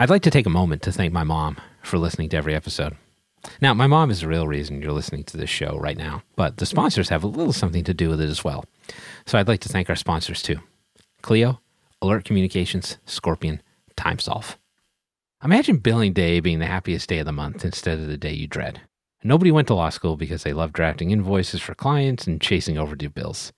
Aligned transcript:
I'd 0.00 0.08
like 0.08 0.22
to 0.22 0.30
take 0.30 0.46
a 0.46 0.50
moment 0.50 0.80
to 0.84 0.92
thank 0.92 1.12
my 1.12 1.24
mom 1.24 1.58
for 1.82 1.98
listening 1.98 2.30
to 2.30 2.36
every 2.38 2.54
episode. 2.54 2.96
Now, 3.60 3.74
my 3.74 3.86
mom 3.86 4.10
is 4.10 4.22
the 4.22 4.28
real 4.28 4.48
reason 4.48 4.80
you're 4.80 4.92
listening 4.92 5.24
to 5.24 5.36
this 5.36 5.50
show 5.50 5.76
right 5.76 5.96
now, 5.98 6.22
but 6.36 6.56
the 6.56 6.64
sponsors 6.64 7.10
have 7.10 7.22
a 7.22 7.26
little 7.26 7.52
something 7.52 7.84
to 7.84 7.92
do 7.92 8.08
with 8.08 8.18
it 8.18 8.30
as 8.30 8.42
well. 8.42 8.64
So 9.26 9.36
I'd 9.36 9.46
like 9.46 9.60
to 9.60 9.68
thank 9.68 9.90
our 9.90 9.96
sponsors 9.96 10.40
too 10.40 10.56
Clio, 11.20 11.60
Alert 12.00 12.24
Communications, 12.24 12.96
Scorpion, 13.04 13.60
TimeSolv. 13.94 14.56
Imagine 15.44 15.76
billing 15.76 16.14
day 16.14 16.40
being 16.40 16.60
the 16.60 16.66
happiest 16.66 17.06
day 17.06 17.18
of 17.18 17.26
the 17.26 17.32
month 17.32 17.62
instead 17.62 17.98
of 17.98 18.06
the 18.06 18.16
day 18.16 18.32
you 18.32 18.46
dread. 18.46 18.80
Nobody 19.22 19.50
went 19.50 19.68
to 19.68 19.74
law 19.74 19.90
school 19.90 20.16
because 20.16 20.44
they 20.44 20.54
love 20.54 20.72
drafting 20.72 21.10
invoices 21.10 21.60
for 21.60 21.74
clients 21.74 22.26
and 22.26 22.40
chasing 22.40 22.78
overdue 22.78 23.10
bills. 23.10 23.52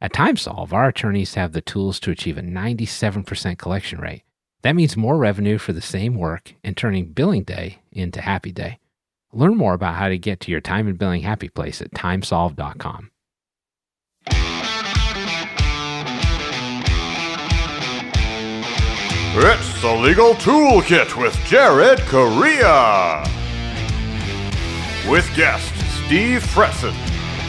At 0.00 0.14
TimeSolv, 0.14 0.72
our 0.72 0.88
attorneys 0.88 1.34
have 1.34 1.52
the 1.52 1.60
tools 1.60 2.00
to 2.00 2.10
achieve 2.10 2.38
a 2.38 2.42
97% 2.42 3.58
collection 3.58 4.00
rate. 4.00 4.22
That 4.62 4.76
means 4.76 4.96
more 4.96 5.16
revenue 5.16 5.58
for 5.58 5.72
the 5.72 5.80
same 5.80 6.14
work 6.14 6.54
and 6.62 6.76
turning 6.76 7.06
billing 7.06 7.42
day 7.42 7.80
into 7.90 8.20
happy 8.20 8.52
day. 8.52 8.78
Learn 9.32 9.56
more 9.56 9.74
about 9.74 9.96
how 9.96 10.08
to 10.08 10.18
get 10.18 10.40
to 10.40 10.50
your 10.50 10.60
time 10.60 10.86
and 10.86 10.98
billing 10.98 11.22
happy 11.22 11.48
place 11.48 11.82
at 11.82 11.90
timesolv.com. 11.92 13.10
It's 19.34 19.80
the 19.80 19.92
Legal 19.92 20.34
Toolkit 20.34 21.16
with 21.20 21.34
Jared 21.46 22.00
Correia. 22.00 23.24
With 25.10 25.28
guest 25.34 25.74
Steve 26.04 26.44
Fretzin, 26.44 26.94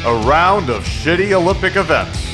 a 0.05 0.25
round 0.25 0.69
of 0.69 0.83
shitty 0.85 1.33
Olympic 1.33 1.75
events. 1.75 2.25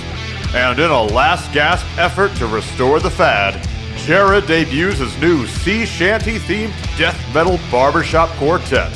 And 0.54 0.80
in 0.80 0.90
a 0.90 1.02
last 1.02 1.52
gasp 1.52 1.86
effort 1.98 2.34
to 2.36 2.48
restore 2.48 3.00
the 3.00 3.10
fad, 3.10 3.68
Jared 4.06 4.48
debuts 4.48 4.98
his 5.00 5.16
new 5.22 5.46
sea 5.46 5.86
shanty 5.86 6.40
themed 6.40 6.74
death 6.98 7.20
metal 7.34 7.60
barbershop 7.72 8.30
quartet. 8.38 8.92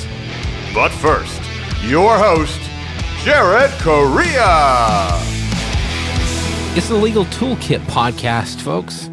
But 0.74 0.90
first, 0.90 1.42
your 1.84 2.18
host, 2.18 2.60
Jared 3.24 3.70
Correia. 3.80 5.20
It's 6.76 6.90
the 6.90 6.96
Legal 6.96 7.26
Toolkit 7.26 7.82
podcast, 7.82 8.60
folks. 8.62 9.10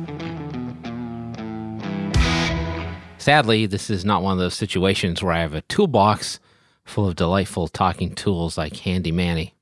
Sadly, 3.18 3.66
this 3.66 3.90
is 3.90 4.02
not 4.02 4.22
one 4.22 4.32
of 4.32 4.38
those 4.38 4.54
situations 4.54 5.22
where 5.22 5.34
I 5.34 5.40
have 5.40 5.52
a 5.52 5.60
toolbox 5.62 6.40
full 6.84 7.06
of 7.06 7.16
delightful 7.16 7.68
talking 7.68 8.14
tools 8.14 8.56
like 8.56 8.76
Handy 8.76 9.12
Manny. 9.12 9.54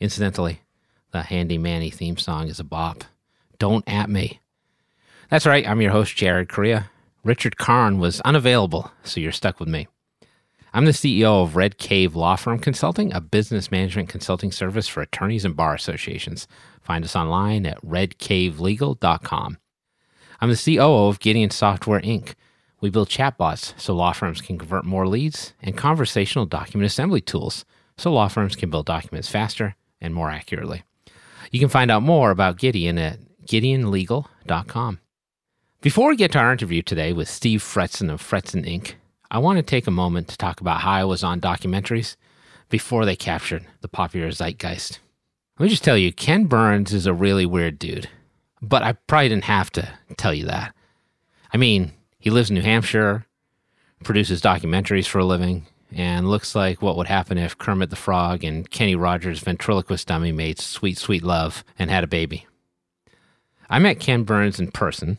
Incidentally, 0.00 0.62
the 1.12 1.22
Handy 1.22 1.56
Manny 1.56 1.90
theme 1.90 2.16
song 2.16 2.48
is 2.48 2.58
a 2.58 2.64
bop. 2.64 3.04
Don't 3.60 3.84
at 3.88 4.10
me. 4.10 4.39
That's 5.30 5.46
right, 5.46 5.64
I'm 5.64 5.80
your 5.80 5.92
host, 5.92 6.16
Jared 6.16 6.48
Correia. 6.48 6.90
Richard 7.22 7.56
Karn 7.56 8.00
was 8.00 8.20
unavailable, 8.22 8.90
so 9.04 9.20
you're 9.20 9.30
stuck 9.30 9.60
with 9.60 9.68
me. 9.68 9.86
I'm 10.72 10.86
the 10.86 10.90
CEO 10.90 11.44
of 11.44 11.54
Red 11.54 11.78
Cave 11.78 12.16
Law 12.16 12.34
Firm 12.34 12.58
Consulting, 12.58 13.12
a 13.12 13.20
business 13.20 13.70
management 13.70 14.08
consulting 14.08 14.50
service 14.50 14.88
for 14.88 15.02
attorneys 15.02 15.44
and 15.44 15.54
bar 15.54 15.72
associations. 15.72 16.48
Find 16.82 17.04
us 17.04 17.14
online 17.14 17.64
at 17.64 17.80
redcavelegal.com. 17.82 19.58
I'm 20.40 20.50
the 20.50 20.76
COO 20.76 21.06
of 21.06 21.20
Gideon 21.20 21.50
Software 21.50 22.00
Inc., 22.00 22.34
we 22.80 22.90
build 22.90 23.08
chatbots 23.08 23.78
so 23.78 23.94
law 23.94 24.12
firms 24.12 24.40
can 24.40 24.58
convert 24.58 24.84
more 24.84 25.06
leads 25.06 25.52
and 25.62 25.76
conversational 25.76 26.46
document 26.46 26.86
assembly 26.86 27.20
tools 27.20 27.64
so 27.96 28.12
law 28.12 28.26
firms 28.26 28.56
can 28.56 28.70
build 28.70 28.86
documents 28.86 29.28
faster 29.28 29.76
and 30.00 30.12
more 30.12 30.30
accurately. 30.30 30.82
You 31.52 31.60
can 31.60 31.68
find 31.68 31.90
out 31.90 32.02
more 32.02 32.32
about 32.32 32.58
Gideon 32.58 32.98
at 32.98 33.20
gideonlegal.com. 33.46 34.98
Before 35.82 36.10
we 36.10 36.16
get 36.16 36.32
to 36.32 36.38
our 36.38 36.52
interview 36.52 36.82
today 36.82 37.14
with 37.14 37.26
Steve 37.26 37.62
Fretzin 37.62 38.12
of 38.12 38.22
Fretzin 38.22 38.68
Inc., 38.68 38.96
I 39.30 39.38
want 39.38 39.56
to 39.56 39.62
take 39.62 39.86
a 39.86 39.90
moment 39.90 40.28
to 40.28 40.36
talk 40.36 40.60
about 40.60 40.82
how 40.82 40.90
I 40.90 41.04
was 41.04 41.24
on 41.24 41.40
documentaries 41.40 42.16
before 42.68 43.06
they 43.06 43.16
captured 43.16 43.64
the 43.80 43.88
popular 43.88 44.28
zeitgeist. 44.28 44.98
Let 45.58 45.64
me 45.64 45.70
just 45.70 45.82
tell 45.82 45.96
you, 45.96 46.12
Ken 46.12 46.44
Burns 46.44 46.92
is 46.92 47.06
a 47.06 47.14
really 47.14 47.46
weird 47.46 47.78
dude, 47.78 48.10
but 48.60 48.82
I 48.82 48.92
probably 48.92 49.30
didn't 49.30 49.44
have 49.44 49.72
to 49.72 49.88
tell 50.18 50.34
you 50.34 50.44
that. 50.48 50.74
I 51.50 51.56
mean, 51.56 51.92
he 52.18 52.28
lives 52.28 52.50
in 52.50 52.56
New 52.56 52.62
Hampshire, 52.62 53.24
produces 54.04 54.42
documentaries 54.42 55.06
for 55.06 55.20
a 55.20 55.24
living, 55.24 55.64
and 55.90 56.28
looks 56.28 56.54
like 56.54 56.82
what 56.82 56.98
would 56.98 57.06
happen 57.06 57.38
if 57.38 57.56
Kermit 57.56 57.88
the 57.88 57.96
Frog 57.96 58.44
and 58.44 58.70
Kenny 58.70 58.96
Rogers' 58.96 59.40
ventriloquist 59.40 60.06
dummy 60.06 60.30
made 60.30 60.58
sweet, 60.58 60.98
sweet 60.98 61.22
love 61.22 61.64
and 61.78 61.90
had 61.90 62.04
a 62.04 62.06
baby. 62.06 62.46
I 63.70 63.78
met 63.78 63.98
Ken 63.98 64.24
Burns 64.24 64.60
in 64.60 64.72
person 64.72 65.16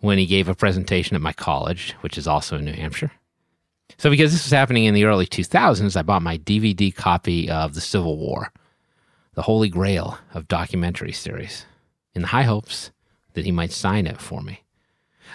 when 0.00 0.18
he 0.18 0.26
gave 0.26 0.48
a 0.48 0.54
presentation 0.54 1.14
at 1.14 1.22
my 1.22 1.32
college, 1.32 1.94
which 2.00 2.18
is 2.18 2.26
also 2.26 2.56
in 2.56 2.64
New 2.64 2.72
Hampshire. 2.72 3.12
So, 3.98 4.08
because 4.08 4.32
this 4.32 4.44
was 4.44 4.52
happening 4.52 4.84
in 4.84 4.94
the 4.94 5.04
early 5.04 5.26
2000s, 5.26 5.96
I 5.96 6.02
bought 6.02 6.22
my 6.22 6.38
DVD 6.38 6.94
copy 6.94 7.50
of 7.50 7.74
The 7.74 7.80
Civil 7.80 8.16
War, 8.16 8.52
the 9.34 9.42
holy 9.42 9.68
grail 9.68 10.18
of 10.32 10.48
documentary 10.48 11.12
series, 11.12 11.66
in 12.14 12.22
the 12.22 12.28
high 12.28 12.44
hopes 12.44 12.92
that 13.34 13.44
he 13.44 13.52
might 13.52 13.72
sign 13.72 14.06
it 14.06 14.20
for 14.20 14.42
me. 14.42 14.62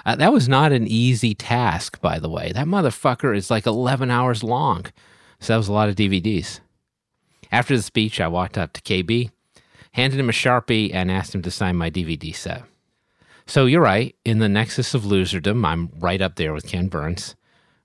Uh, 0.06 0.16
that 0.16 0.34
was 0.34 0.50
not 0.50 0.72
an 0.72 0.88
easy 0.88 1.34
task, 1.34 2.02
by 2.02 2.20
the 2.20 2.30
way. 2.30 2.52
That 2.52 2.68
motherfucker 2.68 3.36
is 3.36 3.52
like 3.52 3.66
11 3.66 4.12
hours 4.12 4.44
long. 4.44 4.86
So 5.40 5.54
that 5.54 5.58
was 5.58 5.68
a 5.68 5.74
lot 5.74 5.90
of 5.90 5.96
DVDs. 5.96 6.60
After 7.52 7.76
the 7.76 7.84
speech, 7.84 8.20
I 8.20 8.28
walked 8.28 8.58
up 8.58 8.74
to 8.74 8.82
KB, 8.82 9.30
handed 9.92 10.20
him 10.20 10.30
a 10.30 10.34
Sharpie, 10.34 10.94
and 10.94 11.12
asked 11.12 11.34
him 11.34 11.42
to 11.44 11.52
sign 11.52 11.76
my 11.76 11.90
DVD 11.90 12.36
set. 12.36 12.64
So 13.48 13.66
you're 13.66 13.82
right. 13.82 14.16
In 14.26 14.40
the 14.40 14.50
nexus 14.50 14.94
of 14.94 15.04
loserdom, 15.04 15.66
I'm 15.66 15.90
right 16.00 16.22
up 16.22 16.36
there 16.36 16.54
with 16.54 16.68
Ken 16.68 16.88
Burns. 16.88 17.36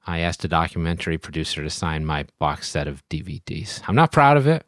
I 0.06 0.21
asked 0.21 0.44
a 0.44 0.48
documentary 0.48 1.19
producer 1.19 1.62
to 1.62 1.71
sign 1.71 2.04
my 2.06 2.26
box 2.38 2.69
set 2.69 2.88
of 2.88 3.06
DVDs. 3.09 3.82
I'm 3.87 3.94
not 3.94 4.12
proud 4.12 4.37
of 4.37 4.47
it. 4.47 4.66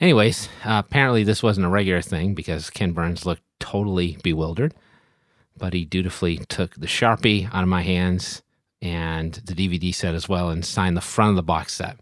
Anyways, 0.00 0.48
uh, 0.64 0.82
apparently 0.84 1.24
this 1.24 1.42
wasn't 1.42 1.66
a 1.66 1.70
regular 1.70 2.02
thing 2.02 2.34
because 2.34 2.70
Ken 2.70 2.92
Burns 2.92 3.24
looked 3.24 3.42
totally 3.60 4.18
bewildered 4.22 4.74
but 5.60 5.74
he 5.74 5.84
dutifully 5.84 6.38
took 6.48 6.74
the 6.74 6.86
Sharpie 6.86 7.48
out 7.54 7.62
of 7.62 7.68
my 7.68 7.82
hands 7.82 8.42
and 8.82 9.34
the 9.34 9.54
DVD 9.54 9.94
set 9.94 10.14
as 10.14 10.28
well 10.28 10.48
and 10.48 10.64
signed 10.64 10.96
the 10.96 11.02
front 11.02 11.30
of 11.30 11.36
the 11.36 11.42
box 11.42 11.74
set. 11.74 11.98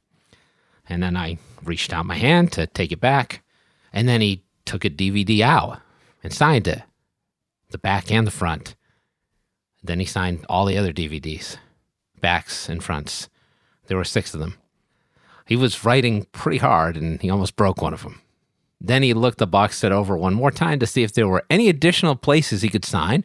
And 0.89 1.03
then 1.03 1.17
I 1.17 1.39
reached 1.63 1.93
out 1.93 2.07
my 2.07 2.15
hand 2.15 2.53
to 2.53 2.67
take 2.69 2.93
it 2.93 3.01
back. 3.01 3.43
And 3.93 4.09
then 4.09 4.21
he 4.21 4.45
took 4.65 4.85
a 4.85 4.91
DVD 4.91 5.41
out 5.41 5.81
and 6.23 6.33
signed 6.33 6.69
it, 6.69 6.83
the 7.71 7.79
back 7.79 8.11
and 8.11 8.27
the 8.27 8.33
front. 8.33 8.75
Then 9.83 10.01
he 10.01 10.07
signed 10.07 10.45
all 10.49 10.65
the 10.65 10.77
other 10.77 10.93
DVDs, 10.93 11.57
backs 12.21 12.69
and 12.69 12.83
fronts. 12.83 13.29
There 13.87 13.97
were 13.97 14.05
six 14.05 14.35
of 14.35 14.41
them. 14.41 14.55
He 15.47 15.57
was 15.57 15.85
writing 15.85 16.27
pretty 16.33 16.59
hard 16.59 16.97
and 16.97 17.21
he 17.21 17.31
almost 17.31 17.57
broke 17.57 17.81
one 17.81 17.95
of 17.95 18.03
them. 18.03 18.21
Then 18.81 19.03
he 19.03 19.15
looked 19.15 19.39
the 19.39 19.47
box 19.47 19.79
set 19.79 19.93
over 19.93 20.17
one 20.17 20.35
more 20.35 20.51
time 20.51 20.79
to 20.79 20.87
see 20.87 21.03
if 21.03 21.13
there 21.13 21.29
were 21.29 21.45
any 21.51 21.69
additional 21.69 22.17
places 22.17 22.63
he 22.63 22.69
could 22.69 22.85
sign 22.85 23.25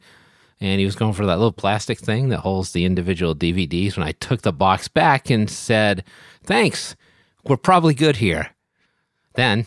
and 0.63 0.79
he 0.79 0.85
was 0.85 0.95
going 0.95 1.13
for 1.13 1.25
that 1.25 1.37
little 1.37 1.51
plastic 1.51 1.99
thing 1.99 2.29
that 2.29 2.39
holds 2.39 2.71
the 2.71 2.85
individual 2.85 3.35
DVDs. 3.35 3.97
When 3.97 4.07
I 4.07 4.13
took 4.13 4.41
the 4.41 4.53
box 4.53 4.87
back 4.87 5.29
and 5.29 5.49
said, 5.49 6.05
Thanks, 6.41 6.95
we're 7.43 7.57
probably 7.57 7.93
good 7.93 8.17
here. 8.17 8.51
Then 9.33 9.65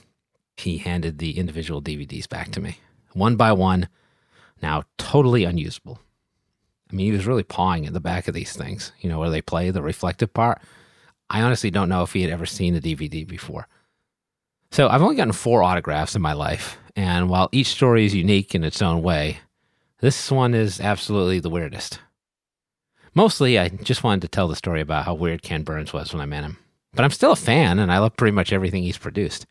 he 0.57 0.79
handed 0.79 1.19
the 1.19 1.39
individual 1.39 1.83
DVDs 1.83 2.27
back 2.27 2.51
to 2.53 2.61
me, 2.61 2.79
one 3.13 3.37
by 3.37 3.53
one, 3.53 3.89
now 4.63 4.85
totally 4.99 5.45
unusable. 5.45 6.01
I 6.91 6.95
mean, 6.95 7.07
he 7.07 7.13
was 7.13 7.27
really 7.27 7.43
pawing 7.43 7.87
at 7.87 7.93
the 7.93 8.01
back 8.01 8.29
of 8.29 8.35
these 8.35 8.53
things, 8.53 8.93
you 9.01 9.09
know, 9.09 9.19
where 9.19 9.31
they 9.31 9.43
play 9.43 9.71
the 9.71 9.83
reflective 9.83 10.33
part. 10.33 10.61
I 11.29 11.43
honestly 11.43 11.71
don't 11.71 11.89
know 11.89 12.03
if 12.03 12.13
he 12.13 12.23
had 12.23 12.31
ever 12.31 12.47
seen 12.47 12.77
a 12.77 12.81
DVD 12.81 13.27
before. 13.27 13.67
So 14.71 14.89
I've 14.89 15.03
only 15.03 15.17
gotten 15.17 15.33
four 15.33 15.63
autographs 15.63 16.15
in 16.15 16.23
my 16.23 16.33
life, 16.33 16.79
and 16.95 17.29
while 17.29 17.49
each 17.53 17.69
story 17.69 18.05
is 18.05 18.15
unique 18.15 18.55
in 18.55 18.65
its 18.65 18.83
own 18.83 19.03
way, 19.03 19.39
this 20.01 20.31
one 20.31 20.55
is 20.55 20.81
absolutely 20.81 21.41
the 21.41 21.51
weirdest. 21.51 22.01
Mostly, 23.15 23.59
I 23.59 23.69
just 23.69 24.05
wanted 24.05 24.23
to 24.23 24.29
tell 24.29 24.47
the 24.47 24.57
story 24.57 24.81
about 24.81 25.07
how 25.07 25.15
weird 25.15 25.43
Ken 25.43 25.63
Burns 25.63 25.93
was 25.93 26.13
when 26.13 26.21
I 26.21 26.27
met 26.27 26.45
him. 26.45 26.59
But 26.93 27.05
I'm 27.05 27.11
still 27.11 27.33
a 27.33 27.37
fan, 27.37 27.79
and 27.79 27.91
I 27.91 27.99
love 27.99 28.17
pretty 28.17 28.35
much 28.35 28.53
everything 28.53 28.83
he's 28.83 28.99
produced. 28.99 29.47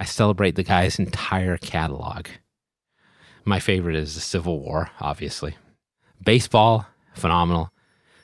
I 0.00 0.04
celebrate 0.04 0.56
the 0.56 0.62
guy's 0.62 0.98
entire 0.98 1.56
catalog. 1.56 2.26
My 3.48 3.60
favorite 3.60 3.94
is 3.94 4.16
the 4.16 4.20
Civil 4.20 4.58
War, 4.58 4.90
obviously. 5.00 5.56
Baseball, 6.24 6.84
phenomenal. 7.14 7.70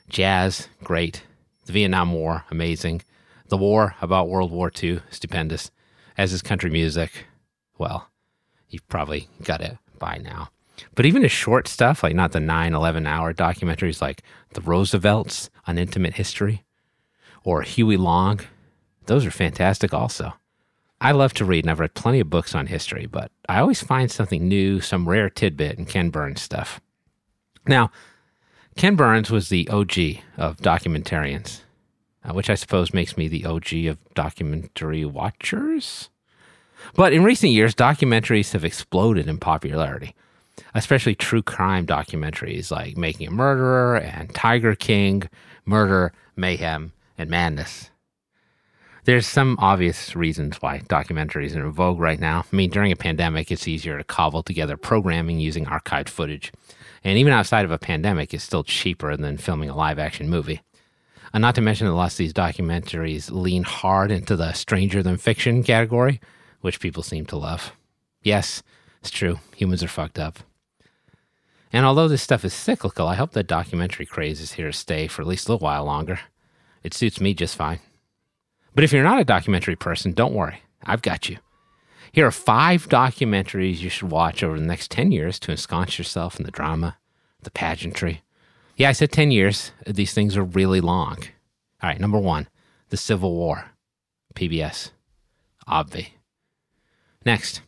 Jazz, 0.09 0.67
great. 0.83 1.23
The 1.65 1.71
Vietnam 1.71 2.11
War, 2.11 2.43
amazing. 2.51 3.03
The 3.47 3.55
war 3.55 3.95
about 4.01 4.27
World 4.27 4.51
War 4.51 4.69
II, 4.83 4.99
stupendous. 5.09 5.71
As 6.17 6.33
is 6.33 6.41
country 6.41 6.69
music, 6.69 7.25
well, 7.77 8.09
you've 8.67 8.87
probably 8.89 9.29
got 9.45 9.61
it 9.61 9.77
by 9.97 10.17
now. 10.17 10.49
But 10.93 11.05
even 11.05 11.21
the 11.21 11.29
short 11.29 11.69
stuff, 11.69 12.03
like 12.03 12.15
not 12.15 12.33
the 12.33 12.41
9, 12.41 12.73
11 12.73 13.07
hour 13.07 13.33
documentaries 13.33 14.01
like 14.01 14.23
The 14.55 14.61
Roosevelts, 14.61 15.49
An 15.65 15.77
Intimate 15.77 16.15
History, 16.15 16.65
or 17.45 17.61
Huey 17.61 17.95
Long, 17.95 18.41
those 19.05 19.25
are 19.25 19.31
fantastic 19.31 19.93
also. 19.93 20.33
I 21.01 21.11
love 21.11 21.33
to 21.35 21.45
read 21.45 21.65
and 21.65 21.71
I've 21.71 21.79
read 21.79 21.95
plenty 21.95 22.19
of 22.19 22.29
books 22.29 22.55
on 22.55 22.67
history, 22.67 23.05
but 23.05 23.31
I 23.49 23.59
always 23.59 23.81
find 23.81 24.09
something 24.09 24.47
new, 24.47 24.79
some 24.79 25.07
rare 25.07 25.29
tidbit 25.29 25.77
in 25.77 25.85
Ken 25.85 26.09
Burns 26.09 26.41
stuff. 26.41 26.79
Now, 27.67 27.91
Ken 28.75 28.95
Burns 28.95 29.29
was 29.29 29.49
the 29.49 29.67
OG 29.69 30.21
of 30.37 30.57
documentarians, 30.57 31.61
uh, 32.23 32.33
which 32.33 32.49
I 32.49 32.55
suppose 32.55 32.93
makes 32.93 33.17
me 33.17 33.27
the 33.27 33.45
OG 33.45 33.73
of 33.85 34.13
documentary 34.13 35.05
watchers. 35.05 36.09
But 36.95 37.13
in 37.13 37.23
recent 37.23 37.51
years, 37.51 37.75
documentaries 37.75 38.51
have 38.53 38.65
exploded 38.65 39.27
in 39.27 39.37
popularity, 39.37 40.15
especially 40.73 41.15
true 41.15 41.41
crime 41.41 41.85
documentaries 41.85 42.71
like 42.71 42.97
Making 42.97 43.27
a 43.27 43.31
Murderer 43.31 43.97
and 43.97 44.33
Tiger 44.33 44.75
King, 44.75 45.29
Murder, 45.65 46.11
Mayhem, 46.35 46.91
and 47.17 47.29
Madness. 47.29 47.89
There's 49.05 49.27
some 49.27 49.57
obvious 49.59 50.15
reasons 50.15 50.61
why 50.61 50.79
documentaries 50.79 51.57
are 51.57 51.65
in 51.65 51.71
vogue 51.71 51.99
right 51.99 52.19
now. 52.19 52.45
I 52.51 52.55
mean, 52.55 52.69
during 52.69 52.89
a 52.93 52.95
pandemic, 52.95 53.51
it's 53.51 53.67
easier 53.67 53.97
to 53.97 54.03
cobble 54.05 54.43
together 54.43 54.77
programming 54.77 55.41
using 55.41 55.65
archived 55.65 56.07
footage. 56.07 56.53
And 57.03 57.17
even 57.17 57.33
outside 57.33 57.65
of 57.65 57.71
a 57.71 57.77
pandemic, 57.77 58.33
it's 58.33 58.45
still 58.45 58.63
cheaper 58.63 59.17
than 59.17 59.37
filming 59.37 59.69
a 59.69 59.75
live 59.75 59.99
action 59.99 60.29
movie. 60.29 60.61
And 61.33 61.41
not 61.41 61.55
to 61.55 61.61
mention 61.61 61.85
that 61.87 61.93
lots 61.93 62.13
of 62.13 62.19
these 62.19 62.31
documentaries 62.31 63.29
lean 63.29 63.63
hard 63.63 64.09
into 64.09 64.37
the 64.37 64.53
stranger 64.53 65.03
than 65.03 65.17
fiction 65.17 65.63
category, 65.63 66.21
which 66.61 66.79
people 66.79 67.03
seem 67.03 67.25
to 67.25 67.37
love. 67.37 67.73
Yes, 68.21 68.63
it's 69.01 69.11
true. 69.11 69.39
Humans 69.57 69.83
are 69.83 69.89
fucked 69.89 70.17
up. 70.17 70.39
And 71.73 71.85
although 71.85 72.07
this 72.07 72.21
stuff 72.21 72.45
is 72.45 72.53
cyclical, 72.53 73.07
I 73.07 73.15
hope 73.15 73.31
the 73.31 73.43
documentary 73.43 74.05
craze 74.05 74.39
is 74.39 74.53
here 74.53 74.67
to 74.67 74.77
stay 74.77 75.07
for 75.07 75.23
at 75.23 75.27
least 75.27 75.49
a 75.49 75.51
little 75.51 75.65
while 75.65 75.83
longer. 75.83 76.21
It 76.83 76.93
suits 76.93 77.19
me 77.19 77.33
just 77.33 77.57
fine. 77.57 77.79
But 78.75 78.83
if 78.83 78.91
you're 78.91 79.03
not 79.03 79.19
a 79.19 79.25
documentary 79.25 79.75
person, 79.75 80.13
don't 80.13 80.33
worry. 80.33 80.61
I've 80.83 81.01
got 81.01 81.29
you. 81.29 81.37
Here 82.11 82.27
are 82.27 82.31
five 82.31 82.89
documentaries 82.89 83.79
you 83.79 83.89
should 83.89 84.11
watch 84.11 84.43
over 84.43 84.59
the 84.59 84.65
next 84.65 84.91
10 84.91 85.11
years 85.11 85.39
to 85.39 85.51
ensconce 85.51 85.97
yourself 85.97 86.39
in 86.39 86.45
the 86.45 86.51
drama, 86.51 86.97
the 87.41 87.51
pageantry. 87.51 88.21
Yeah, 88.75 88.89
I 88.89 88.93
said 88.93 89.11
10 89.11 89.31
years. 89.31 89.71
These 89.87 90.13
things 90.13 90.37
are 90.37 90.43
really 90.43 90.81
long. 90.81 91.17
All 91.81 91.89
right, 91.89 91.99
number 91.99 92.19
one, 92.19 92.47
The 92.89 92.97
Civil 92.97 93.33
War, 93.33 93.71
PBS, 94.35 94.91
Obvi. 95.67 96.09
Next, 97.25 97.61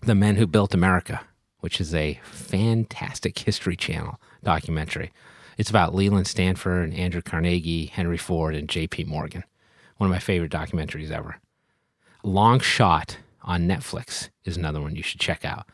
The 0.00 0.14
Men 0.14 0.36
Who 0.36 0.46
Built 0.46 0.74
America, 0.74 1.22
which 1.60 1.80
is 1.80 1.94
a 1.94 2.20
fantastic 2.24 3.38
History 3.38 3.76
Channel 3.76 4.20
documentary. 4.42 5.12
It's 5.58 5.70
about 5.70 5.94
Leland 5.94 6.26
Stanford, 6.26 6.94
Andrew 6.94 7.22
Carnegie, 7.22 7.86
Henry 7.86 8.18
Ford, 8.18 8.54
and 8.54 8.68
J.P. 8.68 9.04
Morgan. 9.04 9.44
One 9.96 10.10
of 10.10 10.14
my 10.14 10.18
favorite 10.18 10.52
documentaries 10.52 11.10
ever. 11.10 11.36
Long 12.22 12.60
Shot 12.60 13.18
on 13.42 13.66
Netflix 13.68 14.30
is 14.44 14.56
another 14.56 14.80
one 14.80 14.96
you 14.96 15.02
should 15.02 15.20
check 15.20 15.44
out. 15.44 15.66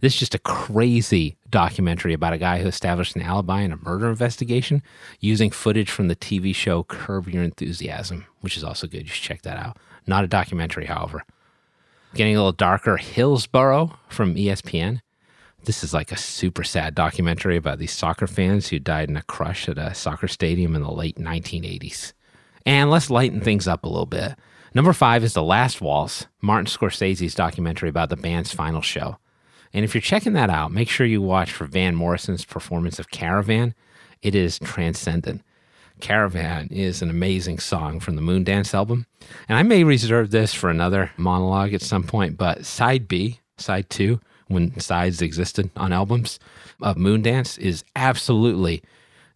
This 0.00 0.14
is 0.14 0.18
just 0.20 0.34
a 0.34 0.38
crazy 0.38 1.36
documentary 1.50 2.14
about 2.14 2.32
a 2.32 2.38
guy 2.38 2.60
who 2.62 2.68
established 2.68 3.16
an 3.16 3.22
alibi 3.22 3.60
in 3.60 3.72
a 3.72 3.76
murder 3.76 4.08
investigation 4.08 4.82
using 5.20 5.50
footage 5.50 5.90
from 5.90 6.08
the 6.08 6.16
TV 6.16 6.54
show 6.54 6.84
Curb 6.84 7.28
Your 7.28 7.42
Enthusiasm, 7.42 8.24
which 8.40 8.56
is 8.56 8.64
also 8.64 8.86
good. 8.86 9.02
You 9.02 9.08
should 9.08 9.22
check 9.22 9.42
that 9.42 9.58
out. 9.58 9.76
Not 10.06 10.24
a 10.24 10.28
documentary, 10.28 10.86
however. 10.86 11.24
Getting 12.14 12.34
a 12.34 12.38
little 12.38 12.52
darker, 12.52 12.96
Hillsborough 12.96 13.98
from 14.08 14.34
ESPN. 14.34 15.00
This 15.64 15.84
is 15.84 15.92
like 15.92 16.10
a 16.10 16.16
super 16.16 16.64
sad 16.64 16.94
documentary 16.94 17.56
about 17.56 17.78
these 17.78 17.92
soccer 17.92 18.26
fans 18.26 18.68
who 18.68 18.78
died 18.78 19.10
in 19.10 19.16
a 19.18 19.22
crush 19.22 19.68
at 19.68 19.76
a 19.76 19.94
soccer 19.94 20.28
stadium 20.28 20.74
in 20.74 20.82
the 20.82 20.90
late 20.90 21.16
1980s. 21.16 22.14
And 22.66 22.90
let's 22.90 23.10
lighten 23.10 23.40
things 23.40 23.66
up 23.66 23.84
a 23.84 23.88
little 23.88 24.06
bit. 24.06 24.34
Number 24.74 24.92
five 24.92 25.24
is 25.24 25.32
The 25.32 25.42
Last 25.42 25.80
Waltz, 25.80 26.26
Martin 26.40 26.66
Scorsese's 26.66 27.34
documentary 27.34 27.88
about 27.88 28.08
the 28.08 28.16
band's 28.16 28.52
final 28.52 28.82
show. 28.82 29.18
And 29.72 29.84
if 29.84 29.94
you're 29.94 30.02
checking 30.02 30.32
that 30.34 30.50
out, 30.50 30.72
make 30.72 30.88
sure 30.88 31.06
you 31.06 31.22
watch 31.22 31.52
for 31.52 31.64
Van 31.64 31.94
Morrison's 31.94 32.44
performance 32.44 32.98
of 32.98 33.10
Caravan. 33.10 33.74
It 34.22 34.34
is 34.34 34.58
transcendent. 34.58 35.42
Caravan 36.00 36.68
is 36.70 37.02
an 37.02 37.10
amazing 37.10 37.58
song 37.58 38.00
from 38.00 38.16
the 38.16 38.22
Moondance 38.22 38.74
album. 38.74 39.06
And 39.48 39.58
I 39.58 39.62
may 39.62 39.84
reserve 39.84 40.30
this 40.30 40.54
for 40.54 40.70
another 40.70 41.10
monologue 41.16 41.74
at 41.74 41.82
some 41.82 42.04
point, 42.04 42.36
but 42.36 42.64
side 42.64 43.06
B, 43.06 43.40
side 43.58 43.90
two, 43.90 44.20
when 44.48 44.78
sides 44.80 45.22
existed 45.22 45.70
on 45.76 45.92
albums 45.92 46.38
of 46.80 46.96
Moondance, 46.96 47.58
is 47.58 47.84
absolutely 47.94 48.82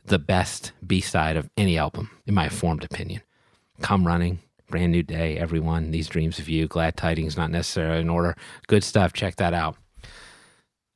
the 0.05 0.19
best 0.19 0.73
B 0.87 1.01
side 1.01 1.37
of 1.37 1.49
any 1.57 1.79
album, 1.79 2.11
in 2.27 2.35
my 2.35 2.49
formed 2.49 2.85
opinion. 2.85 3.23
Come 3.81 4.07
Running, 4.07 4.41
Brand 4.69 4.93
New 4.93 5.03
Day, 5.03 5.37
Everyone, 5.39 5.91
These 5.91 6.09
Dreams 6.09 6.39
of 6.39 6.49
You, 6.49 6.67
Glad 6.67 6.97
Tidings, 6.97 7.37
not 7.37 7.51
necessarily 7.51 8.01
in 8.01 8.11
order. 8.11 8.37
Good 8.67 8.85
stuff. 8.85 9.13
Check 9.13 9.37
that 9.37 9.55
out. 9.55 9.77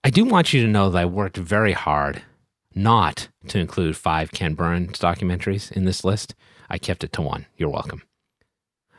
I 0.05 0.11
do 0.11 0.25
want 0.25 0.53
you 0.53 0.63
to 0.63 0.69
know 0.69 0.91
that 0.91 0.99
I 0.99 1.07
worked 1.07 1.37
very 1.37 1.73
hard 1.73 2.23
not 2.75 3.29
to 3.49 3.59
include 3.59 3.97
five 3.97 4.31
Ken 4.31 4.55
Burns 4.55 4.99
documentaries 4.99 5.73
in 5.73 5.85
this 5.85 6.05
list. 6.05 6.35
I 6.71 6.79
kept 6.79 7.03
it 7.03 7.13
to 7.15 7.23
one. 7.23 7.47
You're 7.57 7.71
welcome. 7.71 8.03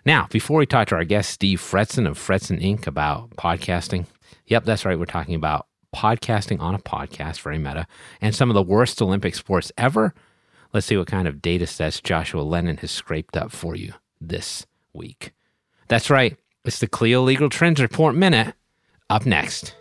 Now, 0.06 0.28
before 0.32 0.58
we 0.58 0.66
talk 0.66 0.88
to 0.90 0.96
our 0.96 1.04
guest, 1.04 1.30
Steve 1.30 1.60
Fretzin 1.60 2.08
of 2.08 2.18
Fretzin 2.18 2.62
Inc., 2.62 2.88
about 2.88 3.32
podcasting, 3.32 4.08
yep, 4.48 4.66
that's 4.66 4.86
right. 4.86 4.98
We're 4.98 5.06
talking 5.06 5.36
about 5.36 5.68
podcasting 5.96 6.60
on 6.60 6.76
a 6.76 6.80
podcast, 6.80 7.42
very 7.42 7.58
meta, 7.58 7.88
and 8.22 8.36
some 8.36 8.50
of 8.50 8.54
the 8.54 8.64
worst 8.64 9.02
Olympic 9.02 9.36
sports 9.36 9.72
ever. 9.78 10.14
Let's 10.74 10.86
see 10.86 10.98
what 10.98 11.08
kind 11.08 11.28
of 11.28 11.42
data 11.42 11.66
sets 11.68 12.02
Joshua 12.02 12.42
Lenon 12.42 12.78
has 12.78 12.92
scraped 12.92 13.36
up 13.36 13.52
for 13.52 13.76
you 13.76 13.94
this 14.22 14.66
week. 14.94 15.34
That's 15.88 16.10
right. 16.10 16.38
It's 16.66 16.80
the 16.80 16.88
Clio 16.88 17.22
Legal 17.24 17.50
Trends 17.50 17.82
Report 17.82 18.16
Minute. 18.16 18.54
Up 19.10 19.26
next. 19.26 19.76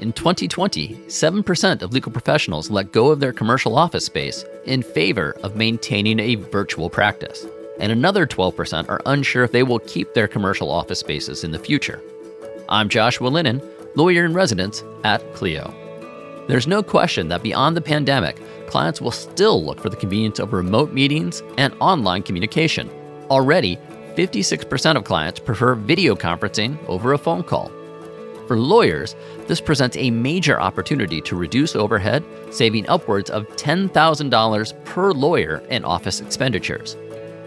In 0.00 0.12
2020, 0.12 0.94
7% 1.06 1.82
of 1.82 1.92
legal 1.92 2.12
professionals 2.12 2.70
let 2.70 2.92
go 2.92 3.10
of 3.10 3.20
their 3.20 3.32
commercial 3.32 3.76
office 3.76 4.06
space 4.06 4.44
in 4.64 4.82
favor 4.82 5.36
of 5.42 5.56
maintaining 5.56 6.20
a 6.20 6.36
virtual 6.36 6.88
practice, 6.88 7.46
and 7.80 7.90
another 7.90 8.26
12% 8.26 8.88
are 8.88 9.00
unsure 9.06 9.42
if 9.44 9.52
they 9.52 9.62
will 9.62 9.78
keep 9.80 10.12
their 10.14 10.28
commercial 10.28 10.70
office 10.70 11.00
spaces 11.00 11.44
in 11.44 11.50
the 11.50 11.58
future. 11.58 12.00
I'm 12.68 12.88
Joshua 12.88 13.28
Lenon, 13.28 13.60
lawyer 13.96 14.24
in 14.24 14.32
residence 14.32 14.84
at 15.04 15.34
Clio. 15.34 15.74
There's 16.48 16.68
no 16.68 16.82
question 16.82 17.28
that 17.28 17.42
beyond 17.42 17.76
the 17.76 17.80
pandemic, 17.80 18.40
clients 18.68 19.00
will 19.00 19.10
still 19.10 19.64
look 19.64 19.80
for 19.80 19.88
the 19.88 19.96
convenience 19.96 20.38
of 20.38 20.52
remote 20.52 20.92
meetings 20.92 21.42
and 21.58 21.74
online 21.80 22.22
communication. 22.22 22.88
Already, 23.30 23.78
56% 24.14 24.96
of 24.96 25.04
clients 25.04 25.40
prefer 25.40 25.74
video 25.74 26.14
conferencing 26.14 26.78
over 26.86 27.12
a 27.12 27.18
phone 27.18 27.42
call. 27.42 27.70
For 28.46 28.56
lawyers, 28.56 29.16
this 29.48 29.60
presents 29.60 29.96
a 29.96 30.10
major 30.10 30.60
opportunity 30.60 31.20
to 31.22 31.34
reduce 31.34 31.74
overhead, 31.74 32.24
saving 32.50 32.88
upwards 32.88 33.28
of 33.28 33.48
$10,000 33.56 34.84
per 34.84 35.10
lawyer 35.10 35.58
in 35.68 35.84
office 35.84 36.20
expenditures. 36.20 36.96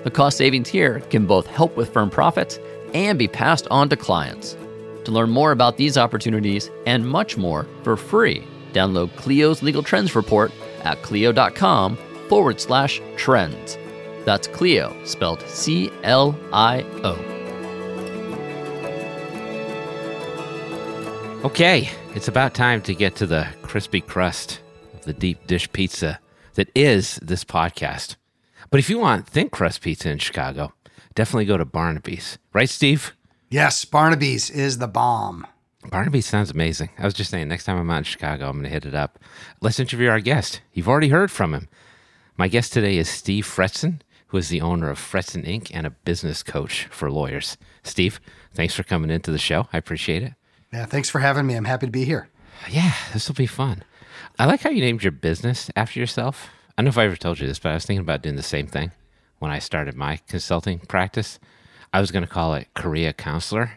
The 0.04 0.12
cost 0.12 0.38
savings 0.38 0.68
here 0.68 1.00
can 1.10 1.26
both 1.26 1.48
help 1.48 1.78
with 1.78 1.94
firm 1.94 2.10
profits 2.10 2.60
and 2.94 3.18
be 3.18 3.30
passed 3.30 3.68
on 3.72 3.88
to 3.90 3.96
clients. 3.96 4.58
To 5.06 5.12
learn 5.12 5.30
more 5.30 5.52
about 5.52 5.78
these 5.78 5.98
opportunities 5.98 6.70
and 6.86 7.08
much 7.08 7.38
more 7.38 7.68
for 7.84 7.98
free, 7.98 8.44
download 8.74 9.16
Clio's 9.16 9.64
Legal 9.64 9.82
Trends 9.82 10.16
Report 10.16 10.52
at 10.84 11.02
clio.com 11.02 11.98
forward 12.28 12.62
slash 12.62 13.02
trends. 13.18 13.78
That's 14.26 14.48
Clio, 14.48 14.96
spelled 15.06 15.42
C 15.48 15.90
L 16.04 16.38
I 16.54 16.84
O. 17.04 17.18
Okay, 21.46 21.90
it's 22.16 22.28
about 22.28 22.54
time 22.54 22.82
to 22.82 22.94
get 22.94 23.16
to 23.16 23.26
the 23.26 23.48
crispy 23.62 24.02
crust 24.02 24.60
of 24.94 25.06
the 25.06 25.14
deep 25.14 25.48
dish 25.48 25.72
pizza 25.72 26.20
that 26.56 26.70
is 26.76 27.16
this 27.22 27.46
podcast. 27.46 28.18
But 28.70 28.80
if 28.80 28.90
you 28.90 29.00
want 29.00 29.26
thin 29.26 29.50
crust 29.50 29.82
pizza 29.82 30.10
in 30.10 30.20
Chicago, 30.20 30.74
definitely 31.16 31.46
go 31.46 31.58
to 31.58 31.66
Barnaby's. 31.66 32.38
Right, 32.54 32.70
Steve? 32.70 33.14
Yes, 33.52 33.84
Barnaby's 33.84 34.52
is 34.52 34.78
the 34.78 34.88
bomb. 34.88 35.48
Barnaby's 35.90 36.28
sounds 36.28 36.52
amazing. 36.52 36.92
I 37.00 37.06
was 37.06 37.16
just 37.16 37.32
saying, 37.32 37.48
next 37.48 37.64
time 37.64 37.80
I'm 37.80 37.90
out 37.90 37.98
in 38.00 38.04
Chicago, 38.04 38.46
I'm 38.48 38.58
going 38.58 38.66
to 38.66 38.70
hit 38.70 38.86
it 38.86 38.94
up. 38.94 39.18
Let's 39.60 39.80
interview 39.80 40.08
our 40.10 40.20
guest. 40.20 40.62
You've 40.72 40.88
already 40.88 41.10
heard 41.10 41.32
from 41.32 41.56
him. 41.56 41.68
My 42.38 42.48
guest 42.48 42.72
today 42.72 42.98
is 42.98 43.10
Steve 43.10 43.46
Fretzin, 43.46 44.02
who 44.28 44.38
is 44.38 44.50
the 44.50 44.62
owner 44.62 44.92
of 44.92 45.00
Fretzin 45.00 45.48
Inc. 45.48 45.72
and 45.74 45.88
a 45.88 45.90
business 45.90 46.44
coach 46.44 46.86
for 46.92 47.10
lawyers. 47.10 47.58
Steve, 47.82 48.22
thanks 48.54 48.76
for 48.76 48.84
coming 48.84 49.10
into 49.10 49.32
the 49.32 49.40
show. 49.40 49.68
I 49.74 49.80
appreciate 49.80 50.22
it. 50.22 50.34
Yeah, 50.72 50.86
thanks 50.86 51.10
for 51.10 51.18
having 51.18 51.48
me. 51.48 51.56
I'm 51.56 51.66
happy 51.66 51.88
to 51.88 51.92
be 51.92 52.06
here. 52.06 52.30
Yeah, 52.70 52.94
this 53.14 53.28
will 53.28 53.36
be 53.36 53.48
fun. 53.48 53.84
I 54.38 54.46
like 54.46 54.62
how 54.62 54.70
you 54.70 54.82
named 54.82 55.02
your 55.02 55.12
business 55.12 55.72
after 55.76 56.00
yourself. 56.00 56.50
I 56.78 56.84
don't 56.84 56.86
know 56.86 56.90
if 56.90 56.98
I 57.00 57.06
ever 57.06 57.16
told 57.16 57.40
you 57.40 57.48
this, 57.48 57.58
but 57.58 57.70
I 57.72 57.74
was 57.74 57.86
thinking 57.86 58.02
about 58.04 58.22
doing 58.22 58.36
the 58.36 58.44
same 58.44 58.68
thing 58.68 58.92
when 59.40 59.50
I 59.50 59.58
started 59.58 59.96
my 59.96 60.18
consulting 60.28 60.80
practice. 60.80 61.40
I 61.94 62.00
was 62.00 62.12
going 62.12 62.24
to 62.24 62.30
call 62.30 62.54
it 62.56 62.68
Correia 62.76 63.14
Counselor, 63.14 63.72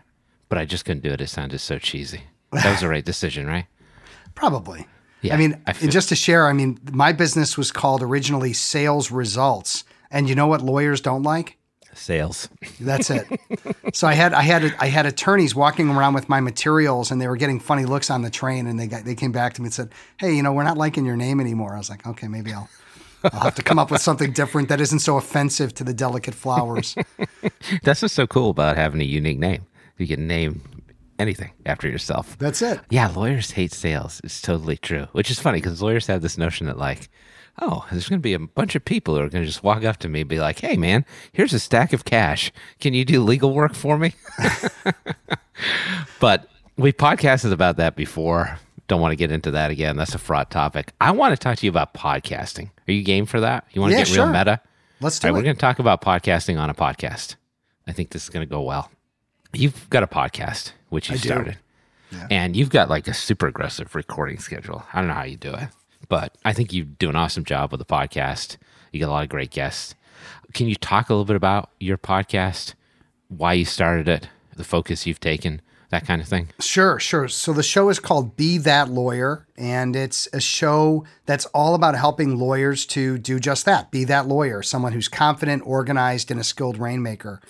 but 0.49 0.59
I 0.59 0.65
just 0.65 0.85
couldn't 0.85 1.03
do 1.03 1.11
it. 1.11 1.21
It 1.21 1.29
sounded 1.29 1.59
so 1.61 1.79
cheesy. 1.79 2.23
That 2.53 2.71
was 2.71 2.81
the 2.81 2.89
right 2.89 3.05
decision, 3.05 3.47
right? 3.47 3.67
Probably. 4.35 4.87
Yeah, 5.23 5.35
I 5.35 5.37
mean, 5.39 5.63
I 5.67 5.73
feel- 5.73 5.91
just 5.91 6.09
to 6.11 6.17
share, 6.17 6.47
I 6.49 6.53
mean, 6.53 6.79
my 6.93 7.13
business 7.13 7.57
was 7.57 7.71
called 7.71 8.03
originally 8.03 8.53
Sales 8.53 9.11
Results. 9.11 9.85
And 10.11 10.29
you 10.29 10.35
know 10.35 10.47
what 10.47 10.61
lawyers 10.61 11.01
don't 11.01 11.23
like? 11.23 11.57
Sales. 11.95 12.49
That's 12.81 13.11
it. 13.11 13.27
so 13.95 14.07
I 14.07 14.15
had 14.15 14.33
I 14.33 14.43
had 14.43 14.75
I 14.79 14.87
had 14.87 15.05
attorneys 15.05 15.55
walking 15.55 15.91
around 15.91 16.15
with 16.15 16.27
my 16.29 16.41
materials, 16.41 17.11
and 17.11 17.21
they 17.21 17.29
were 17.29 17.37
getting 17.37 17.61
funny 17.61 17.85
looks 17.85 18.11
on 18.11 18.23
the 18.23 18.31
train, 18.31 18.67
and 18.67 18.81
they 18.81 18.87
got 18.87 19.05
they 19.05 19.15
came 19.15 19.31
back 19.31 19.53
to 19.55 19.63
me 19.63 19.67
and 19.67 19.75
said, 19.75 19.91
"Hey, 20.19 20.35
you 20.35 20.43
know, 20.43 20.53
we're 20.55 20.63
not 20.65 20.79
liking 20.79 21.05
your 21.05 21.17
name 21.17 21.39
anymore." 21.39 21.75
I 21.75 21.79
was 21.79 21.91
like, 21.91 22.07
"Okay, 22.07 22.29
maybe 22.29 22.53
I'll." 22.53 22.69
I'll 23.25 23.41
have 23.41 23.55
to 23.57 23.63
come 23.63 23.79
up 23.79 23.91
with 23.91 24.01
something 24.01 24.33
different 24.33 24.69
that 24.69 24.81
isn't 24.81 25.01
so 25.01 25.17
offensive 25.17 25.75
to 25.75 25.85
the 25.85 25.95
delicate 25.95 26.35
flowers. 26.35 26.95
That's 27.83 28.03
what's 28.03 28.15
so 28.15 28.27
cool 28.27 28.51
about 28.51 28.77
having 28.77 29.01
a 29.01 29.05
unique 29.05 29.39
name. 29.39 29.67
You 29.99 30.07
can 30.07 30.27
name 30.27 30.63
anything 31.19 31.53
after 31.67 31.89
yourself. 31.89 32.37
That's 32.39 32.63
it. 32.63 32.81
Yeah, 32.91 33.09
lawyers 33.09 33.53
hate 33.53 33.73
sales. 33.73 34.21
It's 34.25 34.41
totally 34.41 34.77
true. 34.77 35.07
Which 35.13 35.31
is 35.31 35.39
funny 35.39 35.59
because 35.59 35.83
lawyers 35.83 36.07
have 36.09 36.23
this 36.23 36.39
notion 36.39 36.67
that 36.67 36.79
like, 36.79 37.09
oh, 37.61 37.87
there's 37.91 38.09
going 38.09 38.19
to 38.19 38.23
be 38.23 38.35
a 38.35 38.39
bunch 38.39 38.75
of 38.75 38.85
people 38.85 39.15
who 39.15 39.21
are 39.21 39.29
going 39.29 39.43
to 39.45 39.51
just 39.51 39.63
walk 39.63 39.85
up 39.85 39.99
to 39.99 40.09
me 40.09 40.21
and 40.21 40.29
be 40.29 40.41
like, 40.41 40.61
"Hey, 40.61 40.77
man, 40.77 41.05
here's 41.33 41.53
a 41.53 41.61
stack 41.61 41.93
of 41.93 42.05
cash. 42.05 42.53
Can 42.81 42.95
you 42.95 43.05
do 43.05 43.23
legal 43.23 43.53
work 43.53 43.75
for 43.75 43.99
me?" 43.99 44.15
but 46.21 46.49
we've 46.77 46.97
podcasted 46.97 47.53
about 47.53 47.77
that 47.77 47.97
before. 47.97 48.59
Don't 48.93 49.01
want 49.01 49.13
to 49.13 49.17
get 49.17 49.33
into 49.33 49.53
that 49.53 49.71
again. 49.71 49.97
That's 49.97 50.15
a 50.15 50.19
fraught 50.19 50.51
topic. 50.51 50.93
I 51.01 51.13
want 51.13 51.33
to 51.33 51.43
talk 51.43 51.57
to 51.57 51.65
you 51.65 51.71
about 51.71 51.95
podcasting. 51.95 52.69
Are 52.87 52.93
you 52.93 53.03
game 53.03 53.25
for 53.25 53.41
that? 53.41 53.65
You 53.73 53.81
want 53.81 53.93
to 53.95 53.99
Yeah, 53.99 54.05
get 54.05 54.15
real 54.15 54.27
meta? 54.27 54.61
Let's 55.01 55.19
do 55.19 55.29
All 55.29 55.33
right, 55.33 55.39
it. 55.39 55.41
we're 55.41 55.45
going 55.45 55.57
to 55.57 55.61
talk 55.63 55.79
about 55.79 56.03
podcasting 56.03 56.61
on 56.61 56.69
a 56.69 56.75
podcast. 56.75 57.37
I 57.87 57.93
think 57.93 58.11
this 58.11 58.25
is 58.25 58.29
going 58.29 58.47
to 58.47 58.51
go 58.51 58.61
well. 58.61 58.91
You've 59.55 59.89
got 59.89 60.03
a 60.03 60.07
podcast, 60.07 60.73
which 60.91 61.09
you 61.09 61.15
I 61.15 61.17
started, 61.17 61.57
and 62.31 62.55
you've 62.55 62.69
got 62.69 62.91
like 62.91 63.09
a 63.09 63.15
super 63.15 63.47
aggressive 63.47 63.95
recording 63.95 64.39
schedule. 64.39 64.85
I 64.93 64.99
don't 64.99 65.09
know 65.09 65.15
how 65.15 65.23
you 65.25 65.39
do 65.39 65.55
it, 65.55 65.71
but 66.11 66.37
I 66.45 66.53
think 66.53 66.75
you 66.75 66.85
do 66.85 67.09
an 67.09 67.17
awesome 67.17 67.45
job 67.47 67.71
with 67.73 67.79
the 67.79 67.87
podcast. 67.87 68.59
You 68.93 68.99
get 68.99 69.09
a 69.09 69.11
lot 69.11 69.23
of 69.23 69.31
great 69.31 69.51
guests. 69.51 69.95
Can 70.53 70.67
you 70.69 70.75
talk 70.75 71.09
a 71.09 71.15
little 71.15 71.25
bit 71.25 71.37
about 71.37 71.71
your 71.81 71.97
podcast, 71.97 72.75
why 73.29 73.55
you 73.55 73.65
started 73.65 74.07
it, 74.07 74.29
the 74.55 74.65
focus 74.65 75.07
you've 75.07 75.19
taken, 75.19 75.63
that 75.93 76.07
kind 76.07 76.21
of 76.21 76.27
thing? 76.27 76.49
Sure, 76.59 76.99
sure. 76.99 77.29
So 77.29 77.53
the 77.53 77.63
show 77.63 77.89
is 77.91 78.01
called 78.01 78.37
Be 78.37 78.59
That 78.59 78.89
Lawyer, 78.89 79.47
and 79.57 79.95
it's 79.95 80.27
a 80.33 80.41
show 80.41 81.05
that's 81.27 81.47
all 81.47 81.75
about 81.75 81.95
helping 81.95 82.37
lawyers 82.37 82.85
to 82.87 83.19
do 83.19 83.39
just 83.39 83.65
that 83.67 83.91
be 83.93 84.03
that 84.05 84.27
lawyer, 84.27 84.63
someone 84.63 84.93
who's 84.93 85.09
confident, 85.09 85.63
organized, 85.65 86.31
and 86.31 86.41
a 86.41 86.45
skilled 86.45 86.79
rainmaker. 86.79 87.41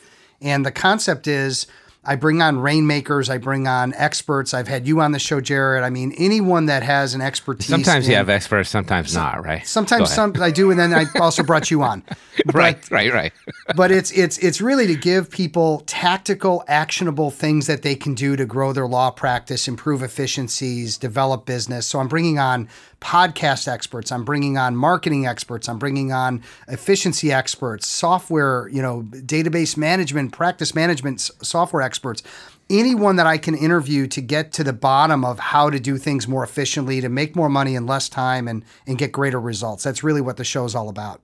And 0.42 0.66
the 0.66 0.72
concept 0.72 1.26
is 1.28 1.66
I 2.04 2.16
bring 2.16 2.42
on 2.42 2.58
rainmakers, 2.58 3.30
I 3.30 3.38
bring 3.38 3.68
on 3.68 3.94
experts. 3.94 4.52
I've 4.54 4.66
had 4.66 4.88
you 4.88 5.00
on 5.00 5.12
the 5.12 5.20
show, 5.20 5.40
Jared. 5.40 5.84
I 5.84 5.90
mean, 5.90 6.12
anyone 6.18 6.66
that 6.66 6.82
has 6.82 7.14
an 7.14 7.20
expertise. 7.20 7.68
Sometimes 7.68 8.08
you 8.08 8.16
have 8.16 8.28
experts, 8.28 8.70
sometimes 8.70 9.14
not, 9.14 9.44
right? 9.44 9.64
Sometimes 9.64 10.12
some 10.12 10.32
I 10.40 10.50
do, 10.50 10.72
and 10.72 10.80
then 10.80 10.92
I 10.92 11.04
also 11.20 11.44
brought 11.44 11.70
you 11.70 11.82
on. 11.82 12.02
right, 12.52 12.90
right, 12.90 13.12
right. 13.12 13.32
but 13.76 13.92
it's 13.92 14.10
it's 14.12 14.38
it's 14.38 14.60
really 14.60 14.88
to 14.88 14.96
give 14.96 15.30
people 15.30 15.84
tactical 15.86 16.64
actionable 16.66 17.30
things 17.30 17.68
that 17.68 17.82
they 17.82 17.94
can 17.94 18.14
do 18.14 18.34
to 18.34 18.46
grow 18.46 18.72
their 18.72 18.88
law 18.88 19.10
practice 19.10 19.68
improve 19.68 20.02
efficiencies 20.02 20.96
develop 20.96 21.44
business 21.44 21.86
so 21.86 21.98
i'm 21.98 22.08
bringing 22.08 22.38
on 22.38 22.68
podcast 23.02 23.66
experts 23.68 24.12
i'm 24.12 24.24
bringing 24.24 24.56
on 24.56 24.76
marketing 24.76 25.26
experts 25.26 25.68
i'm 25.68 25.78
bringing 25.78 26.12
on 26.12 26.40
efficiency 26.68 27.32
experts 27.32 27.86
software 27.86 28.68
you 28.68 28.80
know 28.80 29.02
database 29.02 29.76
management 29.76 30.32
practice 30.32 30.74
management 30.74 31.18
s- 31.18 31.30
software 31.42 31.82
experts 31.82 32.22
anyone 32.70 33.16
that 33.16 33.26
i 33.26 33.36
can 33.36 33.54
interview 33.56 34.06
to 34.06 34.20
get 34.20 34.52
to 34.52 34.62
the 34.62 34.72
bottom 34.72 35.24
of 35.24 35.38
how 35.38 35.68
to 35.68 35.80
do 35.80 35.98
things 35.98 36.28
more 36.28 36.44
efficiently 36.44 37.00
to 37.00 37.08
make 37.08 37.34
more 37.34 37.48
money 37.48 37.74
in 37.74 37.86
less 37.86 38.08
time 38.08 38.46
and 38.46 38.64
and 38.86 38.96
get 38.98 39.10
greater 39.12 39.40
results 39.40 39.82
that's 39.82 40.04
really 40.04 40.20
what 40.20 40.36
the 40.36 40.44
show 40.44 40.64
is 40.64 40.74
all 40.74 40.88
about 40.88 41.20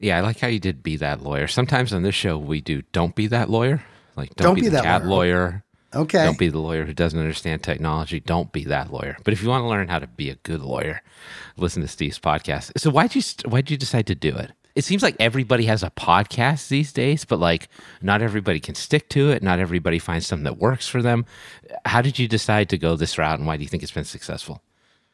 Yeah, 0.00 0.16
I 0.18 0.20
like 0.22 0.40
how 0.40 0.48
you 0.48 0.58
did 0.58 0.82
be 0.82 0.96
that 0.96 1.20
lawyer. 1.22 1.46
Sometimes 1.46 1.92
on 1.92 2.02
this 2.02 2.14
show 2.14 2.38
we 2.38 2.60
do 2.60 2.82
don't 2.92 3.14
be 3.14 3.26
that 3.28 3.48
lawyer. 3.50 3.84
Like 4.16 4.34
don't, 4.34 4.46
Don't 4.48 4.54
be, 4.56 4.62
be 4.62 4.66
the 4.68 4.76
that 4.76 4.84
cat 4.84 5.06
lawyer. 5.06 5.38
lawyer. 5.38 5.64
Okay 5.94 6.24
Don't 6.24 6.38
be 6.38 6.48
the 6.48 6.58
lawyer 6.58 6.84
who 6.84 6.94
doesn't 6.94 7.18
understand 7.18 7.62
technology. 7.62 8.20
Don't 8.20 8.52
be 8.52 8.64
that 8.64 8.92
lawyer. 8.92 9.16
But 9.24 9.32
if 9.32 9.42
you 9.42 9.48
want 9.48 9.62
to 9.62 9.68
learn 9.68 9.88
how 9.88 9.98
to 9.98 10.06
be 10.06 10.30
a 10.30 10.36
good 10.36 10.60
lawyer, 10.60 11.02
listen 11.56 11.82
to 11.82 11.88
Steve's 11.88 12.18
podcast. 12.18 12.72
So 12.78 12.90
why'd 12.90 13.14
you 13.14 13.22
why'd 13.46 13.70
you 13.70 13.76
decide 13.76 14.06
to 14.08 14.14
do 14.14 14.34
it? 14.36 14.52
It 14.76 14.84
seems 14.84 15.02
like 15.02 15.16
everybody 15.18 15.66
has 15.66 15.82
a 15.82 15.90
podcast 15.90 16.68
these 16.68 16.92
days, 16.92 17.24
but 17.24 17.40
like 17.40 17.68
not 18.00 18.22
everybody 18.22 18.60
can 18.60 18.74
stick 18.74 19.08
to 19.10 19.30
it. 19.30 19.42
Not 19.42 19.58
everybody 19.58 19.98
finds 19.98 20.26
something 20.26 20.44
that 20.44 20.58
works 20.58 20.86
for 20.86 21.02
them. 21.02 21.26
How 21.84 22.02
did 22.02 22.18
you 22.18 22.28
decide 22.28 22.68
to 22.70 22.78
go 22.78 22.96
this 22.96 23.18
route, 23.18 23.38
and 23.38 23.46
why 23.46 23.56
do 23.56 23.62
you 23.62 23.68
think 23.68 23.82
it's 23.82 23.92
been 23.92 24.04
successful? 24.04 24.62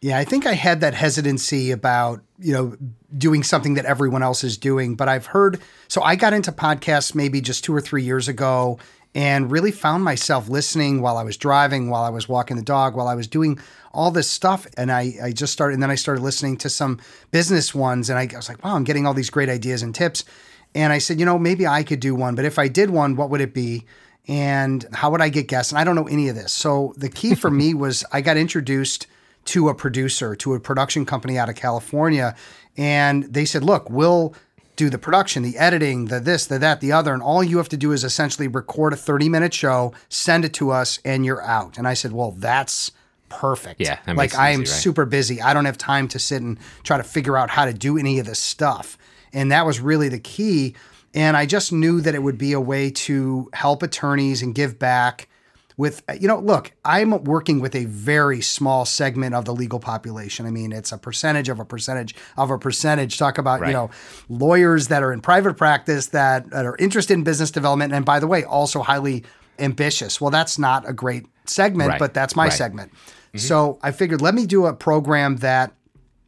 Yeah, 0.02 0.18
I 0.18 0.25
think 0.25 0.47
I 0.47 0.52
had 0.52 0.83
that 0.83 0.92
hesitancy 0.92 1.71
about, 1.71 2.21
you 2.38 2.52
know, 2.52 2.76
doing 3.16 3.42
something 3.42 3.75
that 3.75 3.87
everyone 3.87 4.23
else 4.23 4.45
is 4.45 4.59
doing. 4.59 4.95
But 4.95 5.09
I've 5.09 5.26
heard, 5.26 5.61
so 5.88 6.02
I 6.02 6.16
got 6.16 6.35
into 6.35 6.52
podcasts 6.52 7.14
maybe 7.14 7.40
just 7.40 7.64
two 7.64 7.75
or 7.75 7.80
three 7.80 8.02
years 8.02 8.28
ago 8.28 8.78
and 9.17 9.51
really 9.51 9.71
found 9.71 10.05
myself 10.05 10.47
listening 10.47 11.01
while 11.01 11.17
I 11.17 11.23
was 11.23 11.39
driving, 11.39 11.89
while 11.89 12.05
I 12.05 12.11
was 12.11 12.29
walking 12.29 12.59
the 12.59 12.63
dog, 12.63 12.95
while 12.95 13.09
I 13.09 13.15
was 13.15 13.27
doing 13.27 13.59
all 13.95 14.11
this 14.11 14.31
stuff. 14.31 14.67
And 14.77 14.93
I, 14.93 15.15
I 15.23 15.33
just 15.33 15.55
started, 15.55 15.73
and 15.73 15.83
then 15.83 15.91
I 15.91 15.95
started 15.95 16.21
listening 16.21 16.59
to 16.59 16.69
some 16.69 17.01
business 17.31 17.75
ones. 17.75 18.11
And 18.11 18.19
I, 18.19 18.29
I 18.31 18.37
was 18.37 18.51
like, 18.51 18.63
wow, 18.63 18.77
I'm 18.77 18.85
getting 18.85 19.07
all 19.07 19.15
these 19.15 19.31
great 19.31 19.49
ideas 19.49 19.83
and 19.83 19.95
tips. 19.95 20.27
And 20.75 20.93
I 20.93 20.99
said, 20.99 21.19
you 21.19 21.25
know, 21.25 21.39
maybe 21.39 21.67
I 21.67 21.83
could 21.83 21.99
do 21.99 22.15
one. 22.15 22.35
But 22.35 22.45
if 22.45 22.59
I 22.59 22.69
did 22.69 22.91
one, 22.91 23.17
what 23.17 23.31
would 23.31 23.41
it 23.41 23.55
be? 23.55 23.87
And 24.29 24.85
how 24.93 25.11
would 25.13 25.23
I 25.23 25.31
get 25.31 25.49
guests? 25.49 25.73
And 25.73 25.79
I 25.79 25.85
don't 25.85 25.97
know 25.97 26.09
any 26.09 26.29
of 26.29 26.35
this. 26.35 26.53
So 26.53 26.93
the 26.99 27.09
key 27.09 27.35
for 27.35 27.51
me 27.51 27.73
was 27.85 28.05
I 28.13 28.21
got 28.21 28.37
introduced 28.37 29.07
to 29.47 29.71
a 29.71 29.75
producer, 29.75 30.37
to 30.37 30.53
a 30.53 30.61
production 30.61 31.07
company 31.07 31.39
out 31.39 31.49
of 31.49 31.55
California. 31.55 32.37
And 32.77 33.25
they 33.25 33.47
said, 33.47 33.65
look, 33.65 33.89
we'll 33.89 34.35
do 34.76 34.90
the 34.90 34.99
production, 34.99 35.42
the 35.42 35.56
editing, 35.59 36.06
the 36.06 36.21
this, 36.21 36.47
the 36.47 36.59
that, 36.59 36.80
the 36.80 36.92
other. 36.92 37.12
And 37.12 37.23
all 37.23 37.42
you 37.42 37.56
have 37.56 37.68
to 37.71 37.76
do 37.76 37.92
is 37.92 38.04
essentially 38.04 38.47
record 38.47 38.92
a 38.92 38.97
30 38.97 39.28
minute 39.28 39.54
show, 39.54 39.92
send 40.09 40.45
it 40.45 40.52
to 40.54 40.71
us, 40.71 41.00
and 41.04 41.25
you're 41.25 41.42
out. 41.42 41.78
And 41.78 41.88
I 41.88 41.95
said, 41.95 42.12
well, 42.12 42.33
that's 42.33 42.92
perfect. 43.28 43.80
Yeah, 43.80 43.99
like 44.06 44.37
I 44.37 44.50
am 44.50 44.62
easy, 44.62 44.73
right? 44.73 44.80
super 44.80 45.04
busy. 45.04 45.42
I 45.42 45.54
don't 45.54 45.64
have 45.64 45.78
time 45.78 46.09
to 46.09 46.18
sit 46.18 46.42
and 46.42 46.59
try 46.85 46.97
to 46.97 47.02
figure 47.02 47.37
out 47.37 47.50
how 47.50 47.64
to 47.64 47.73
do 47.73 47.99
any 47.99 48.18
of 48.18 48.26
this 48.26 48.38
stuff. 48.38 48.97
And 49.33 49.50
that 49.50 49.66
was 49.66 49.80
really 49.80 50.09
the 50.09 50.21
key. 50.21 50.75
And 51.14 51.37
I 51.37 51.47
just 51.47 51.73
knew 51.73 52.00
that 52.02 52.14
it 52.14 52.23
would 52.23 52.38
be 52.38 52.52
a 52.52 52.61
way 52.61 52.90
to 52.90 53.49
help 53.54 53.83
attorneys 53.83 54.42
and 54.42 54.54
give 54.54 54.78
back 54.78 55.28
with 55.76 56.02
uh, 56.09 56.14
you 56.18 56.26
know 56.26 56.38
look 56.38 56.73
i'm 56.85 57.23
working 57.25 57.61
with 57.61 57.75
a 57.75 57.85
very 57.85 58.40
small 58.40 58.85
segment 58.85 59.35
of 59.35 59.45
the 59.45 59.54
legal 59.54 59.78
population 59.78 60.47
i 60.47 60.50
mean 60.50 60.73
it's 60.73 60.92
a 60.92 60.99
percentage 60.99 61.49
of 61.49 61.61
a 61.61 61.64
percentage 61.64 62.14
of 62.37 62.50
a 62.50 62.59
percentage 62.59 63.18
talk 63.18 63.38
about 63.38 63.61
Right. 63.61 63.68
you 63.68 63.75
know 63.75 63.90
lawyers 64.28 64.88
that 64.88 65.02
are 65.02 65.12
in 65.12 65.21
private 65.21 65.56
practice 65.56 66.06
that, 66.09 66.50
that 66.50 66.64
are 66.64 66.76
interested 66.78 67.14
in 67.14 67.25
business 67.25 67.50
development 67.50 67.92
and 67.92 68.04
by 68.04 68.18
the 68.21 68.26
way 68.26 68.45
also 68.45 68.83
highly 68.83 69.25
ambitious 69.59 70.21
well 70.21 70.30
that's 70.30 70.59
not 70.59 70.88
a 70.88 70.92
great 70.92 71.26
segment 71.45 71.90
Right. 71.90 71.99
but 71.99 72.14
that's 72.14 72.35
my 72.37 72.45
Right. 72.45 72.52
segment 72.52 72.92
mm-hmm. 72.92 73.38
so 73.38 73.78
i 73.83 73.90
figured 73.92 74.21
let 74.23 74.35
me 74.35 74.47
do 74.47 74.66
a 74.66 74.73
program 74.75 75.37
that 75.37 75.73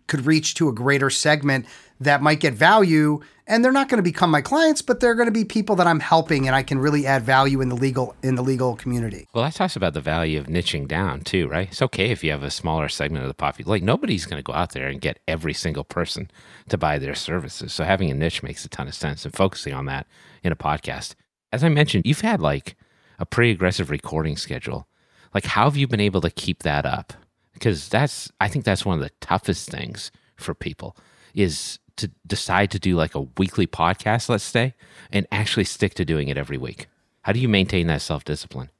could 0.06 0.24
reach 0.26 0.54
to 0.54 0.68
a 0.68 0.72
greater 0.72 1.10
segment 1.10 1.66
that 2.00 2.22
might 2.22 2.40
get 2.40 2.54
value 2.54 3.20
and 3.46 3.64
they're 3.64 3.72
not 3.72 3.88
going 3.88 3.96
to 3.98 4.02
become 4.02 4.30
my 4.30 4.40
clients 4.40 4.82
but 4.82 5.00
they're 5.00 5.14
going 5.14 5.26
to 5.26 5.32
be 5.32 5.44
people 5.44 5.76
that 5.76 5.86
i'm 5.86 6.00
helping 6.00 6.46
and 6.46 6.54
i 6.54 6.62
can 6.62 6.78
really 6.78 7.06
add 7.06 7.22
value 7.22 7.60
in 7.60 7.68
the 7.68 7.74
legal 7.74 8.14
in 8.22 8.34
the 8.34 8.42
legal 8.42 8.76
community 8.76 9.26
Well, 9.32 9.44
that 9.44 9.54
talks 9.54 9.76
about 9.76 9.94
the 9.94 10.00
value 10.00 10.38
of 10.38 10.46
niching 10.46 10.86
down 10.86 11.20
too, 11.22 11.48
right? 11.48 11.68
It's 11.68 11.82
okay 11.82 12.10
if 12.10 12.22
you 12.22 12.30
have 12.30 12.42
a 12.42 12.50
smaller 12.50 12.88
segment 12.88 13.24
of 13.24 13.28
the 13.28 13.34
population. 13.34 13.70
Like 13.70 13.82
nobody's 13.82 14.26
going 14.26 14.38
to 14.38 14.42
go 14.42 14.52
out 14.52 14.72
there 14.72 14.88
and 14.88 15.00
get 15.00 15.18
every 15.28 15.54
single 15.54 15.84
person 15.84 16.30
to 16.68 16.76
buy 16.78 16.98
their 16.98 17.14
services. 17.14 17.72
So 17.72 17.84
having 17.84 18.10
a 18.10 18.14
niche 18.14 18.42
makes 18.42 18.64
a 18.64 18.68
ton 18.68 18.88
of 18.88 18.94
sense 18.94 19.24
and 19.24 19.34
focusing 19.34 19.74
on 19.74 19.86
that 19.86 20.06
in 20.42 20.52
a 20.52 20.56
podcast. 20.56 21.14
As 21.52 21.64
I 21.64 21.68
mentioned, 21.68 22.06
you've 22.06 22.20
had 22.20 22.40
like 22.40 22.76
a 23.18 23.26
pretty 23.26 23.50
aggressive 23.52 23.90
recording 23.90 24.36
schedule. 24.36 24.86
Like 25.34 25.44
how 25.44 25.64
have 25.64 25.76
you 25.76 25.86
been 25.86 26.00
able 26.00 26.20
to 26.22 26.30
keep 26.30 26.62
that 26.62 26.84
up? 26.86 27.12
Because 27.52 27.88
that's 27.88 28.30
I 28.40 28.48
think 28.48 28.64
that's 28.64 28.84
one 28.84 28.98
of 28.98 29.04
the 29.04 29.12
toughest 29.20 29.70
things 29.70 30.10
for 30.36 30.54
people 30.54 30.96
is 31.34 31.78
to 31.98 32.10
decide 32.26 32.70
to 32.70 32.78
do 32.78 32.96
like 32.96 33.14
a 33.14 33.22
weekly 33.36 33.66
podcast, 33.66 34.28
let's 34.28 34.44
say, 34.44 34.74
and 35.12 35.26
actually 35.30 35.64
stick 35.64 35.94
to 35.94 36.04
doing 36.04 36.28
it 36.28 36.36
every 36.36 36.58
week. 36.58 36.86
How 37.22 37.32
do 37.32 37.40
you 37.40 37.48
maintain 37.48 37.86
that 37.88 38.02
self-discipline? 38.02 38.70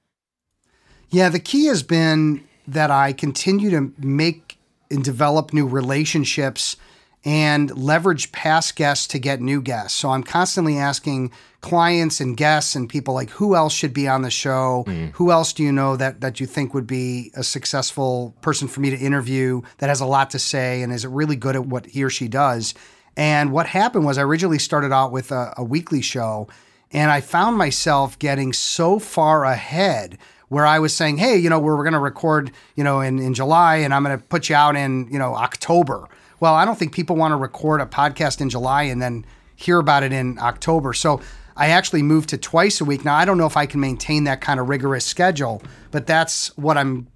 Yeah, 1.11 1.29
the 1.29 1.41
key 1.41 1.67
has 1.67 1.83
been 1.83 2.45
that 2.67 2.91
I 2.91 3.13
continue 3.13 3.71
to 3.71 3.93
make 3.99 4.59
and 4.91 5.05
develop 5.05 5.53
new 5.53 5.67
relationships 5.67 6.77
and 7.25 7.77
leverage 7.77 8.31
past 8.33 8.77
guests 8.77 9.07
to 9.09 9.19
get 9.19 9.41
new 9.41 9.61
guests. 9.61 9.99
So 9.99 10.11
I'm 10.11 10.23
constantly 10.23 10.79
asking 10.79 11.33
clients 11.61 12.21
and 12.21 12.37
guests 12.37 12.77
and 12.77 12.89
people 12.89 13.13
like 13.13 13.31
who 13.31 13.57
else 13.57 13.73
should 13.73 13.93
be 13.93 14.07
on 14.07 14.23
the 14.23 14.31
show? 14.31 14.85
Mm. 14.87 15.11
Who 15.15 15.33
else 15.33 15.53
do 15.53 15.63
you 15.63 15.73
know 15.73 15.97
that 15.97 16.21
that 16.21 16.41
you 16.41 16.47
think 16.47 16.75
would 16.75 16.87
be 16.87 17.33
a 17.35 17.43
successful 17.43 18.35
person 18.41 18.69
for 18.69 18.81
me 18.81 18.91
to 18.91 18.97
interview 18.97 19.63
that 19.79 19.89
has 19.89 20.01
a 20.01 20.07
lot 20.07 20.31
to 20.31 20.39
say 20.39 20.83
and 20.83 20.93
is 20.93 21.07
really 21.07 21.37
good 21.37 21.57
at 21.57 21.67
what 21.67 21.87
he 21.87 22.05
or 22.05 22.11
she 22.11 22.29
does? 22.29 22.75
And 23.19 23.51
what 23.51 23.67
happened 23.67 24.05
was 24.07 24.17
I 24.17 24.23
originally 24.23 24.61
started 24.61 24.93
out 24.93 25.11
with 25.11 25.33
a, 25.33 25.53
a 25.57 25.65
weekly 25.65 26.01
show 26.01 26.47
and 26.93 27.11
I 27.11 27.21
found 27.21 27.59
myself 27.59 28.17
getting 28.19 28.53
so 28.53 29.01
far 29.01 29.45
ahead 29.45 30.17
where 30.47 30.65
I 30.65 30.79
was 30.79 30.95
saying, 30.95 31.19
hey, 31.19 31.37
you 31.37 31.51
know, 31.51 31.59
we're, 31.59 31.77
we're 31.77 31.83
going 31.83 31.95
to 31.95 31.99
record, 31.99 32.53
you 32.77 32.85
know, 32.85 33.01
in, 33.01 33.19
in 33.19 33.35
July 33.35 33.79
and 33.79 33.93
I'm 33.93 34.05
going 34.05 34.17
to 34.17 34.25
put 34.25 34.49
you 34.49 34.55
out 34.55 34.77
in, 34.77 35.09
you 35.11 35.19
know, 35.19 35.35
October. 35.35 36.09
Well, 36.39 36.55
I 36.55 36.65
don't 36.65 36.79
think 36.79 36.95
people 36.95 37.17
want 37.17 37.33
to 37.33 37.37
record 37.37 37.81
a 37.81 37.87
podcast 37.87 38.41
in 38.41 38.51
July 38.51 38.85
and 38.85 39.03
then 39.03 39.27
hear 39.57 39.81
about 39.81 40.05
it 40.05 40.13
in 40.13 40.39
October. 40.39 40.95
So 40.95 41.21
I 41.57 41.71
actually 41.71 42.05
moved 42.05 42.29
to 42.29 42.39
twice 42.39 42.81
a 42.81 42.85
week. 42.85 43.05
Now, 43.05 43.17
I 43.17 43.25
don't 43.25 43.37
know 43.37 43.47
if 43.47 43.57
I 43.57 43.67
can 43.67 43.81
maintain 43.81 44.25
that 44.25 44.41
kind 44.41 44.61
of 44.61 44.69
rigorous 44.69 45.05
schedule, 45.05 45.61
but 45.91 46.07
that's 46.07 46.57
what 46.57 46.79
I'm 46.79 47.09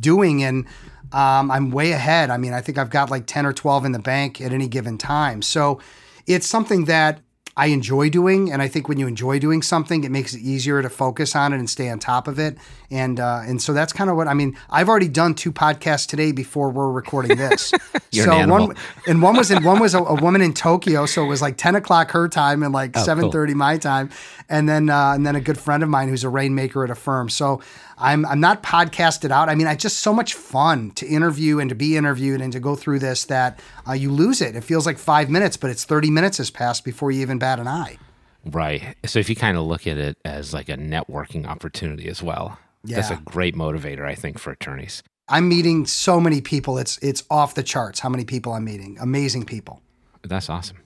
doing. 0.00 0.42
And 0.42 0.66
um, 1.12 1.50
I'm 1.50 1.70
way 1.70 1.92
ahead. 1.92 2.30
I 2.30 2.36
mean, 2.36 2.52
I 2.52 2.60
think 2.60 2.78
I've 2.78 2.90
got 2.90 3.10
like 3.10 3.26
10 3.26 3.46
or 3.46 3.52
12 3.52 3.84
in 3.84 3.92
the 3.92 3.98
bank 3.98 4.40
at 4.40 4.52
any 4.52 4.68
given 4.68 4.98
time. 4.98 5.42
So 5.42 5.80
it's 6.26 6.46
something 6.46 6.86
that 6.86 7.20
I 7.58 7.66
enjoy 7.68 8.10
doing, 8.10 8.52
and 8.52 8.60
I 8.60 8.68
think 8.68 8.86
when 8.86 8.98
you 8.98 9.06
enjoy 9.06 9.38
doing 9.38 9.62
something, 9.62 10.04
it 10.04 10.10
makes 10.10 10.34
it 10.34 10.40
easier 10.42 10.82
to 10.82 10.90
focus 10.90 11.34
on 11.34 11.54
it 11.54 11.58
and 11.58 11.70
stay 11.70 11.88
on 11.88 11.98
top 11.98 12.28
of 12.28 12.38
it. 12.38 12.58
And 12.90 13.18
uh, 13.18 13.40
and 13.46 13.60
so 13.62 13.72
that's 13.72 13.92
kind 13.94 14.10
of 14.10 14.16
what 14.16 14.28
I 14.28 14.34
mean. 14.34 14.56
I've 14.68 14.88
already 14.90 15.08
done 15.08 15.34
two 15.34 15.52
podcasts 15.52 16.06
today 16.06 16.32
before 16.32 16.70
we're 16.70 16.90
recording 16.92 17.36
this. 17.36 17.72
So 18.12 18.32
an 18.32 18.48
one 18.48 18.74
and 19.06 19.20
one 19.20 19.36
was 19.36 19.50
in 19.50 19.62
one 19.62 19.78
was 19.78 19.92
a, 19.94 19.98
a 19.98 20.14
woman 20.14 20.40
in 20.40 20.54
Tokyo, 20.54 21.04
so 21.04 21.22
it 21.22 21.26
was 21.28 21.42
like 21.42 21.58
ten 21.58 21.74
o'clock 21.74 22.12
her 22.12 22.28
time 22.28 22.62
and 22.62 22.72
like 22.72 22.90
Oh, 22.90 23.00
cool. 23.00 23.04
seven 23.04 23.30
thirty 23.30 23.52
my 23.52 23.76
time, 23.76 24.08
and 24.48 24.66
then 24.66 24.88
uh, 24.88 25.12
and 25.12 25.26
then 25.26 25.36
a 25.36 25.40
good 25.40 25.58
friend 25.58 25.82
of 25.82 25.90
mine 25.90 26.08
who's 26.08 26.24
a 26.24 26.30
rainmaker 26.30 26.82
at 26.82 26.88
a 26.88 26.94
firm. 26.94 27.28
So 27.28 27.60
I'm 27.98 28.24
I'm 28.24 28.40
not 28.40 28.62
podcasted 28.62 29.30
out. 29.32 29.50
I 29.50 29.54
mean, 29.54 29.66
I 29.66 29.74
just 29.74 29.98
so 29.98 30.14
much 30.14 30.32
fun 30.32 30.92
to 30.92 31.06
interview 31.06 31.58
and 31.58 31.68
to 31.68 31.74
be 31.74 31.94
interviewed 31.98 32.40
and 32.40 32.50
to 32.54 32.60
go 32.60 32.74
through 32.74 33.00
this 33.00 33.24
that 33.26 33.60
uh, 33.86 33.92
you 33.92 34.10
lose 34.10 34.40
it. 34.40 34.56
It 34.56 34.64
feels 34.64 34.86
like 34.86 34.96
five 34.98 35.28
minutes, 35.28 35.58
but 35.58 35.68
it's 35.68 35.84
thirty 35.84 36.10
minutes 36.10 36.38
has 36.38 36.50
passed 36.50 36.84
before 36.84 37.10
you 37.10 37.20
even 37.20 37.38
bat 37.46 37.60
an 37.60 37.68
eye. 37.68 37.96
Right. 38.44 38.96
So 39.06 39.20
if 39.20 39.28
you 39.28 39.36
kind 39.36 39.56
of 39.56 39.64
look 39.64 39.86
at 39.86 39.98
it 39.98 40.18
as 40.24 40.52
like 40.52 40.68
a 40.68 40.76
networking 40.76 41.46
opportunity 41.46 42.08
as 42.08 42.22
well, 42.22 42.58
that's 42.84 43.10
a 43.10 43.20
great 43.24 43.54
motivator, 43.54 44.04
I 44.04 44.14
think, 44.14 44.38
for 44.38 44.50
attorneys. 44.50 45.02
I'm 45.28 45.48
meeting 45.48 45.86
so 45.86 46.20
many 46.20 46.40
people. 46.40 46.78
It's 46.78 46.98
it's 46.98 47.24
off 47.30 47.54
the 47.54 47.62
charts. 47.62 48.00
How 48.00 48.08
many 48.08 48.24
people 48.24 48.52
I'm 48.52 48.64
meeting? 48.64 48.96
Amazing 49.00 49.44
people. 49.44 49.80
That's 50.22 50.48
awesome. 50.48 50.78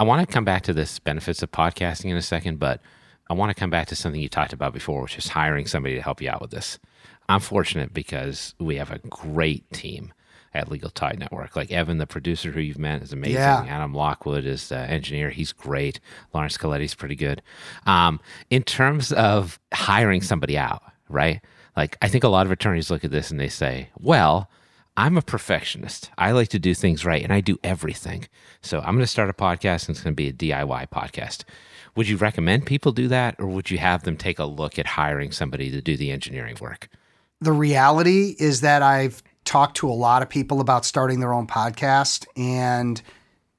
I 0.00 0.04
want 0.04 0.26
to 0.26 0.32
come 0.32 0.44
back 0.44 0.62
to 0.62 0.72
this 0.72 0.98
benefits 0.98 1.42
of 1.42 1.50
podcasting 1.50 2.06
in 2.06 2.16
a 2.16 2.22
second, 2.22 2.58
but 2.58 2.80
I 3.30 3.34
want 3.34 3.50
to 3.50 3.54
come 3.54 3.70
back 3.70 3.88
to 3.88 3.96
something 3.96 4.20
you 4.20 4.28
talked 4.28 4.52
about 4.52 4.72
before, 4.72 5.02
which 5.02 5.18
is 5.18 5.28
hiring 5.28 5.66
somebody 5.66 5.94
to 5.94 6.02
help 6.02 6.20
you 6.20 6.30
out 6.30 6.40
with 6.40 6.50
this. 6.50 6.78
I'm 7.28 7.40
fortunate 7.40 7.94
because 7.94 8.54
we 8.58 8.76
have 8.76 8.90
a 8.90 8.98
great 8.98 9.70
team 9.72 10.12
at 10.54 10.70
Legal 10.70 10.90
Talk 10.90 11.18
Network. 11.18 11.56
Like 11.56 11.70
Evan, 11.70 11.98
the 11.98 12.06
producer 12.06 12.50
who 12.50 12.60
you've 12.60 12.78
met, 12.78 13.02
is 13.02 13.12
amazing. 13.12 13.34
Yeah. 13.34 13.64
Adam 13.68 13.94
Lockwood 13.94 14.44
is 14.44 14.68
the 14.68 14.78
engineer. 14.78 15.30
He's 15.30 15.52
great. 15.52 16.00
Laurence 16.34 16.56
Colletti's 16.56 16.94
pretty 16.94 17.16
good. 17.16 17.42
Um, 17.86 18.20
in 18.50 18.62
terms 18.62 19.12
of 19.12 19.58
hiring 19.72 20.22
somebody 20.22 20.58
out, 20.58 20.82
right? 21.08 21.40
Like 21.76 21.96
I 22.02 22.08
think 22.08 22.24
a 22.24 22.28
lot 22.28 22.46
of 22.46 22.52
attorneys 22.52 22.90
look 22.90 23.04
at 23.04 23.10
this 23.10 23.30
and 23.30 23.40
they 23.40 23.48
say, 23.48 23.88
well, 23.98 24.50
I'm 24.96 25.16
a 25.16 25.22
perfectionist. 25.22 26.10
I 26.18 26.32
like 26.32 26.48
to 26.48 26.58
do 26.58 26.74
things 26.74 27.04
right 27.04 27.22
and 27.22 27.32
I 27.32 27.40
do 27.40 27.58
everything. 27.64 28.26
So 28.60 28.80
I'm 28.80 28.94
going 28.94 29.00
to 29.00 29.06
start 29.06 29.30
a 29.30 29.34
podcast 29.34 29.88
and 29.88 29.96
it's 29.96 30.02
going 30.02 30.14
to 30.14 30.16
be 30.16 30.28
a 30.28 30.32
DIY 30.32 30.90
podcast. 30.90 31.44
Would 31.96 32.08
you 32.08 32.16
recommend 32.18 32.66
people 32.66 32.92
do 32.92 33.08
that 33.08 33.36
or 33.38 33.46
would 33.46 33.70
you 33.70 33.78
have 33.78 34.02
them 34.02 34.16
take 34.16 34.38
a 34.38 34.44
look 34.44 34.78
at 34.78 34.86
hiring 34.86 35.32
somebody 35.32 35.70
to 35.70 35.80
do 35.80 35.96
the 35.96 36.10
engineering 36.10 36.56
work? 36.60 36.88
the 37.42 37.52
reality 37.52 38.36
is 38.38 38.60
that 38.60 38.82
I've 38.82 39.22
talked 39.44 39.76
to 39.78 39.88
a 39.88 39.92
lot 39.92 40.22
of 40.22 40.28
people 40.28 40.60
about 40.60 40.84
starting 40.84 41.20
their 41.20 41.32
own 41.32 41.46
podcast, 41.46 42.26
and 42.36 43.00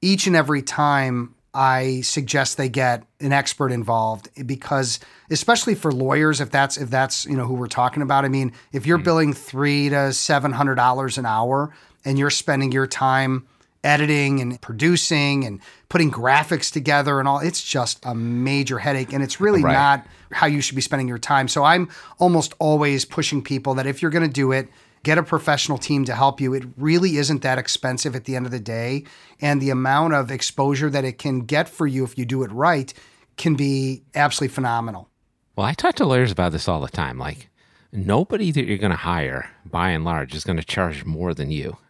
each 0.00 0.26
and 0.26 0.36
every 0.36 0.62
time 0.62 1.34
I 1.54 2.00
suggest 2.00 2.56
they 2.56 2.68
get 2.68 3.04
an 3.20 3.32
expert 3.32 3.70
involved 3.70 4.28
eh, 4.36 4.42
because, 4.42 4.98
especially 5.30 5.74
for 5.74 5.92
lawyers, 5.92 6.40
if 6.40 6.50
that's 6.50 6.76
if 6.76 6.90
that's 6.90 7.26
you 7.26 7.36
know 7.36 7.46
who 7.46 7.54
we're 7.54 7.66
talking 7.68 8.02
about. 8.02 8.24
I 8.24 8.28
mean, 8.28 8.52
if 8.72 8.86
you're 8.86 8.98
hmm. 8.98 9.04
billing 9.04 9.32
three 9.32 9.88
to 9.88 10.12
seven 10.12 10.52
hundred 10.52 10.74
dollars 10.76 11.18
an 11.18 11.26
hour, 11.26 11.72
and 12.04 12.18
you're 12.18 12.30
spending 12.30 12.72
your 12.72 12.86
time 12.86 13.46
editing 13.84 14.40
and 14.40 14.60
producing 14.62 15.44
and 15.44 15.60
putting 15.90 16.10
graphics 16.10 16.72
together 16.72 17.20
and 17.20 17.28
all 17.28 17.38
it's 17.38 17.62
just 17.62 18.00
a 18.04 18.14
major 18.14 18.78
headache 18.78 19.12
and 19.12 19.22
it's 19.22 19.40
really 19.40 19.62
Right. 19.62 19.74
not 19.74 20.06
how 20.32 20.46
you 20.46 20.62
should 20.62 20.74
be 20.74 20.80
spending 20.80 21.06
your 21.06 21.18
time 21.18 21.48
so 21.48 21.62
i'm 21.62 21.90
almost 22.18 22.54
always 22.58 23.04
pushing 23.04 23.42
people 23.42 23.74
that 23.74 23.86
if 23.86 24.00
you're 24.00 24.10
going 24.10 24.26
to 24.26 24.32
do 24.32 24.52
it 24.52 24.68
get 25.04 25.18
a 25.18 25.22
professional 25.22 25.78
team 25.78 26.04
to 26.04 26.14
help 26.14 26.40
you 26.40 26.52
it 26.54 26.64
really 26.76 27.18
isn't 27.18 27.42
that 27.42 27.58
expensive 27.58 28.16
at 28.16 28.24
the 28.24 28.34
end 28.34 28.46
of 28.46 28.52
the 28.52 28.58
day 28.58 29.04
and 29.40 29.60
the 29.60 29.70
amount 29.70 30.14
of 30.14 30.30
exposure 30.32 30.90
that 30.90 31.04
it 31.04 31.18
can 31.18 31.40
get 31.40 31.68
for 31.68 31.86
you 31.86 32.02
if 32.02 32.18
you 32.18 32.24
do 32.24 32.42
it 32.42 32.50
right 32.50 32.92
can 33.36 33.54
be 33.54 34.02
absolutely 34.14 34.52
phenomenal 34.52 35.08
Well, 35.56 35.66
I 35.66 35.74
talk 35.74 35.94
to 35.96 36.04
lawyers 36.04 36.32
about 36.32 36.50
this 36.52 36.68
all 36.68 36.80
the 36.80 36.88
time. 36.88 37.18
Like, 37.18 37.48
nobody 37.92 38.50
that 38.50 38.64
you're 38.66 38.78
going 38.78 38.90
to 38.90 38.96
hire, 38.96 39.50
by 39.64 39.90
and 39.90 40.04
large, 40.04 40.34
is 40.34 40.42
going 40.44 40.56
to 40.56 40.64
charge 40.64 41.04
more 41.04 41.32
than 41.34 41.50
you. 41.50 41.76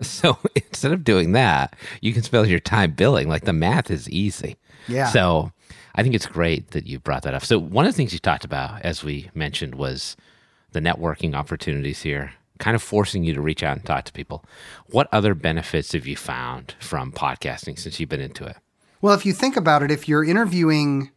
So 0.00 0.38
instead 0.54 0.92
of 0.92 1.02
doing 1.02 1.32
that, 1.32 1.74
you 2.00 2.12
can 2.12 2.22
spend 2.22 2.46
your 2.46 2.60
time 2.60 2.92
billing. 2.92 3.28
Like, 3.28 3.44
the 3.44 3.52
math 3.52 3.90
is 3.90 4.08
easy. 4.08 4.56
Yeah. 4.86 5.08
So 5.08 5.50
I 5.96 6.04
think 6.04 6.14
it's 6.14 6.26
great 6.26 6.70
that 6.70 6.86
you 6.86 7.00
brought 7.00 7.24
that 7.24 7.34
up. 7.34 7.44
So, 7.44 7.58
one 7.58 7.84
of 7.84 7.92
the 7.92 7.96
things 7.96 8.12
you 8.12 8.20
talked 8.20 8.44
about, 8.44 8.80
as 8.82 9.02
we 9.02 9.28
mentioned, 9.34 9.74
was 9.74 10.16
the 10.70 10.78
networking 10.80 11.34
opportunities 11.34 12.02
here, 12.02 12.34
kind 12.58 12.74
of 12.74 12.82
forcing 12.82 13.24
you 13.24 13.34
to 13.34 13.40
reach 13.40 13.62
out 13.62 13.76
and 13.76 13.86
talk 13.86 14.04
to 14.04 14.12
people. 14.12 14.44
What 14.86 15.08
other 15.12 15.34
benefits 15.34 15.92
have 15.92 16.06
you 16.06 16.16
found 16.16 16.74
from 16.80 17.12
podcasting 17.12 17.78
since 17.78 17.98
you've 17.98 18.08
been 18.08 18.20
into 18.20 18.44
it? 18.44 18.56
Well, 19.00 19.14
if 19.14 19.24
you 19.24 19.32
think 19.32 19.56
about 19.56 19.82
it, 19.82 19.90
if 19.90 20.08
you're 20.08 20.24
interviewing 20.24 21.10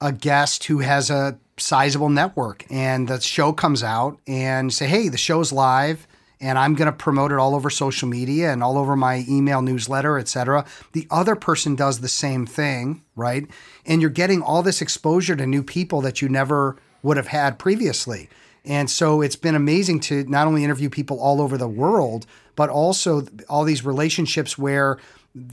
a 0.00 0.12
guest 0.12 0.64
who 0.64 0.80
has 0.80 1.10
a 1.10 1.38
sizable 1.56 2.08
network 2.08 2.64
and 2.70 3.06
the 3.06 3.20
show 3.20 3.52
comes 3.52 3.82
out 3.82 4.18
and 4.26 4.72
say, 4.72 4.86
hey, 4.86 5.08
the 5.08 5.16
show's 5.16 5.52
live 5.52 6.08
and 6.40 6.58
I'm 6.58 6.74
going 6.74 6.86
to 6.86 6.92
promote 6.92 7.30
it 7.30 7.38
all 7.38 7.54
over 7.54 7.70
social 7.70 8.08
media 8.08 8.52
and 8.52 8.64
all 8.64 8.76
over 8.76 8.96
my 8.96 9.24
email 9.28 9.62
newsletter, 9.62 10.18
et 10.18 10.26
cetera. 10.26 10.64
The 10.92 11.06
other 11.08 11.36
person 11.36 11.76
does 11.76 12.00
the 12.00 12.08
same 12.08 12.46
thing, 12.46 13.02
right? 13.14 13.46
And 13.86 14.00
you're 14.00 14.10
getting 14.10 14.42
all 14.42 14.64
this 14.64 14.82
exposure 14.82 15.36
to 15.36 15.46
new 15.46 15.62
people 15.62 16.00
that 16.00 16.20
you 16.20 16.28
never 16.28 16.76
would 17.04 17.16
have 17.16 17.28
had 17.28 17.60
previously. 17.60 18.28
And 18.64 18.88
so 18.88 19.22
it's 19.22 19.36
been 19.36 19.54
amazing 19.54 20.00
to 20.00 20.24
not 20.24 20.46
only 20.46 20.62
interview 20.64 20.88
people 20.88 21.18
all 21.20 21.40
over 21.40 21.58
the 21.58 21.68
world, 21.68 22.26
but 22.54 22.70
also 22.70 23.26
all 23.48 23.64
these 23.64 23.84
relationships 23.84 24.56
where 24.56 24.98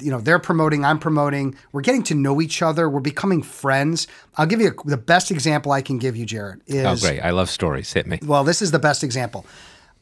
you 0.01 0.11
know 0.11 0.19
they're 0.19 0.39
promoting 0.39 0.83
i'm 0.83 0.99
promoting 0.99 1.55
we're 1.71 1.79
getting 1.79 2.03
to 2.03 2.13
know 2.13 2.41
each 2.41 2.61
other 2.61 2.89
we're 2.89 2.99
becoming 2.99 3.41
friends 3.41 4.07
i'll 4.35 4.45
give 4.45 4.59
you 4.59 4.75
a, 4.77 4.89
the 4.89 4.97
best 4.97 5.31
example 5.31 5.71
i 5.71 5.81
can 5.81 5.97
give 5.97 6.17
you 6.17 6.25
jared 6.25 6.59
oh, 6.69 6.75
is 6.75 7.01
Oh, 7.01 7.07
great. 7.07 7.21
I 7.21 7.29
love 7.29 7.49
stories. 7.49 7.93
Hit 7.93 8.05
me. 8.05 8.19
well, 8.25 8.43
this 8.43 8.61
is 8.61 8.71
the 8.71 8.79
best 8.79 9.05
example. 9.05 9.45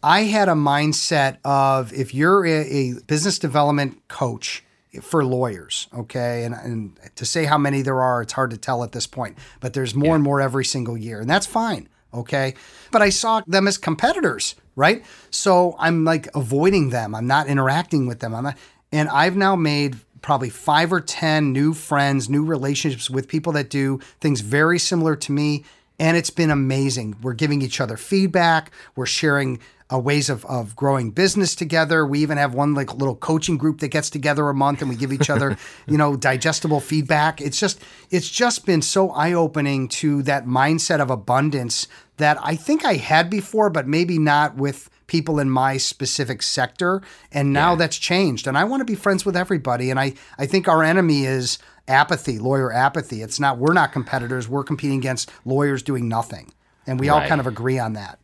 I 0.02 0.22
had 0.22 0.50
a 0.50 0.54
mindset 0.54 1.38
of 1.46 1.94
if 1.94 2.14
you're 2.14 2.44
a, 2.46 2.52
a 2.52 2.94
business 3.08 3.38
development 3.38 4.08
coach 4.08 4.64
for 5.02 5.24
lawyers, 5.24 5.88
okay, 5.94 6.44
and, 6.44 6.56
and 6.56 7.00
to 7.16 7.26
say 7.26 7.46
how 7.46 7.58
many 7.60 7.82
there 7.84 8.02
are, 8.02 8.22
it's 8.24 8.34
hard 8.34 8.50
to 8.52 8.58
tell 8.58 8.84
at 8.84 8.94
this 8.94 9.06
point, 9.06 9.38
but 9.60 9.74
there's 9.74 9.94
more 9.94 10.16
and 10.16 10.24
more 10.24 10.42
every 10.42 10.66
single 10.66 10.98
year, 10.98 11.20
and 11.20 11.30
that's 11.30 11.46
fine, 11.46 11.88
okay. 12.14 12.54
But 12.92 13.02
I 13.02 13.10
saw 13.10 13.42
them 13.48 13.68
as 13.68 13.78
competitors, 13.78 14.56
right? 14.76 15.04
So 15.30 15.76
I'm 15.80 16.04
like 16.04 16.28
avoiding 16.36 16.90
them. 16.90 17.16
I'm 17.16 17.28
not 17.28 17.48
interacting 17.48 18.08
with 18.08 18.20
them. 18.20 18.34
I'm 18.34 18.44
not, 18.44 18.58
and 18.92 19.10
I've 19.10 19.36
now 19.36 19.56
made 19.56 19.98
probably 20.22 20.50
five 20.50 20.92
or 20.92 21.00
10 21.00 21.54
new 21.54 21.74
friends, 21.74 22.30
new 22.30 22.44
relationships 22.44 23.10
with 23.10 23.28
people 23.28 23.54
that 23.54 23.70
do 23.70 24.00
things 24.20 24.42
very 24.42 24.80
similar 24.80 25.16
to 25.16 25.32
me. 25.32 25.64
And 26.00 26.16
it's 26.16 26.30
been 26.30 26.52
amazing. 26.52 27.16
We're 27.22 27.34
giving 27.34 27.62
each 27.62 27.82
other 27.82 27.98
feedback. 27.98 28.72
We're 28.96 29.08
sharing 29.08 29.60
uh, 29.92 29.98
ways 29.98 30.30
of, 30.30 30.46
of 30.46 30.76
growing 30.76 31.12
business 31.12 31.56
together. 31.56 32.06
We 32.06 32.20
even 32.20 32.38
have 32.38 32.54
one 32.54 32.74
like 32.74 32.94
little 32.94 33.16
coaching 33.16 33.58
group 33.58 33.80
that 33.80 33.88
gets 33.90 34.10
together 34.10 34.50
a 34.50 34.54
month 34.54 34.82
and 34.82 34.90
we 34.90 34.96
give 34.96 35.14
each 35.14 35.30
other, 35.30 35.58
you 35.88 35.98
know, 35.98 36.16
digestible 36.16 36.82
feedback. 36.82 37.42
It's 37.42 37.60
just, 37.60 37.82
it's 38.12 38.30
just 38.30 38.66
been 38.66 38.82
so 38.82 39.12
eye 39.12 39.34
opening 39.34 39.88
to 39.90 40.22
that 40.24 40.46
mindset 40.46 41.00
of 41.00 41.10
abundance 41.10 41.88
that 42.18 42.38
I 42.44 42.56
think 42.56 42.84
I 42.84 42.96
had 42.96 43.30
before, 43.30 43.70
but 43.70 43.88
maybe 43.88 44.20
not 44.20 44.56
with 44.56 44.90
people 45.08 45.40
in 45.40 45.50
my 45.50 45.78
specific 45.78 46.44
sector. 46.44 47.02
And 47.32 47.54
now 47.54 47.76
that's 47.76 47.98
changed. 47.98 48.46
And 48.46 48.58
I 48.58 48.66
want 48.66 48.82
to 48.82 48.86
be 48.86 48.96
friends 48.96 49.26
with 49.26 49.38
everybody. 49.38 49.90
And 49.90 50.00
I, 50.00 50.14
I 50.38 50.46
think 50.46 50.68
our 50.68 50.84
enemy 50.84 51.26
is 51.26 51.60
apathy, 51.88 52.40
lawyer 52.40 52.72
apathy. 52.72 53.22
It's 53.22 53.40
not, 53.40 53.58
we're 53.58 53.74
not 53.74 53.92
competitors. 53.92 54.48
We're 54.48 54.64
competing 54.64 55.00
against 55.00 55.32
lawyers 55.46 55.84
doing 55.84 56.08
nothing. 56.08 56.52
And 56.86 57.00
we 57.00 57.10
all 57.10 57.22
kind 57.26 57.42
of 57.42 57.48
agree 57.48 57.80
on 57.80 57.94
that. 57.94 58.20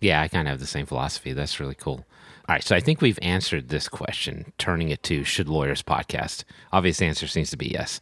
Yeah, 0.00 0.20
I 0.20 0.28
kind 0.28 0.46
of 0.46 0.52
have 0.52 0.60
the 0.60 0.66
same 0.66 0.86
philosophy. 0.86 1.32
That's 1.32 1.60
really 1.60 1.74
cool. 1.74 2.04
All 2.48 2.56
right, 2.56 2.62
so 2.62 2.74
I 2.74 2.80
think 2.80 3.00
we've 3.00 3.20
answered 3.22 3.68
this 3.68 3.88
question, 3.88 4.52
turning 4.58 4.88
it 4.88 5.02
to 5.04 5.22
should 5.22 5.48
lawyers 5.48 5.80
podcast? 5.80 6.42
Obvious 6.72 7.00
answer 7.00 7.28
seems 7.28 7.50
to 7.50 7.56
be 7.56 7.68
yes. 7.68 8.00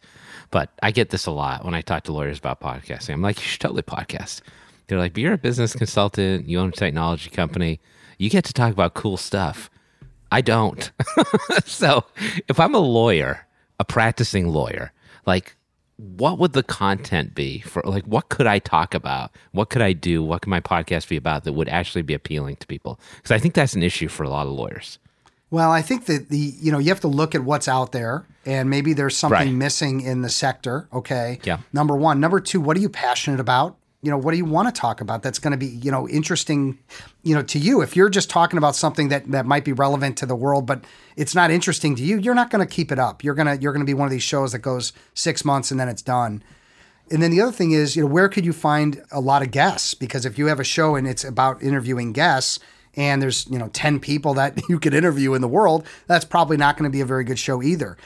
But 0.49 0.71
I 0.81 0.91
get 0.91 1.11
this 1.11 1.27
a 1.27 1.31
lot 1.31 1.63
when 1.63 1.75
I 1.75 1.81
talk 1.81 2.03
to 2.05 2.11
lawyers 2.11 2.39
about 2.39 2.59
podcasting. 2.59 3.13
I'm 3.13 3.21
like, 3.21 3.37
you 3.37 3.43
should 3.43 3.61
totally 3.61 3.83
podcast. 3.83 4.41
They're 4.87 4.97
like, 4.97 5.13
but 5.13 5.21
you're 5.21 5.33
a 5.33 5.37
business 5.37 5.73
consultant, 5.73 6.49
you 6.49 6.59
own 6.59 6.69
a 6.69 6.73
technology 6.73 7.29
company, 7.29 7.79
you 8.17 8.29
get 8.29 8.43
to 8.45 8.53
talk 8.53 8.73
about 8.73 8.93
cool 8.95 9.15
stuff. 9.15 9.69
I 10.31 10.41
don't. 10.41 10.91
so 11.65 12.05
if 12.47 12.59
I'm 12.59 12.73
a 12.73 12.79
lawyer, 12.79 13.47
a 13.79 13.85
practicing 13.85 14.49
lawyer, 14.49 14.91
like 15.25 15.55
what 15.97 16.39
would 16.39 16.53
the 16.53 16.63
content 16.63 17.35
be 17.35 17.59
for 17.59 17.83
like 17.85 18.03
what 18.05 18.29
could 18.29 18.47
I 18.47 18.57
talk 18.59 18.93
about? 18.95 19.31
What 19.51 19.69
could 19.69 19.81
I 19.83 19.93
do? 19.93 20.23
What 20.23 20.41
could 20.41 20.49
my 20.49 20.61
podcast 20.61 21.07
be 21.07 21.17
about 21.17 21.43
that 21.43 21.53
would 21.53 21.69
actually 21.69 22.01
be 22.01 22.13
appealing 22.13 22.55
to 22.57 22.67
people? 22.67 22.99
Because 23.17 23.31
I 23.31 23.37
think 23.37 23.53
that's 23.53 23.75
an 23.75 23.83
issue 23.83 24.07
for 24.07 24.23
a 24.23 24.29
lot 24.29 24.47
of 24.47 24.53
lawyers. 24.53 24.97
Well, 25.51 25.69
I 25.71 25.81
think 25.81 26.05
that 26.05 26.29
the 26.29 26.37
you 26.37 26.71
know 26.71 26.79
you 26.79 26.89
have 26.89 27.01
to 27.01 27.07
look 27.07 27.35
at 27.35 27.43
what's 27.43 27.67
out 27.67 27.91
there, 27.91 28.25
and 28.45 28.69
maybe 28.69 28.93
there's 28.93 29.17
something 29.17 29.37
Right. 29.37 29.53
missing 29.53 29.99
in 30.01 30.21
the 30.21 30.29
sector. 30.29 30.87
Okay. 30.93 31.39
Yeah. 31.43 31.57
Number 31.73 31.95
one. 31.95 32.19
Number 32.19 32.39
two. 32.39 32.61
What 32.61 32.77
are 32.77 32.79
you 32.79 32.89
passionate 32.89 33.39
about? 33.41 33.75
You 34.03 34.09
know, 34.09 34.17
what 34.17 34.31
do 34.31 34.37
you 34.37 34.45
want 34.45 34.73
to 34.73 34.79
talk 34.79 34.99
about? 34.99 35.21
That's 35.21 35.37
going 35.37 35.51
to 35.51 35.57
be 35.57 35.67
you 35.67 35.91
know 35.91 36.09
interesting, 36.09 36.79
you 37.23 37.35
know, 37.35 37.43
to 37.43 37.59
you. 37.59 37.81
If 37.81 37.95
you're 37.95 38.09
just 38.09 38.29
talking 38.29 38.57
about 38.57 38.75
something 38.75 39.09
that 39.09 39.29
that 39.31 39.45
might 39.45 39.63
be 39.63 39.73
relevant 39.73 40.17
to 40.17 40.25
the 40.25 40.35
world, 40.35 40.65
but 40.65 40.83
it's 41.15 41.35
not 41.35 41.51
interesting 41.51 41.95
to 41.95 42.03
you, 42.03 42.17
you're 42.17 42.35
not 42.35 42.49
going 42.49 42.65
to 42.65 42.73
keep 42.73 42.91
it 42.91 42.99
up. 42.99 43.23
You're 43.23 43.35
gonna 43.35 43.55
you're 43.55 43.73
gonna 43.73 43.85
be 43.85 43.93
one 43.93 44.07
of 44.07 44.11
these 44.11 44.23
shows 44.23 44.53
that 44.53 44.59
goes 44.59 44.93
six 45.13 45.45
months 45.45 45.71
and 45.71 45.79
then 45.79 45.87
it's 45.87 46.01
done. 46.01 46.43
And 47.11 47.21
then 47.21 47.29
the 47.29 47.41
other 47.41 47.51
thing 47.51 47.71
is, 47.71 47.97
you 47.97 48.03
know, 48.03 48.07
where 48.07 48.29
could 48.29 48.45
you 48.45 48.53
find 48.53 49.03
a 49.11 49.19
lot 49.19 49.41
of 49.41 49.51
guests? 49.51 49.93
Because 49.93 50.25
if 50.25 50.37
you 50.37 50.47
have 50.47 50.61
a 50.61 50.63
show 50.63 50.95
and 50.95 51.05
it's 51.05 51.25
about 51.25 51.61
interviewing 51.61 52.13
guests 52.13 52.57
and 52.95 53.21
there's, 53.21 53.45
you 53.47 53.59
know, 53.59 53.67
10 53.73 53.99
people 53.99 54.33
that 54.35 54.57
you 54.69 54.79
could 54.79 54.93
interview 54.93 55.33
in 55.33 55.41
the 55.41 55.47
world, 55.47 55.85
that's 56.07 56.23
probably 56.23 56.55
not 56.55 56.77
going 56.77 56.89
to 56.89 56.95
be 56.95 57.01
a 57.01 57.05
very 57.05 57.25
good 57.25 57.37
show 57.37 57.61
either. 57.61 57.97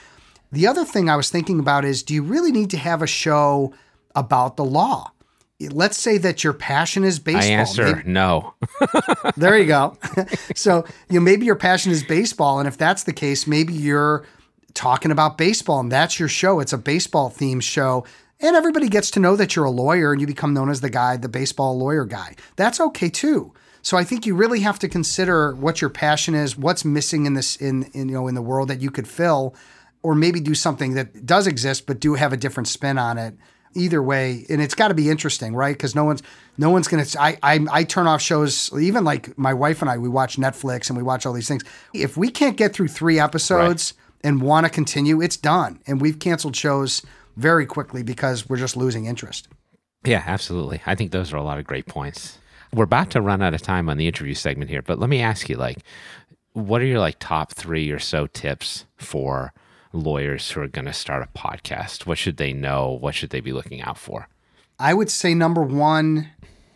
The 0.52 0.66
other 0.66 0.86
thing 0.86 1.08
I 1.08 1.16
was 1.16 1.30
thinking 1.30 1.60
about 1.60 1.86
is 1.86 2.02
do 2.02 2.16
you 2.16 2.24
really 2.24 2.52
need 2.52 2.72
to 2.72 2.78
have 2.78 3.04
a 3.04 3.08
show 3.08 3.74
about 4.16 4.58
the 4.58 4.66
law? 4.66 5.12
Let's 5.60 5.98
say 5.98 6.18
that 6.18 6.44
your 6.44 6.54
passion 6.54 7.04
is 7.04 7.20
baseball. 7.20 7.44
I 7.44 7.46
answer 7.48 7.96
Maybe- 7.96 8.10
no. 8.10 8.54
there 9.38 9.58
you 9.58 9.66
go. 9.66 9.98
so, 10.56 10.86
you 11.10 11.20
know, 11.20 11.24
maybe 11.24 11.46
your 11.46 11.56
passion 11.56 11.92
is 11.92 12.04
baseball. 12.04 12.60
And 12.60 12.68
if 12.68 12.78
that's 12.78 13.04
the 13.04 13.14
case, 13.14 13.48
maybe 13.48 13.74
you're 13.74 14.26
talking 14.74 15.12
about 15.12 15.38
baseball 15.38 15.80
and 15.80 15.92
that's 15.92 16.20
your 16.20 16.28
show. 16.28 16.60
It's 16.60 16.74
a 16.74 16.78
baseball 16.78 17.30
themed 17.30 17.64
show. 17.64 18.06
And 18.42 18.56
everybody 18.56 18.90
gets 18.90 19.10
to 19.12 19.22
know 19.22 19.38
that 19.38 19.56
you're 19.56 19.66
a 19.66 19.72
lawyer 19.72 20.12
and 20.12 20.20
you 20.20 20.28
become 20.28 20.54
known 20.54 20.70
as 20.70 20.82
the 20.82 20.90
guy, 20.90 21.16
the 21.16 21.30
baseball 21.30 21.78
lawyer 21.78 22.04
guy. 22.04 22.36
That's 22.58 22.82
okay 22.82 23.10
too. 23.10 23.54
So 23.82 23.98
I 23.98 24.04
think 24.04 24.26
you 24.26 24.36
really 24.36 24.60
have 24.62 24.80
to 24.80 24.90
consider 24.90 25.56
what 25.56 25.80
your 25.80 25.90
passion 25.90 26.36
is, 26.36 26.58
what's 26.58 26.84
missing 26.84 27.26
in 27.26 27.36
this 27.36 27.56
in, 27.56 27.84
in 27.94 28.10
you 28.10 28.16
know 28.16 28.28
in 28.28 28.36
the 28.36 28.42
world 28.42 28.68
that 28.68 28.82
you 28.82 28.92
could 28.92 29.08
fill, 29.08 29.56
or 30.04 30.16
maybe 30.16 30.42
do 30.42 30.56
something 30.56 30.96
that 30.96 31.26
does 31.26 31.48
exist 31.48 31.86
but 31.86 32.00
do 32.00 32.16
have 32.16 32.34
a 32.34 32.38
different 32.38 32.68
spin 32.68 32.98
on 32.98 33.18
it 33.18 33.36
either 33.76 34.02
way 34.02 34.46
and 34.50 34.62
it's 34.62 34.76
got 34.76 34.90
to 34.90 34.94
be 34.94 35.10
interesting 35.10 35.54
right? 35.54 35.76
Because 35.76 35.96
no 35.96 36.04
one's 36.04 36.24
no 36.58 36.70
one's 36.70 36.88
gonna 36.88 37.06
I, 37.20 37.38
I 37.44 37.66
i 37.72 37.84
turn 37.84 38.08
off 38.08 38.22
shows 38.22 38.72
even 38.80 39.04
like 39.04 39.38
my 39.38 39.54
wife 39.54 39.82
and 39.82 39.92
i 39.92 39.98
we 39.98 40.10
watch 40.10 40.38
netflix 40.38 40.90
and 40.90 40.98
we 40.98 41.04
watch 41.04 41.26
all 41.26 41.34
these 41.34 41.48
things. 41.48 41.64
If 41.94 42.18
we 42.18 42.30
can't 42.30 42.58
get 42.58 42.74
through 42.74 42.88
three 42.88 43.20
episodes 43.20 43.94
and 44.24 44.42
want 44.42 44.66
to 44.66 44.70
continue 44.70 45.22
it's 45.22 45.38
done. 45.38 45.80
And 45.88 46.02
we've 46.02 46.20
canceled 46.20 46.56
shows 46.56 47.02
very 47.36 47.66
quickly 47.66 48.04
because 48.04 48.50
we're 48.50 48.58
just 48.58 48.78
losing 48.78 49.06
interest. 49.06 49.48
Yeah, 50.04 50.24
absolutely. 50.26 50.82
I 50.86 50.96
think 50.96 51.12
those 51.12 51.34
are 51.34 51.38
a 51.38 51.44
lot 51.44 51.58
of 51.58 51.66
great 51.66 51.88
points. 51.88 52.38
We're 52.74 52.84
about 52.84 53.12
to 53.12 53.22
run 53.22 53.42
out 53.42 53.54
of 53.54 53.62
time 53.62 53.90
on 53.90 53.98
the 53.98 54.08
interview 54.08 54.34
segment 54.34 54.70
here, 54.70 54.82
but 54.82 55.00
let 55.00 55.10
me 55.10 55.22
ask 55.22 55.50
you 55.50 55.58
like 55.58 55.80
what 56.54 56.82
are 56.82 56.86
your 56.86 57.00
like 57.00 57.18
top 57.20 57.52
3 57.52 57.92
or 57.92 58.00
so 58.00 58.28
tips 58.28 58.86
for 58.96 59.54
lawyers 59.96 60.52
who 60.52 60.62
are 60.62 60.68
going 60.68 60.86
to 60.86 60.94
start 60.94 61.24
a 61.24 61.38
podcast? 61.40 62.06
What 62.06 62.18
should 62.18 62.38
they 62.38 62.54
know? 62.54 62.90
What 62.92 63.16
should 63.16 63.30
they 63.32 63.40
be 63.42 63.54
looking 63.54 63.82
out 63.82 63.98
for? 63.98 64.28
i 64.78 64.94
would 64.94 65.10
say 65.10 65.34
number 65.34 65.62
one 65.62 66.30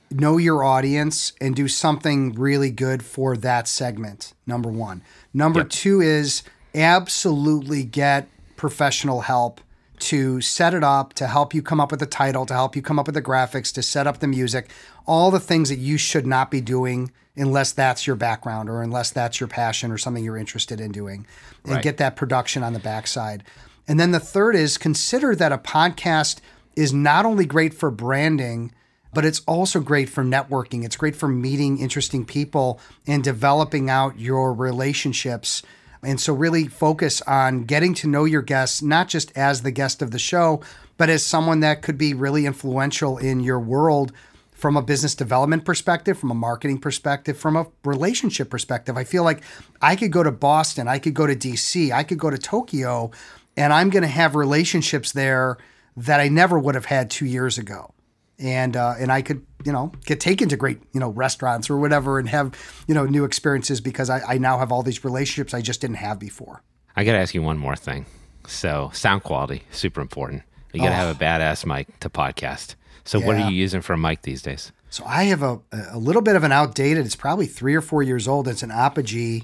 know 0.09 0.37
your 0.37 0.63
audience 0.63 1.33
and 1.41 1.53
do 1.53 1.67
something 1.67 2.31
really 2.33 2.71
good 2.71 3.03
for 3.03 3.35
that 3.35 3.67
segment 3.67 4.33
number 4.47 4.69
one 4.69 5.01
number 5.33 5.59
Yep. 5.59 5.69
two 5.69 5.99
is 5.99 6.41
absolutely 6.73 7.83
get 7.83 8.29
professional 8.55 9.21
help 9.21 9.59
to 9.99 10.39
set 10.39 10.73
it 10.73 10.81
up, 10.81 11.13
to 11.13 11.27
help 11.27 11.53
you 11.53 11.61
come 11.61 11.81
up 11.81 11.91
with 11.91 11.99
the 11.99 12.05
title, 12.05 12.45
to 12.45 12.53
help 12.53 12.73
you 12.73 12.81
come 12.81 12.97
up 12.97 13.05
with 13.05 13.15
the 13.15 13.21
graphics, 13.21 13.73
to 13.73 13.83
set 13.83 14.07
up 14.07 14.19
the 14.19 14.27
music, 14.27 14.69
all 15.05 15.29
the 15.29 15.41
things 15.41 15.67
that 15.67 15.75
you 15.77 15.97
should 15.97 16.25
not 16.25 16.49
be 16.49 16.61
doing 16.61 17.11
unless 17.39 17.71
that's 17.71 18.05
your 18.05 18.15
background 18.15 18.69
or 18.69 18.81
unless 18.81 19.11
that's 19.11 19.39
your 19.39 19.47
passion 19.47 19.91
or 19.91 19.97
something 19.97 20.23
you're 20.23 20.37
interested 20.37 20.79
in 20.81 20.91
doing, 20.91 21.25
and 21.63 21.75
Right. 21.75 21.83
get 21.83 21.97
that 21.97 22.15
production 22.15 22.63
on 22.63 22.73
the 22.73 22.79
backside. 22.79 23.43
And 23.87 23.99
then 23.99 24.11
the 24.11 24.19
third 24.19 24.55
is 24.55 24.77
consider 24.77 25.35
that 25.35 25.51
a 25.51 25.57
podcast 25.57 26.39
is 26.75 26.93
not 26.93 27.25
only 27.25 27.45
great 27.45 27.73
for 27.73 27.89
branding, 27.89 28.71
but 29.13 29.25
it's 29.25 29.41
also 29.47 29.79
great 29.79 30.07
for 30.09 30.23
networking. 30.23 30.83
It's 30.85 30.95
great 30.95 31.15
for 31.15 31.27
meeting 31.27 31.79
interesting 31.79 32.25
people 32.25 32.79
and 33.07 33.23
developing 33.23 33.89
out 33.89 34.19
your 34.19 34.53
relationships. 34.53 35.63
And 36.03 36.19
so, 36.21 36.33
really 36.33 36.67
focus 36.67 37.21
on 37.23 37.63
getting 37.65 37.93
to 37.95 38.07
know 38.07 38.23
your 38.25 38.41
guests, 38.41 38.81
not 38.81 39.09
just 39.09 39.35
as 39.35 39.63
the 39.63 39.71
guest 39.71 40.01
of 40.01 40.11
the 40.11 40.19
show, 40.19 40.61
but 40.97 41.09
as 41.09 41.25
someone 41.25 41.59
that 41.61 41.81
could 41.81 41.97
be 41.97 42.13
really 42.13 42.45
influential 42.45 43.17
in 43.17 43.39
your 43.41 43.59
world 43.59 44.13
from 44.59 44.75
a 44.75 44.81
business 44.81 45.15
development 45.15 45.63
perspective, 45.63 46.17
from 46.17 46.31
a 46.31 46.35
marketing 46.35 46.79
perspective, 46.79 47.37
from 47.37 47.55
a 47.55 47.65
relationship 47.85 48.49
perspective. 48.49 48.97
I 48.97 49.05
feel 49.05 49.23
like 49.23 49.41
I 49.81 49.95
could 49.95 50.11
go 50.11 50.21
to 50.21 50.31
Boston, 50.31 50.87
I 50.87 50.99
could 50.99 51.13
go 51.13 51.25
to 51.25 51.35
DC, 51.35 51.91
I 51.91 52.03
could 52.03 52.19
go 52.19 52.29
to 52.29 52.37
Tokyo, 52.37 53.11
and 53.55 53.71
I'm 53.71 53.89
going 53.89 54.03
to 54.03 54.09
have 54.09 54.35
relationships 54.35 55.13
there 55.13 55.57
that 55.95 56.19
I 56.19 56.27
never 56.27 56.59
would 56.59 56.75
have 56.75 56.85
had 56.85 57.09
two 57.09 57.25
years 57.25 57.57
ago 57.57 57.93
and 58.37 58.77
uh, 58.77 58.95
and 58.97 59.11
I 59.11 59.21
could 59.21 59.45
you 59.65 59.71
know 59.71 59.91
get 60.05 60.19
taken 60.19 60.49
to 60.49 60.57
great 60.57 60.79
you 60.93 60.99
know 60.99 61.09
restaurants 61.09 61.69
or 61.69 61.77
whatever 61.77 62.19
and 62.19 62.29
have 62.29 62.53
you 62.87 62.95
know 62.95 63.05
new 63.05 63.25
experiences 63.25 63.81
because 63.81 64.09
I, 64.09 64.21
I 64.21 64.37
now 64.37 64.57
have 64.57 64.71
all 64.71 64.81
these 64.81 65.03
relationships 65.03 65.53
I 65.53 65.61
just 65.61 65.81
didn't 65.81 65.97
have 65.97 66.19
before. 66.19 66.63
I 66.95 67.03
got 67.03 67.13
to 67.13 67.19
ask 67.19 67.33
you 67.33 67.41
one 67.41 67.57
more 67.57 67.75
thing. 67.75 68.05
So, 68.47 68.89
sound 68.93 69.23
quality, 69.23 69.63
super 69.71 70.01
important. 70.01 70.43
You 70.73 70.81
got 70.81 70.89
to 70.89 70.95
have 70.95 71.15
a 71.15 71.19
badass 71.19 71.65
mic 71.65 71.99
to 71.99 72.09
podcast. 72.09 72.75
So, 73.03 73.19
what 73.19 73.35
are 73.35 73.49
you 73.49 73.55
using 73.55 73.81
for 73.81 73.93
a 73.93 73.97
mic 73.97 74.21
these 74.21 74.41
days? 74.41 74.71
So 74.89 75.03
I 75.05 75.25
have 75.25 75.43
a 75.43 75.59
a 75.71 75.97
little 75.97 76.21
bit 76.21 76.35
of 76.35 76.43
an 76.43 76.51
outdated. 76.51 77.05
It's 77.05 77.15
probably 77.15 77.45
three 77.45 77.75
or 77.75 77.81
four 77.81 78.03
years 78.03 78.27
old. 78.27 78.47
It's 78.47 78.63
an 78.63 78.71
Apogee 78.71 79.43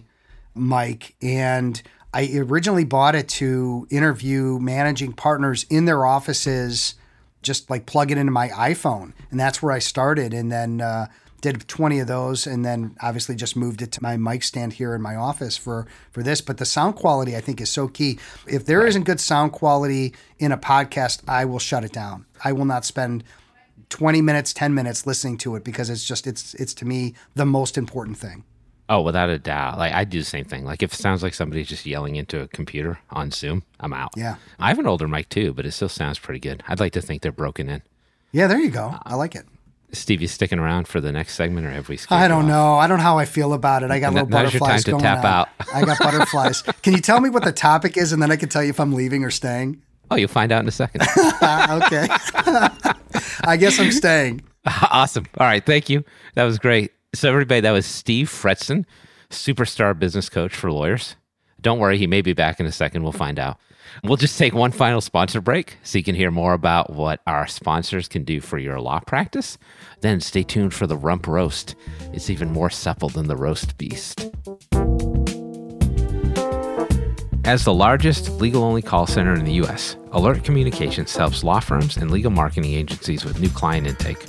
mic, 0.55 1.15
and 1.21 1.81
I 2.13 2.29
originally 2.37 2.85
bought 2.85 3.15
it 3.15 3.27
to 3.29 3.87
interview 3.89 4.59
managing 4.59 5.13
partners 5.13 5.65
in 5.69 5.85
their 5.85 6.05
offices. 6.05 6.95
Just 7.41 7.69
like 7.69 7.85
plug 7.85 8.11
it 8.11 8.17
into 8.17 8.31
my 8.31 8.49
iPhone, 8.49 9.13
and 9.29 9.39
that's 9.39 9.61
where 9.61 9.71
I 9.71 9.77
started. 9.77 10.33
And 10.33 10.51
then 10.51 10.81
uh, 10.81 11.07
did 11.41 11.67
20 11.67 11.99
of 11.99 12.07
those, 12.07 12.47
and 12.47 12.65
then 12.65 12.95
obviously 13.01 13.35
just 13.35 13.55
moved 13.55 13.83
it 13.83 13.91
to 13.91 14.01
my 14.01 14.17
mic 14.17 14.41
stand 14.41 14.73
here 14.73 14.95
in 14.95 15.01
my 15.03 15.15
office 15.15 15.55
for 15.55 15.85
for 16.09 16.23
this. 16.23 16.41
But 16.41 16.57
the 16.57 16.65
sound 16.65 16.95
quality 16.95 17.35
I 17.35 17.41
think 17.41 17.61
is 17.61 17.69
so 17.69 17.87
key. 17.87 18.17
If 18.47 18.65
there 18.65 18.83
not 18.87 19.03
good 19.03 19.19
sound 19.19 19.51
quality 19.51 20.15
in 20.39 20.51
a 20.51 20.57
podcast, 20.57 21.21
I 21.27 21.45
will 21.45 21.59
shut 21.59 21.83
it 21.83 21.93
down. 21.93 22.25
I 22.43 22.51
will 22.51 22.65
not 22.65 22.83
spend 22.83 23.23
20 23.95 24.21
minutes 24.21 24.51
10 24.53 24.73
minutes 24.73 25.05
listening 25.07 25.37
to 25.37 25.55
it 25.55 25.63
because 25.63 25.89
it's 25.89 26.03
just 26.03 26.27
it's 26.27 26.53
it's 26.55 26.73
to 26.73 26.85
me 26.85 27.13
the 27.35 27.45
most 27.45 27.77
important 27.77 28.17
thing 28.17 28.43
Oh, 28.87 29.01
without 29.01 29.29
a 29.31 29.39
doubt. 29.39 29.79
Like 29.79 29.93
I 29.93 30.03
do 30.03 30.19
the 30.19 30.25
same 30.25 30.45
thing. 30.45 30.63
Like 30.63 30.83
if 30.83 30.93
it 30.93 30.97
sounds 30.97 31.23
like 31.23 31.33
somebody's 31.33 31.67
just 31.67 31.87
yelling 31.87 32.17
into 32.17 32.39
a 32.41 32.47
computer 32.47 32.99
on 33.09 33.31
Zoom, 33.31 33.63
I'm 33.79 33.93
out. 33.93 34.11
Yeah. 34.15 34.35
I 34.59 34.67
have 34.67 34.77
an 34.77 34.85
older 34.85 35.07
mic 35.07 35.29
too, 35.29 35.53
but 35.53 35.65
it 35.65 35.71
still 35.71 35.89
sounds 35.89 36.19
pretty 36.19 36.39
good. 36.39 36.61
I'd 36.67 36.79
like 36.79 36.93
to 36.93 37.01
think 37.01 37.23
they're 37.23 37.31
broken 37.31 37.67
in. 37.67 37.81
yeah 38.31 38.45
there 38.47 38.59
you 38.59 38.69
go 38.69 38.87
uh, 38.89 38.99
i 39.05 39.15
like 39.15 39.33
it 39.33 39.45
Steve, 39.91 40.21
you 40.21 40.27
sticking 40.27 40.59
around 40.59 40.87
for 40.89 40.99
the 40.99 41.11
next 41.11 41.35
segment, 41.35 41.65
or 41.65 41.71
have 41.71 41.87
we? 41.89 41.97
i 42.09 42.27
don't 42.27 42.47
know 42.47 42.75
i 42.75 42.85
don't 42.85 42.97
know 42.97 43.03
how 43.03 43.17
i 43.17 43.25
feel 43.25 43.53
about 43.53 43.81
it 43.81 43.89
i 43.91 43.99
got 43.99 44.07
N- 44.09 44.13
little 44.15 44.27
butterflies 44.29 44.83
time 44.83 44.83
to 44.83 44.91
going 44.91 45.03
tap 45.03 45.19
on. 45.19 45.25
out. 45.25 45.47
i 45.73 45.85
got 45.85 45.97
butterflies 46.07 46.61
can 46.83 46.93
you 46.93 46.99
tell 46.99 47.19
me 47.21 47.29
what 47.29 47.43
the 47.43 47.51
topic 47.53 47.95
is 47.97 48.11
and 48.13 48.21
then 48.21 48.29
i 48.29 48.35
can 48.35 48.49
tell 48.49 48.61
you 48.63 48.69
if 48.71 48.79
i'm 48.79 48.93
leaving 48.93 49.23
or 49.23 49.31
staying 49.31 49.81
Oh, 50.11 50.15
you'll 50.15 50.27
find 50.27 50.51
out 50.51 50.61
in 50.61 50.67
a 50.67 50.71
second. 50.71 51.01
Ah, 51.41 51.85
okay 51.85 52.07
i 53.43 53.55
guess 53.57 53.79
i'm 53.79 53.91
staying 53.91 54.41
awesome. 54.91 55.25
All 55.37 55.45
right, 55.45 55.65
thank 55.65 55.89
you. 55.89 56.03
That 56.33 56.43
was 56.43 56.57
great. 56.57 56.91
So 57.13 57.29
everybody, 57.29 57.61
that 57.61 57.71
was 57.71 57.85
Steve 57.85 58.29
Fretzin, 58.29 58.85
superstar 59.29 59.97
business 59.97 60.29
coach 60.29 60.55
for 60.55 60.71
lawyers. 60.71 61.15
Don't 61.61 61.79
worry, 61.79 61.97
he 61.97 62.07
may 62.07 62.21
be 62.21 62.33
back 62.33 62.59
in 62.59 62.65
a 62.65 62.71
second. 62.71 63.03
We'll 63.03 63.11
find 63.11 63.39
out. 63.39 63.59
We'll 64.03 64.17
just 64.17 64.37
take 64.37 64.53
one 64.53 64.71
final 64.71 64.99
sponsor 65.01 65.39
break 65.39 65.77
so 65.83 65.97
you 65.97 66.03
can 66.03 66.15
hear 66.15 66.31
more 66.31 66.53
about 66.53 66.91
what 66.93 67.21
our 67.27 67.47
sponsors 67.47 68.07
can 68.07 68.23
do 68.23 68.41
for 68.41 68.57
your 68.57 68.79
law 68.79 68.99
practice. 68.99 69.57
Then 70.01 70.19
stay 70.19 70.43
tuned 70.43 70.73
for 70.73 70.85
the 70.85 70.97
rump 70.97 71.27
roast. 71.27 71.75
It's 72.11 72.29
even 72.29 72.51
more 72.51 72.69
supple 72.69 73.09
than 73.09 73.27
the 73.27 73.37
roast 73.37 73.77
beast. 73.77 74.29
As 77.45 77.63
the 77.63 77.71
largest 77.71 78.31
legal 78.41 78.63
only 78.63 78.81
call 78.81 79.05
center 79.05 79.35
in 79.35 79.45
the 79.45 79.53
U.S., 79.53 79.97
Alert 80.13 80.43
Communications 80.43 81.15
helps 81.15 81.43
law 81.43 81.59
firms 81.59 81.95
and 81.95 82.09
legal 82.09 82.31
marketing 82.31 82.73
agencies 82.73 83.23
with 83.23 83.39
new 83.39 83.49
client 83.49 83.85
intake. 83.85 84.25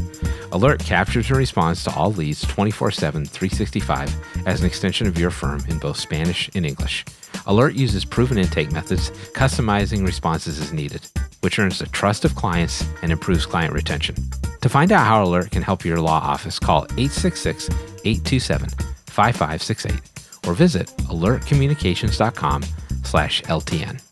Alert 0.53 0.81
captures 0.81 1.31
and 1.31 1.39
responds 1.39 1.83
to 1.85 1.95
all 1.95 2.13
leads 2.13 2.43
24 2.43 2.91
7, 2.91 3.25
365 3.25 4.15
as 4.47 4.61
an 4.61 4.67
extension 4.67 5.07
of 5.07 5.19
your 5.19 5.31
firm 5.31 5.65
in 5.71 5.79
both 5.79 5.97
Spanish 5.97 6.51
and 6.55 6.67
English. 6.67 7.07
Alert 7.47 7.75
uses 7.75 8.05
proven 8.05 8.37
intake 8.37 8.71
methods, 8.71 9.11
customizing 9.33 10.05
responses 10.05 10.61
as 10.61 10.75
needed, 10.75 11.01
which 11.41 11.59
earns 11.59 11.79
the 11.79 11.87
trust 11.87 12.27
of 12.27 12.35
clients 12.35 12.85
and 13.01 13.11
improves 13.11 13.47
client 13.47 13.73
retention. 13.73 14.15
To 14.61 14.69
find 14.69 14.93
out 14.93 15.07
how 15.07 15.25
Alert 15.25 15.53
can 15.53 15.63
help 15.63 15.87
your 15.87 16.03
law 16.03 16.21
office, 16.21 16.59
call 16.59 16.85
866 16.99 17.71
827 18.05 18.69
5568 19.07 20.03
or 20.47 20.53
visit 20.53 20.89
alertcommunications.com 21.09 22.63
slash 23.07 23.43
LTN. 23.43 24.03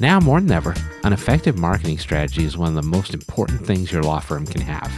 Now 0.00 0.18
more 0.18 0.40
than 0.40 0.50
ever, 0.50 0.74
an 1.04 1.12
effective 1.12 1.58
marketing 1.58 1.98
strategy 1.98 2.44
is 2.44 2.56
one 2.56 2.76
of 2.76 2.82
the 2.82 2.88
most 2.88 3.14
important 3.14 3.64
things 3.66 3.92
your 3.92 4.02
law 4.02 4.18
firm 4.18 4.46
can 4.46 4.62
have, 4.62 4.92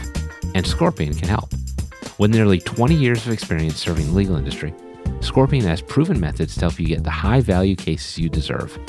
and 0.55 0.65
Scorpion 0.65 1.13
can 1.13 1.27
help. 1.27 1.51
With 2.17 2.33
nearly 2.33 2.59
20 2.59 2.95
years 2.95 3.27
of 3.27 3.33
experience 3.33 3.75
serving 3.75 4.07
the 4.07 4.13
legal 4.13 4.37
industry, 4.37 4.73
Scorpion 5.19 5.65
has 5.65 5.81
proven 5.81 6.19
methods 6.19 6.55
to 6.55 6.61
help 6.61 6.79
you 6.79 6.87
get 6.87 7.03
the 7.03 7.09
high 7.11 7.41
value 7.41 7.75
cases 7.75 8.17
you 8.17 8.29
deserve. 8.29 8.79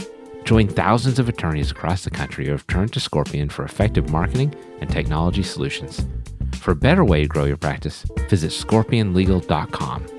Join 0.44 0.68
thousands 0.68 1.18
of 1.18 1.28
attorneys 1.28 1.72
across 1.72 2.04
the 2.04 2.10
country 2.10 2.46
who 2.46 2.52
have 2.52 2.66
turned 2.68 2.92
to 2.92 3.00
Scorpion 3.00 3.48
for 3.48 3.64
effective 3.64 4.10
marketing 4.10 4.54
and 4.80 4.88
technology 4.88 5.42
solutions. 5.42 6.06
For 6.52 6.70
a 6.70 6.76
better 6.76 7.04
way 7.04 7.22
to 7.22 7.28
grow 7.28 7.44
your 7.44 7.56
practice, 7.56 8.06
visit 8.28 8.52
scorpionlegal.com. 8.52 10.15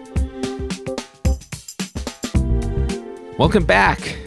Welcome 3.38 3.66
back. 3.66 4.18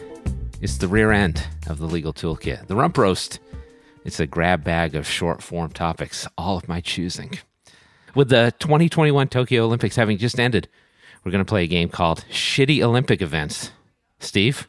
It's 0.60 0.76
the 0.78 0.86
rear 0.88 1.10
end 1.10 1.44
of 1.68 1.78
the 1.78 1.86
legal 1.86 2.12
toolkit, 2.12 2.66
the 2.68 2.76
rump 2.76 2.96
roast. 2.96 3.40
It's 4.04 4.20
a 4.20 4.26
grab 4.26 4.62
bag 4.62 4.94
of 4.94 5.06
short 5.06 5.42
form 5.42 5.70
topics, 5.72 6.26
all 6.38 6.56
of 6.56 6.68
my 6.68 6.80
choosing. 6.80 7.38
With 8.14 8.28
the 8.28 8.52
2021 8.60 9.28
Tokyo 9.28 9.64
Olympics 9.64 9.96
having 9.96 10.18
just 10.18 10.38
ended, 10.38 10.68
we're 11.24 11.32
going 11.32 11.44
to 11.44 11.48
play 11.48 11.64
a 11.64 11.68
game 11.68 11.88
called 11.88 12.24
Shitty 12.30 12.82
Olympic 12.82 13.20
Events. 13.20 13.72
Steve, 14.20 14.68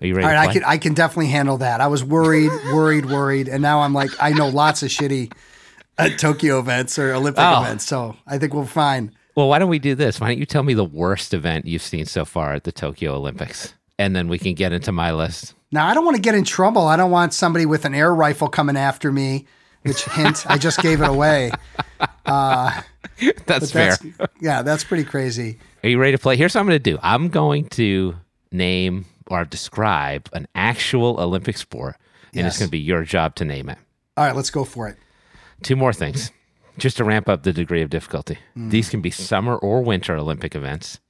are 0.00 0.06
you 0.06 0.14
ready? 0.14 0.26
All 0.26 0.32
right, 0.32 0.48
I 0.48 0.52
can 0.52 0.64
I 0.64 0.76
can 0.78 0.94
definitely 0.94 1.28
handle 1.28 1.58
that. 1.58 1.80
I 1.80 1.88
was 1.88 2.02
worried, 2.04 2.50
worried, 2.72 3.06
worried, 3.06 3.48
and 3.48 3.60
now 3.62 3.80
I'm 3.80 3.92
like 3.92 4.10
I 4.20 4.30
know 4.30 4.48
lots 4.48 4.82
of 4.82 4.88
shitty 4.88 5.32
uh, 5.98 6.08
Tokyo 6.16 6.58
events 6.58 6.98
or 6.98 7.12
Olympic 7.12 7.42
Oh. 7.44 7.62
events, 7.62 7.84
so 7.86 8.16
I 8.26 8.38
think 8.38 8.54
we're 8.54 8.64
fine. 8.66 9.14
Well, 9.34 9.48
why 9.48 9.58
don't 9.58 9.70
we 9.70 9.78
do 9.78 9.94
this? 9.94 10.20
Why 10.20 10.28
don't 10.28 10.38
you 10.38 10.46
tell 10.46 10.62
me 10.62 10.74
the 10.74 10.84
worst 10.84 11.32
event 11.32 11.66
you've 11.66 11.82
seen 11.82 12.04
so 12.04 12.24
far 12.24 12.52
at 12.52 12.64
the 12.64 12.72
Tokyo 12.72 13.14
Olympics? 13.14 13.74
And 13.98 14.14
then 14.14 14.28
we 14.28 14.38
can 14.38 14.54
get 14.54 14.72
into 14.72 14.92
my 14.92 15.12
list. 15.12 15.54
Now 15.70 15.86
I 15.86 15.94
don't 15.94 16.04
want 16.04 16.16
to 16.16 16.22
get 16.22 16.34
in 16.34 16.44
trouble. 16.44 16.86
I 16.86 16.96
don't 16.96 17.10
want 17.10 17.32
somebody 17.32 17.64
with 17.64 17.84
an 17.84 17.94
air 17.94 18.14
rifle 18.14 18.48
coming 18.48 18.76
after 18.76 19.10
me. 19.10 19.46
Which 19.82 20.04
hint? 20.04 20.46
I 20.48 20.58
just 20.58 20.80
gave 20.80 21.00
it 21.02 21.08
away. 21.08 21.50
Uh, 22.24 22.82
that's 23.46 23.72
fair. 23.72 23.96
That's, 24.18 24.32
yeah, 24.40 24.62
that's 24.62 24.84
pretty 24.84 25.04
crazy. 25.04 25.58
Are 25.82 25.88
you 25.88 25.98
ready 25.98 26.12
to 26.12 26.18
play? 26.18 26.36
Here's 26.36 26.54
what 26.54 26.60
I'm 26.60 26.66
going 26.66 26.78
to 26.78 26.90
do 26.90 26.98
I'm 27.02 27.28
going 27.28 27.66
to 27.70 28.14
name 28.50 29.06
or 29.26 29.44
describe 29.44 30.28
an 30.32 30.46
actual 30.54 31.20
Olympic 31.20 31.56
sport, 31.56 31.96
and 32.34 32.46
it's 32.46 32.58
going 32.58 32.68
to 32.68 32.72
be 32.72 32.78
your 32.78 33.02
job 33.04 33.34
to 33.36 33.44
name 33.44 33.68
it. 33.68 33.78
All 34.16 34.24
right, 34.24 34.36
let's 34.36 34.50
go 34.50 34.64
for 34.64 34.88
it. 34.88 34.96
Two 35.62 35.76
more 35.76 35.92
things, 35.92 36.30
just 36.78 36.96
to 36.96 37.04
ramp 37.04 37.28
up 37.28 37.42
the 37.42 37.52
degree 37.52 37.82
of 37.82 37.90
difficulty. 37.90 38.38
Mm. 38.56 38.70
These 38.70 38.88
can 38.88 39.00
be 39.00 39.10
summer 39.10 39.56
or 39.56 39.82
winter 39.82 40.16
Olympic 40.16 40.54
events, 40.54 41.00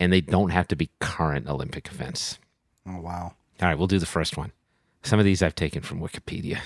and 0.00 0.12
they 0.12 0.20
don't 0.20 0.50
have 0.50 0.68
to 0.68 0.76
be 0.76 0.90
current 1.00 1.48
Olympic 1.48 1.88
events. 1.88 2.38
Oh 2.86 3.00
wow. 3.00 3.34
All 3.60 3.68
right, 3.68 3.78
we'll 3.78 3.86
do 3.86 3.98
the 3.98 4.06
first 4.06 4.36
one. 4.36 4.52
Some 5.02 5.18
of 5.18 5.24
these 5.24 5.42
I've 5.42 5.54
taken 5.54 5.82
from 5.82 6.00
Wikipedia 6.00 6.60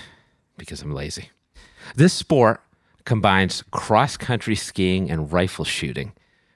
because 0.57 0.81
I'm 0.81 0.93
lazy. 0.93 1.29
This 1.95 2.13
sport 2.13 2.61
combines 3.05 3.63
cross 3.71 4.17
country 4.17 4.55
skiing 4.55 5.09
and 5.09 5.31
rifle 5.31 5.65
shooting. 5.65 6.13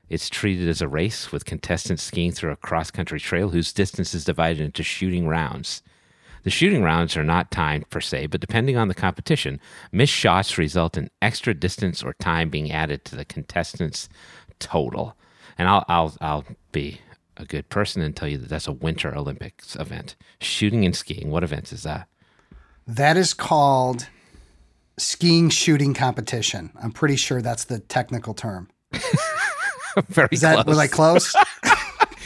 It's 0.09 0.29
treated 0.29 0.69
as 0.69 0.81
a 0.81 0.87
race 0.87 1.31
with 1.31 1.45
contestants 1.45 2.03
skiing 2.03 2.31
through 2.31 2.51
a 2.51 2.55
cross 2.55 2.91
country 2.91 3.19
trail 3.19 3.49
whose 3.49 3.73
distance 3.73 4.13
is 4.13 4.23
divided 4.23 4.61
into 4.61 4.83
shooting 4.83 5.27
rounds. 5.27 5.81
The 6.47 6.51
shooting 6.51 6.81
rounds 6.81 7.17
are 7.17 7.25
not 7.25 7.51
timed 7.51 7.89
per 7.89 7.99
se, 7.99 8.27
but 8.27 8.39
depending 8.39 8.77
on 8.77 8.87
the 8.87 8.93
competition, 8.93 9.59
missed 9.91 10.13
shots 10.13 10.57
result 10.57 10.95
in 10.95 11.09
extra 11.21 11.53
distance 11.53 12.01
or 12.01 12.13
time 12.13 12.49
being 12.49 12.71
added 12.71 13.03
to 13.03 13.17
the 13.17 13.25
contestants' 13.25 14.07
total. 14.57 15.17
And 15.57 15.67
I'll, 15.67 15.83
I'll, 15.89 16.15
I'll 16.21 16.45
be 16.71 17.01
a 17.35 17.43
good 17.43 17.67
person 17.67 18.01
and 18.01 18.15
tell 18.15 18.29
you 18.29 18.37
that 18.37 18.47
that's 18.47 18.65
a 18.65 18.71
Winter 18.71 19.13
Olympics 19.13 19.75
event. 19.75 20.15
Shooting 20.39 20.85
and 20.85 20.95
skiing, 20.95 21.31
what 21.31 21.43
event 21.43 21.73
is 21.73 21.83
that? 21.83 22.07
That 22.87 23.17
is 23.17 23.33
called 23.33 24.07
skiing 24.97 25.49
shooting 25.49 25.93
competition. 25.93 26.71
I'm 26.81 26.93
pretty 26.93 27.17
sure 27.17 27.41
that's 27.41 27.65
the 27.65 27.79
technical 27.79 28.33
term. 28.33 28.69
very 30.07 30.29
Is 30.31 30.39
that 30.41 30.53
close. 30.53 30.65
was 30.65 30.77
I 30.77 30.87
close? 30.87 31.35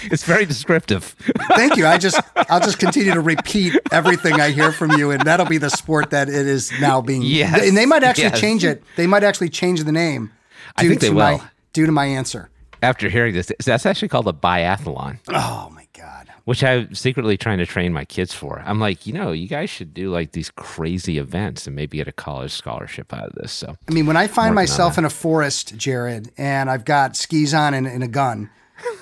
it's 0.04 0.24
very 0.24 0.46
descriptive. 0.46 1.16
Thank 1.56 1.78
you. 1.78 1.86
I 1.86 1.98
just 1.98 2.20
I'll 2.50 2.60
just 2.60 2.80
continue 2.80 3.14
to 3.14 3.22
repeat 3.22 3.78
everything 3.92 4.40
I 4.40 4.52
hear 4.52 4.72
from 4.72 4.92
you, 4.92 5.12
and 5.12 5.22
that'll 5.22 5.46
be 5.46 5.58
the 5.58 5.70
sport 5.70 6.10
that 6.12 6.30
it 6.30 6.48
is 6.48 6.72
now 6.80 7.02
being. 7.02 7.22
Yes, 7.22 7.68
and 7.68 7.78
they 7.78 7.86
might 7.86 8.04
actually 8.04 8.26
yes. 8.26 8.40
change 8.40 8.64
it. 8.64 8.84
They 8.96 9.08
might 9.08 9.24
actually 9.24 9.50
change 9.50 9.84
the 9.84 9.92
name. 9.92 10.32
I 10.76 10.88
think 10.88 11.02
they 11.02 11.10
will. 11.10 11.38
My, 11.38 11.42
due 11.74 11.86
to 11.86 11.92
my 11.92 12.06
answer. 12.06 12.50
After 12.84 13.10
hearing 13.10 13.34
this, 13.34 13.52
that's 13.64 13.86
actually 13.86 14.08
called 14.08 14.28
a 14.28 14.34
biathlon. 14.34 15.20
Oh 15.30 15.70
my 15.72 15.86
god. 15.94 16.32
which 16.46 16.64
I'm 16.64 16.94
secretly 16.96 17.38
trying 17.38 17.60
to 17.60 17.66
train 17.66 17.94
my 17.94 18.06
kids 18.06 18.34
for. 18.34 18.62
I'm 18.66 18.80
like, 18.80 19.06
you 19.06 19.14
know, 19.14 19.32
you 19.32 19.48
guys 19.48 19.70
should 19.70 19.94
do 19.94 20.10
like 20.12 20.32
these 20.32 20.50
crazy 20.50 21.18
events 21.18 21.68
and 21.68 21.76
maybe 21.76 21.98
get 21.98 22.08
a 22.08 22.12
college 22.12 22.52
scholarship 22.52 23.14
out 23.14 23.28
of 23.28 23.36
this. 23.36 23.52
So, 23.52 23.76
I 23.88 23.94
mean, 23.94 24.06
when 24.06 24.18
I 24.18 24.28
find 24.28 24.56
myself 24.56 24.98
in 24.98 25.06
a 25.06 25.10
forest, 25.10 25.78
Jared, 25.78 26.32
and 26.38 26.70
I've 26.70 26.86
got 26.86 27.16
skis 27.16 27.54
on 27.54 27.74
and, 27.74 27.88
and 27.88 28.04
a 28.04 28.08
gun, 28.08 28.50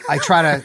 I 0.09 0.17
try 0.17 0.41
to, 0.41 0.63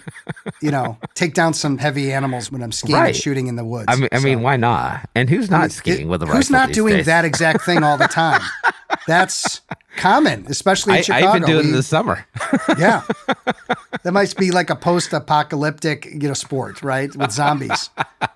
you 0.61 0.71
know, 0.71 0.97
take 1.15 1.35
down 1.35 1.55
some 1.55 1.79
heavy 1.79 2.13
animals 2.13 2.51
when 2.51 2.63
I'm 2.63 2.73
skiing 2.73 2.95
Right. 2.99 3.07
and 3.09 3.17
shooting 3.17 3.47
in 3.47 3.57
the 3.57 3.65
woods. 3.65 3.87
I 3.89 3.97
mean, 3.97 4.09
I 4.13 4.19
mean, 4.21 4.43
why 4.43 4.57
not? 4.57 5.09
And 5.15 5.29
who's 5.31 5.51
not 5.51 5.71
skiing 5.73 6.03
It- 6.03 6.09
with 6.09 6.23
a 6.23 6.27
rifle? 6.27 6.37
Who's 6.39 6.51
not 6.51 6.73
doing 6.73 6.97
days? 6.97 7.07
that 7.07 7.25
exact 7.25 7.65
thing 7.65 7.83
all 7.83 7.97
the 7.99 8.09
time? 8.09 8.41
That's 9.07 9.61
common, 9.97 10.47
especially 10.49 10.95
in 10.95 10.99
I, 10.99 11.03
Chicago. 11.03 11.27
I've 11.27 11.33
been 11.35 11.43
doing 11.43 11.59
it 11.59 11.63
We- 11.65 11.69
in 11.71 11.77
the 11.77 11.83
summer. 11.83 12.25
Yeah. 12.79 13.03
that 14.03 14.13
might 14.13 14.35
be 14.37 14.51
like 14.51 14.71
a 14.71 14.77
post-apocalyptic, 14.77 16.07
you 16.07 16.29
know, 16.29 16.35
sport, 16.35 16.83
right? 16.83 17.15
With 17.15 17.31
zombies. 17.33 17.91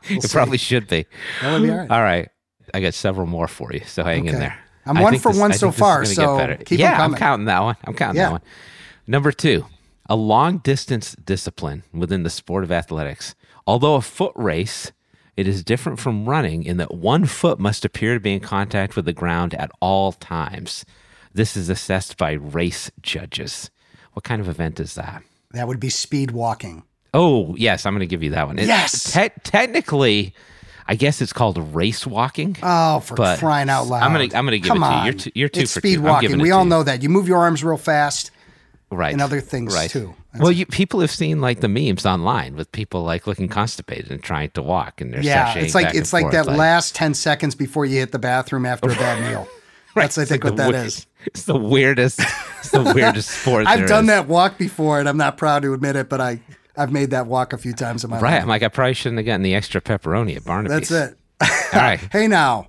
We'll 0.08 0.18
it 0.18 0.22
see. 0.22 0.28
probably 0.28 0.58
should 0.58 0.86
be. 0.88 1.06
That 1.42 1.52
would 1.52 1.62
be 1.62 1.70
all 1.70 1.76
right. 1.78 1.90
All 1.90 2.02
right, 2.02 2.28
I 2.74 2.80
got 2.80 2.94
several 2.94 3.26
more 3.26 3.48
for 3.48 3.72
you, 3.72 3.80
so 3.86 4.04
hang 4.04 4.26
in 4.26 4.34
there. 4.38 4.58
I'm 4.86 4.96
I 4.98 5.02
one 5.02 5.18
for 5.18 5.32
this- 5.32 5.40
one 5.40 5.52
so 5.52 5.66
this 5.68 5.78
far, 5.78 6.04
so 6.04 6.56
keep 6.64 6.78
yeah, 6.78 7.02
I'm 7.02 7.14
counting 7.14 7.46
that 7.46 7.60
one. 7.62 7.76
I'm 7.84 7.94
counting 7.94 8.16
Yeah. 8.18 8.26
that 8.26 8.32
one. 8.32 8.40
Number 9.06 9.32
two, 9.32 9.64
a 10.08 10.16
long 10.16 10.58
distance 10.58 11.14
discipline 11.24 11.82
within 11.92 12.22
the 12.22 12.30
sport 12.30 12.64
of 12.64 12.72
athletics. 12.72 13.34
Although 13.66 13.94
a 13.96 14.00
foot 14.00 14.32
race, 14.34 14.92
it 15.36 15.46
is 15.46 15.62
different 15.62 15.98
from 15.98 16.28
running 16.28 16.64
in 16.64 16.78
that 16.78 16.94
one 16.94 17.26
foot 17.26 17.58
must 17.58 17.84
appear 17.84 18.14
to 18.14 18.20
be 18.20 18.32
in 18.32 18.40
contact 18.40 18.96
with 18.96 19.04
the 19.04 19.12
ground 19.12 19.54
at 19.54 19.70
all 19.80 20.12
times. 20.12 20.84
This 21.34 21.56
is 21.56 21.68
assessed 21.68 22.16
by 22.16 22.32
race 22.32 22.90
judges. 23.02 23.70
What 24.14 24.24
kind 24.24 24.40
of 24.40 24.48
event 24.48 24.80
is 24.80 24.94
that? 24.94 25.22
That 25.52 25.68
would 25.68 25.78
be 25.80 25.90
speed 25.90 26.30
walking. 26.32 26.82
Oh, 27.14 27.54
yes, 27.56 27.86
I'm 27.86 27.92
going 27.92 28.00
to 28.00 28.06
give 28.06 28.22
you 28.22 28.30
that 28.30 28.46
one. 28.46 28.58
It- 28.58 28.66
Yes! 28.66 29.12
te- 29.12 29.28
technically, 29.44 30.34
I 30.86 30.94
guess 30.94 31.20
it's 31.22 31.32
called 31.32 31.58
race 31.74 32.06
walking. 32.06 32.56
Oh, 32.62 33.00
for 33.00 33.14
crying 33.36 33.68
out 33.70 33.86
loud! 33.86 34.02
I'm 34.02 34.12
gonna- 34.12 34.24
I'm 34.36 34.44
gonna 34.46 34.58
give 34.58 34.68
Come 34.68 34.82
it 34.82 34.86
to 34.86 34.92
you. 34.92 34.98
on. 34.98 35.04
You're 35.04 35.14
two- 35.14 35.30
you're 35.34 35.48
two 35.48 35.60
it's 35.60 35.74
for 35.74 35.80
speed 35.80 35.96
two. 35.96 36.02
Walking. 36.02 36.38
We 36.38 36.50
all 36.50 36.64
you. 36.64 36.70
know 36.70 36.82
that. 36.82 37.02
You 37.02 37.08
move 37.10 37.28
your 37.28 37.38
arms 37.38 37.62
real 37.62 37.76
fast. 37.76 38.30
Right. 38.90 39.12
and 39.12 39.22
other 39.22 39.40
things, 39.40 39.74
too. 39.88 40.14
That's 40.33 40.42
well, 40.42 40.53
you 40.53 40.66
people 40.66 41.01
have 41.01 41.11
seen 41.11 41.40
like 41.40 41.61
the 41.61 41.68
memes 41.68 42.05
online 42.05 42.55
with 42.55 42.70
people 42.72 43.03
like 43.03 43.27
looking 43.27 43.48
constipated 43.48 44.11
and 44.11 44.22
trying 44.22 44.51
to 44.51 44.62
walk, 44.62 45.01
and 45.01 45.12
they're 45.12 45.22
Yeah, 45.22 45.57
it's 45.57 45.74
like 45.74 45.94
it's 45.94 46.12
like 46.12 46.24
forth, 46.24 46.33
that 46.35 46.46
last 46.46 46.94
ten 46.94 47.14
seconds 47.14 47.55
before 47.55 47.87
you 47.87 47.98
hit 47.98 48.12
the 48.12 48.18
bathroom 48.18 48.66
after 48.66 48.90
a 48.90 48.94
bad 48.94 49.22
meal. 49.31 49.48
That's 49.94 50.18
I 50.18 50.24
think 50.24 50.44
like 50.44 50.53
what 50.53 50.57
that 50.72 50.74
is. 50.74 51.07
It's 51.27 51.44
the 51.44 51.59
weirdest. 51.59 52.20
It's 52.61 52.70
the 52.70 52.92
weirdest 52.94 53.29
sport. 53.29 53.66
I've 53.68 53.88
done 53.88 54.05
is. 54.05 54.09
that 54.09 54.29
walk 54.29 54.57
before, 54.57 55.01
and 55.01 55.09
I'm 55.09 55.16
not 55.16 55.37
proud 55.37 55.62
to 55.62 55.74
admit 55.74 55.96
it, 55.96 56.09
but 56.09 56.20
I 56.20 56.40
I've 56.77 56.92
made 56.92 57.11
that 57.11 57.27
walk 57.27 57.53
a 57.53 57.59
few 57.59 57.72
times 57.72 58.05
in 58.05 58.11
my 58.11 58.16
life. 58.16 58.22
Right. 58.22 58.40
I'm 58.40 58.48
like, 58.48 58.62
I 58.62 58.68
probably 58.68 58.94
shouldn't 58.94 59.18
have 59.18 59.27
gotten 59.27 59.42
the 59.42 59.55
extra 59.55 59.81
pepperoni 59.81 60.37
at 60.37 60.44
Barnaby's. 60.44 60.88
That's 60.88 61.12
it. 61.12 61.18
All 61.74 61.81
right. 61.81 62.01
Hey 62.12 62.29
now, 62.29 62.68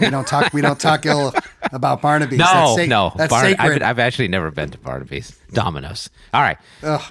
we 0.00 0.08
don't 0.08 0.26
talk 0.26 0.52
we 0.52 0.62
don't 0.62 0.80
talk 0.80 1.04
ill 1.06 1.34
about 1.72 2.00
Barnaby's. 2.02 2.38
No, 2.38 2.44
that's 2.44 2.76
sa- 2.76 2.84
no. 2.86 3.12
that's 3.16 3.30
Barn- 3.30 3.54
I've, 3.58 3.82
I've 3.82 3.98
actually 3.98 4.28
never 4.28 4.50
been 4.50 4.70
to 4.70 4.78
Barnaby's. 4.78 5.38
Domino's. 5.52 6.10
All 6.34 6.42
right. 6.42 6.58
Ugh. 6.82 7.02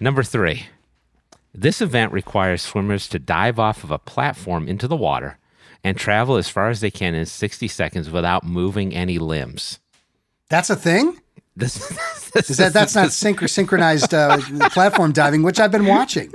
Number 0.00 0.22
three. 0.22 0.66
This 1.54 1.80
event 1.80 2.12
requires 2.12 2.62
swimmers 2.62 3.08
to 3.08 3.18
dive 3.18 3.58
off 3.58 3.82
of 3.82 3.90
a 3.90 3.98
platform 3.98 4.68
into 4.68 4.86
the 4.86 4.96
water 4.96 5.38
and 5.82 5.96
travel 5.96 6.36
as 6.36 6.48
far 6.48 6.68
as 6.68 6.80
they 6.80 6.90
can 6.90 7.14
in 7.14 7.26
60 7.26 7.66
seconds 7.68 8.10
without 8.10 8.44
moving 8.44 8.94
any 8.94 9.18
limbs. 9.18 9.78
That's 10.50 10.70
a 10.70 10.76
thing. 10.76 11.18
This, 11.56 11.74
this 12.34 12.50
Is 12.50 12.58
that 12.58 12.72
that's 12.72 12.94
not 12.94 13.08
synch- 13.08 13.48
synchronized 13.50 14.14
uh, 14.14 14.38
platform 14.70 15.12
diving, 15.12 15.42
which 15.42 15.58
I've 15.58 15.72
been 15.72 15.86
watching. 15.86 16.32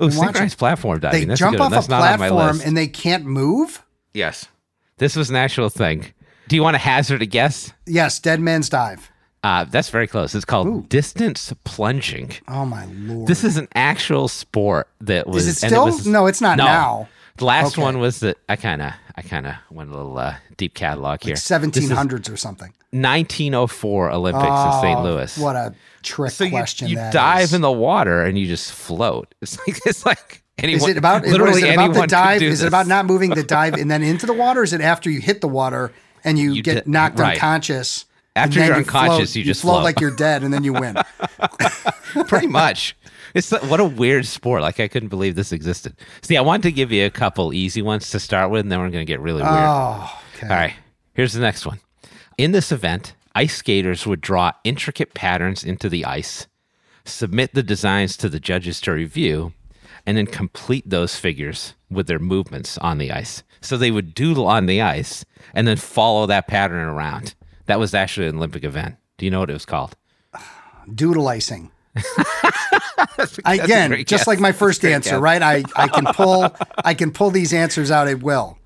oh, 0.00 0.06
watching. 0.06 0.10
synchronized 0.20 0.58
platform 0.58 0.98
diving. 1.00 1.20
They 1.20 1.26
That's 1.26 1.38
jump 1.38 1.60
off 1.60 1.70
a 1.72 1.88
not 1.90 2.02
on 2.02 2.18
my 2.18 2.28
platform 2.28 2.60
and 2.64 2.76
they 2.76 2.88
can't 2.88 3.24
move. 3.24 3.82
yes, 4.14 4.46
this 4.98 5.14
was 5.14 5.30
an 5.30 5.36
actual 5.36 5.68
thing. 5.68 6.06
Do 6.48 6.56
you 6.56 6.62
want 6.62 6.74
to 6.74 6.78
hazard 6.78 7.22
a 7.22 7.26
guess? 7.26 7.72
Yes, 7.86 8.18
dead 8.20 8.40
man's 8.40 8.68
dive. 8.68 9.10
Uh, 9.42 9.64
that's 9.64 9.90
very 9.90 10.06
close. 10.06 10.34
It's 10.34 10.44
called 10.44 10.88
distance 10.88 11.52
plunging. 11.64 12.32
Oh 12.48 12.64
my 12.66 12.84
lord! 12.86 13.28
This 13.28 13.44
is 13.44 13.56
an 13.56 13.68
actual 13.74 14.26
sport 14.28 14.88
that 15.02 15.26
was. 15.28 15.46
Is 15.46 15.58
it 15.58 15.62
and 15.64 15.70
still? 15.72 15.84
was- 15.86 16.06
No, 16.06 16.26
it's 16.26 16.40
not 16.40 16.56
now. 16.56 17.08
The 17.36 17.44
last 17.44 17.74
Okay. 17.74 17.82
one 17.82 17.98
was 17.98 18.20
that 18.20 18.38
I 18.48 18.56
kind 18.56 18.80
of, 18.80 18.92
I 19.14 19.22
kind 19.22 19.46
of 19.46 19.54
went 19.70 19.90
a 19.90 19.96
little 19.96 20.18
uh, 20.18 20.36
deep 20.56 20.74
catalog 20.74 21.22
here. 21.22 21.36
Seventeen 21.36 21.82
This 21.82 21.90
is 21.90 21.96
hundreds 21.96 22.28
or 22.30 22.36
something. 22.36 22.72
1904 22.92 24.10
Olympics 24.10 24.44
in 24.46 24.72
St. 24.80 24.98
Oh, 24.98 25.02
Louis. 25.02 25.38
What 25.38 25.54
a 25.56 25.74
trick 26.02 26.32
so 26.32 26.44
you, 26.44 26.50
question 26.50 26.88
you 26.88 26.96
that 26.96 27.12
dive 27.12 27.44
is. 27.44 27.54
in 27.54 27.60
the 27.60 27.70
water 27.70 28.22
and 28.22 28.38
you 28.38 28.46
just 28.46 28.72
float. 28.72 29.34
It's 29.42 29.58
like 29.66 29.80
it's 29.86 30.06
like 30.06 30.42
anyone. 30.58 30.80
Is 30.82 30.88
it 30.88 30.96
about 30.96 31.26
literally 31.26 31.58
is 31.58 31.64
it 31.64 31.74
about 31.74 31.84
anyone 31.84 32.00
the 32.00 32.06
dive? 32.06 32.40
do 32.40 32.48
Is 32.48 32.62
it 32.62 32.68
about 32.68 32.86
not 32.86 33.04
moving 33.06 33.30
the 33.30 33.42
dive 33.42 33.74
and 33.80 33.90
then 33.90 34.02
into 34.02 34.24
the 34.26 34.32
water? 34.32 34.60
Or 34.60 34.64
is 34.64 34.72
it 34.72 34.80
after 34.80 35.10
you 35.10 35.20
hit 35.20 35.40
the 35.40 35.48
water 35.48 35.92
and 36.26 36.38
you, 36.38 36.52
You 36.52 36.62
get 36.62 36.86
knocked 36.86 37.18
right. 37.18 37.34
unconscious? 37.34 38.04
After 38.34 38.58
you're 38.58 38.66
you 38.68 38.74
unconscious, 38.74 39.32
float, 39.32 39.36
you 39.36 39.44
just 39.44 39.62
float 39.62 39.74
float. 39.76 39.84
like 39.84 39.98
you're 40.00 40.14
dead, 40.14 40.42
and 40.42 40.52
then 40.52 40.62
you 40.62 40.74
win. 40.74 40.96
pretty 42.26 42.46
much? 42.48 42.94
It's 43.34 43.50
like- 43.50 43.62
what 43.62 43.80
a 43.80 43.84
weird 43.84 44.26
sport. 44.26 44.60
Like 44.62 44.78
I 44.78 44.88
couldn't 44.88 45.08
believe 45.08 45.36
this 45.36 45.52
existed. 45.52 45.96
See, 46.20 46.36
I 46.36 46.42
wanted 46.42 46.64
to 46.64 46.72
give 46.72 46.92
you 46.92 47.06
a 47.06 47.10
couple 47.10 47.54
easy 47.54 47.80
ones 47.80 48.10
to 48.10 48.20
start 48.20 48.50
with, 48.50 48.60
and 48.60 48.70
then 48.72 48.78
we're 48.80 48.90
going 48.90 49.06
to 49.06 49.10
get 49.10 49.20
really 49.20 49.42
weird. 49.42 49.54
Oh, 49.54 50.20
okay. 50.36 50.48
All 50.48 50.54
right, 50.56 50.74
here's 51.14 51.32
the 51.32 51.40
next 51.40 51.64
one. 51.64 51.80
In 52.36 52.52
this 52.52 52.70
event, 52.70 53.14
ice 53.34 53.56
skaters 53.56 54.06
would 54.06 54.20
draw 54.20 54.52
intricate 54.64 55.14
patterns 55.14 55.64
into 55.64 55.88
the 55.88 56.04
ice, 56.04 56.46
submit 57.06 57.54
the 57.54 57.62
designs 57.62 58.16
to 58.18 58.28
the 58.28 58.40
judges 58.40 58.80
to 58.82 58.92
review, 58.92 59.54
and 60.06 60.16
then 60.16 60.26
complete 60.26 60.88
those 60.88 61.16
figures 61.16 61.74
with 61.90 62.06
their 62.06 62.18
movements 62.18 62.78
on 62.78 62.98
the 62.98 63.10
ice. 63.10 63.42
So 63.60 63.76
they 63.76 63.90
would 63.90 64.14
doodle 64.14 64.46
on 64.46 64.66
the 64.66 64.80
ice 64.80 65.24
and 65.52 65.66
then 65.66 65.76
follow 65.76 66.26
that 66.26 66.46
pattern 66.46 66.86
around. 66.86 67.34
That 67.66 67.80
was 67.80 67.92
actually 67.92 68.28
an 68.28 68.36
Olympic 68.36 68.64
event. 68.64 68.96
Do 69.18 69.24
you 69.24 69.30
know 69.30 69.40
what 69.40 69.50
it 69.50 69.54
was 69.54 69.66
called? 69.66 69.96
Doodle 70.94 71.26
icing. 71.26 71.72
Again, 73.44 73.92
just 73.92 74.08
guess. 74.08 74.26
like 74.26 74.40
my 74.40 74.52
first 74.52 74.84
answer, 74.84 75.12
guess. 75.12 75.20
right? 75.20 75.42
I, 75.42 75.64
I 75.74 75.88
can 75.88 76.04
pull 76.06 76.54
I 76.84 76.94
can 76.94 77.10
pull 77.10 77.30
these 77.30 77.52
answers 77.52 77.90
out 77.90 78.08
at 78.08 78.22
will. 78.22 78.58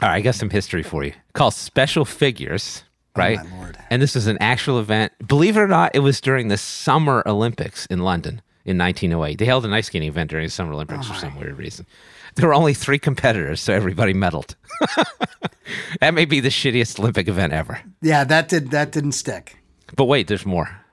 All 0.00 0.08
right, 0.08 0.16
I 0.16 0.20
got 0.20 0.36
some 0.36 0.50
history 0.50 0.82
for 0.82 1.04
you. 1.04 1.12
Called 1.32 1.54
Special 1.54 2.04
Figures, 2.04 2.84
right? 3.16 3.38
Oh, 3.40 3.44
my 3.44 3.58
Lord. 3.58 3.78
And 3.90 4.00
this 4.00 4.14
is 4.14 4.28
an 4.28 4.38
actual 4.40 4.78
event. 4.78 5.12
Believe 5.26 5.56
it 5.56 5.60
or 5.60 5.66
not, 5.66 5.90
it 5.94 6.00
was 6.00 6.20
during 6.20 6.48
the 6.48 6.56
Summer 6.56 7.22
Olympics 7.26 7.84
in 7.86 7.98
London 8.00 8.40
in 8.68 8.76
1908. 8.76 9.38
They 9.38 9.44
held 9.46 9.64
an 9.64 9.72
ice 9.72 9.86
skating 9.86 10.08
event 10.08 10.30
during 10.30 10.46
the 10.46 10.50
Summer 10.50 10.74
Olympics 10.74 11.06
for 11.06 11.14
oh, 11.14 11.18
some 11.18 11.36
weird 11.38 11.56
reason. 11.56 11.86
There 12.34 12.46
were 12.46 12.54
only 12.54 12.74
three 12.74 12.98
competitors, 12.98 13.60
so 13.60 13.72
everybody 13.72 14.12
medaled. 14.12 14.54
that 16.00 16.12
may 16.14 16.26
be 16.26 16.40
the 16.40 16.50
shittiest 16.50 17.00
Olympic 17.00 17.28
event 17.28 17.52
ever. 17.52 17.80
Yeah, 18.02 18.24
that 18.24 18.48
did 18.48 18.70
that 18.70 18.92
didn't 18.92 19.12
stick. 19.12 19.56
But 19.96 20.04
wait, 20.04 20.28
there's 20.28 20.46
more. 20.46 20.84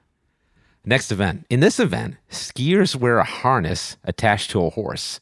Next 0.86 1.12
event. 1.12 1.46
In 1.50 1.60
this 1.60 1.80
event, 1.80 2.16
skiers 2.32 2.96
wear 2.96 3.18
a 3.18 3.24
harness 3.24 3.98
attached 4.04 4.52
to 4.52 4.64
a 4.64 4.70
horse. 4.70 5.20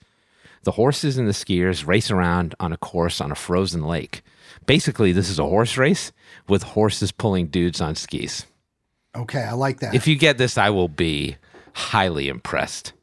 The 0.64 0.72
horses 0.72 1.18
and 1.18 1.28
the 1.28 1.34
skiers 1.34 1.88
race 1.88 2.12
around 2.12 2.54
on 2.60 2.72
a 2.72 2.78
course 2.78 3.20
on 3.20 3.32
a 3.32 3.36
frozen 3.36 3.84
lake. 3.84 4.22
Basically, 4.66 5.12
this 5.12 5.30
is 5.30 5.40
a 5.40 5.44
horse 5.44 5.78
race 5.78 6.12
with 6.48 6.64
horses 6.64 7.12
pulling 7.12 7.48
dudes 7.48 7.82
on 7.82 7.96
skis. 7.96 8.46
Okay, 9.16 9.42
I 9.42 9.54
like 9.54 9.80
that. 9.80 9.94
If 9.94 10.08
you 10.08 10.16
get 10.16 10.38
this, 10.38 10.58
I 10.58 10.70
will 10.70 10.88
be 10.88 11.38
highly 11.74 12.28
impressed. 12.30 12.94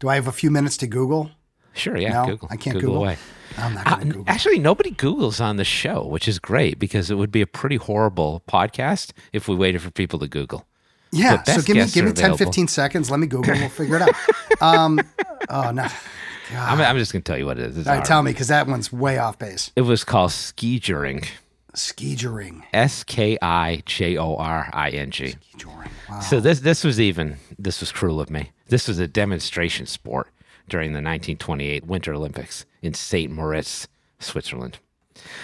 Do 0.00 0.08
I 0.08 0.14
have 0.16 0.26
a 0.26 0.32
few 0.32 0.50
minutes 0.50 0.76
to 0.78 0.86
Google? 0.86 1.30
Sure, 1.72 1.96
yeah, 1.96 2.12
No, 2.12 2.26
Google. 2.26 2.48
I 2.50 2.56
can't 2.56 2.78
Google. 2.78 2.96
away. 2.96 3.16
I'm 3.58 3.74
not 3.74 3.86
Uh, 3.86 3.96
Google. 3.96 4.24
actually, 4.26 4.58
nobody 4.58 4.90
Googles 4.92 5.40
on 5.44 5.56
the 5.56 5.64
show, 5.64 6.04
which 6.06 6.28
is 6.28 6.38
great 6.38 6.78
because 6.78 7.10
it 7.10 7.14
would 7.16 7.30
be 7.32 7.40
a 7.40 7.46
pretty 7.46 7.76
horrible 7.76 8.42
podcast 8.48 9.12
if 9.32 9.48
we 9.48 9.56
waited 9.56 9.82
for 9.82 9.90
people 9.90 10.18
to 10.20 10.28
Google. 10.28 10.66
Yeah, 11.12 11.42
so 11.44 11.62
give 11.62 11.76
me 11.76 11.86
give 11.86 12.04
me 12.04 12.12
10 12.12 12.36
15 12.36 12.66
seconds, 12.68 13.08
let 13.10 13.20
me 13.20 13.28
Google, 13.28 13.52
and 13.52 13.60
we'll 13.60 13.68
figure 13.80 13.96
it 13.96 14.02
out. 14.02 14.14
Um 14.60 15.00
oh 15.48 15.70
no. 15.70 15.86
I'm, 16.56 16.80
I'm 16.80 16.98
just 16.98 17.12
going 17.12 17.22
to 17.22 17.26
tell 17.32 17.38
you 17.38 17.46
what 17.46 17.58
it 17.58 17.70
is. 17.70 17.78
It's 17.78 17.88
All 17.88 17.96
right, 17.96 18.04
tell 18.04 18.22
me 18.22 18.32
cuz 18.34 18.48
that 18.48 18.66
one's 18.66 18.92
way 18.92 19.18
off 19.18 19.38
base. 19.38 19.70
It 19.76 19.82
was 19.82 20.04
called 20.04 20.30
ski 20.32 20.78
joring. 20.78 21.22
Ski 21.74 22.14
joring. 22.14 22.64
S 22.72 23.04
K 23.04 23.36
I 23.40 23.82
J 23.86 24.16
O 24.16 24.36
R 24.36 24.70
I 24.72 24.90
N 24.90 25.10
G. 25.10 25.30
Ski 25.30 25.38
joring. 25.56 25.90
Wow. 26.08 26.20
So 26.20 26.40
this 26.40 26.60
this 26.60 26.84
was 26.84 27.00
even 27.00 27.36
this 27.58 27.80
was 27.80 27.92
cruel 27.92 28.20
of 28.20 28.30
me. 28.30 28.50
This 28.68 28.88
was 28.88 28.98
a 28.98 29.08
demonstration 29.08 29.86
sport 29.86 30.28
during 30.68 30.90
the 30.92 30.98
1928 30.98 31.86
Winter 31.86 32.14
Olympics 32.14 32.64
in 32.82 32.94
St. 32.94 33.30
Moritz, 33.30 33.86
Switzerland. 34.18 34.78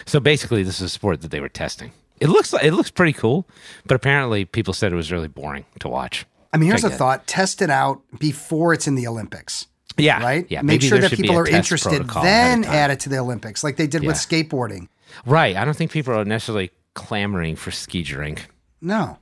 So 0.07 0.21
basically, 0.21 0.62
this 0.62 0.77
is 0.77 0.83
a 0.83 0.88
sport 0.88 1.21
that 1.23 1.31
they 1.31 1.40
were 1.40 1.49
testing. 1.49 1.93
It 2.21 2.29
looks 2.29 2.53
like, 2.53 2.64
it 2.64 2.73
looks 2.73 2.90
pretty 2.90 3.12
cool, 3.14 3.47
but 3.87 3.95
apparently 3.95 4.45
people 4.45 4.75
said 4.75 4.93
it 4.93 4.97
was 4.97 5.11
really 5.11 5.29
boring 5.29 5.64
to 5.81 5.88
watch. 5.88 6.27
I 6.53 6.59
mean, 6.59 6.69
here's 6.69 6.85
I 6.85 6.88
a 6.88 6.90
thought: 6.90 7.27
test 7.27 7.62
it 7.62 7.71
out 7.71 8.03
before 8.19 8.75
it's 8.75 8.87
in 8.87 8.95
the 8.95 9.07
Olympics, 9.07 9.66
Yeah, 9.97 10.23
right? 10.23 10.47
Yeah, 10.51 10.62
Make 10.62 10.66
maybe 10.83 10.88
sure 10.88 10.99
that 10.99 11.12
people 11.12 11.37
are 11.38 11.47
interested, 11.47 11.90
protocol 11.90 12.23
ahead 12.25 12.59
of 12.59 12.64
then 12.64 12.73
add 12.75 12.90
it 12.90 13.01
to 13.01 13.09
the 13.09 13.19
Olympics, 13.19 13.62
like 13.64 13.77
they 13.77 13.87
did 13.87 14.05
with 14.05 14.16
skateboarding. 14.16 14.88
Right. 15.27 15.57
I 15.57 15.64
don't 15.64 15.77
think 15.77 15.90
people 15.90 16.14
are 16.14 16.25
necessarily 16.25 16.70
clamoring 16.94 17.57
for 17.57 17.70
ski 17.70 18.03
drink, 18.03 18.49
No, 18.81 19.18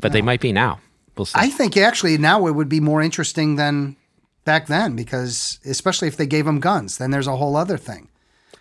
but 0.00 0.12
they 0.12 0.22
might 0.22 0.40
be 0.40 0.52
now. 0.52 0.80
We'll 1.16 1.24
see. 1.24 1.38
I 1.38 1.48
think 1.50 1.76
actually 1.76 2.16
now 2.18 2.46
it 2.46 2.52
would 2.52 2.68
be 2.68 2.80
more 2.80 3.02
interesting 3.02 3.56
than 3.56 3.96
back 4.44 4.66
then 4.66 4.94
because, 4.94 5.58
especially 5.64 6.06
if 6.08 6.16
they 6.16 6.26
gave 6.26 6.44
them 6.44 6.60
guns, 6.60 6.98
then 6.98 7.10
there's 7.10 7.26
a 7.26 7.36
whole 7.36 7.56
other 7.56 7.76
thing. 7.76 8.08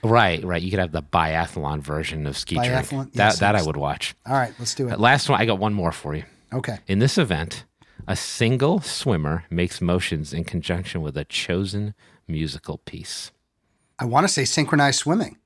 right, 0.04 0.44
right. 0.44 0.62
You 0.62 0.70
could 0.72 0.80
have 0.80 0.92
the 0.92 1.04
biathlon 1.04 1.82
version 1.82 2.26
of 2.26 2.38
ski 2.38 2.56
drink. 2.56 2.72
Biathlon? 2.72 3.14
That 3.14 3.26
Yes, 3.26 3.40
that 3.40 3.56
I 3.56 3.60
yes. 3.60 3.68
would 3.68 3.78
watch. 3.78 4.16
All 4.26 4.34
right, 4.34 4.54
let's 4.60 4.74
do 4.76 4.88
it. 4.90 5.00
Last 5.00 5.30
one. 5.30 5.40
I 5.40 5.46
got 5.46 5.60
one 5.60 5.74
more 5.74 5.92
for 5.92 6.16
you. 6.16 6.24
Okay. 6.54 6.78
In 6.88 7.00
this 7.00 7.18
event, 7.18 7.66
a 8.08 8.16
single 8.16 8.80
swimmer 8.82 9.44
makes 9.50 9.82
motions 9.82 10.34
in 10.34 10.44
conjunction 10.46 11.02
with 11.02 11.18
a 11.18 11.26
chosen 11.26 11.94
musical 12.28 12.78
piece. 12.80 13.32
I 14.00 14.06
want 14.06 14.24
to 14.26 14.32
say 14.34 14.46
synchronized 14.46 15.00
swimming. 15.00 15.38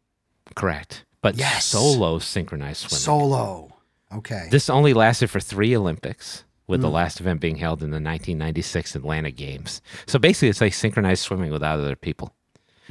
Correct. 0.56 1.06
But 1.22 1.36
Yes. 1.36 1.66
solo 1.66 2.20
synchronized 2.20 2.90
swimming. 2.90 3.02
Solo. 3.02 3.68
Okay. 4.14 4.48
this 4.52 4.70
only 4.70 4.94
lasted 4.94 5.30
for 5.30 5.40
three 5.40 5.74
Olympics, 5.76 6.44
with 6.68 6.82
the 6.82 6.90
Hmm. 6.90 6.96
last 6.96 7.22
event 7.22 7.40
being 7.40 7.56
held 7.56 7.82
in 7.82 7.92
the 7.92 8.00
1996 8.00 8.94
Atlanta 8.96 9.32
Games. 9.32 9.82
So 10.06 10.20
basically, 10.20 10.50
it's 10.50 10.60
like 10.60 10.74
synchronized 10.74 11.24
swimming 11.24 11.50
without 11.52 11.80
other 11.80 11.96
people. 11.96 12.34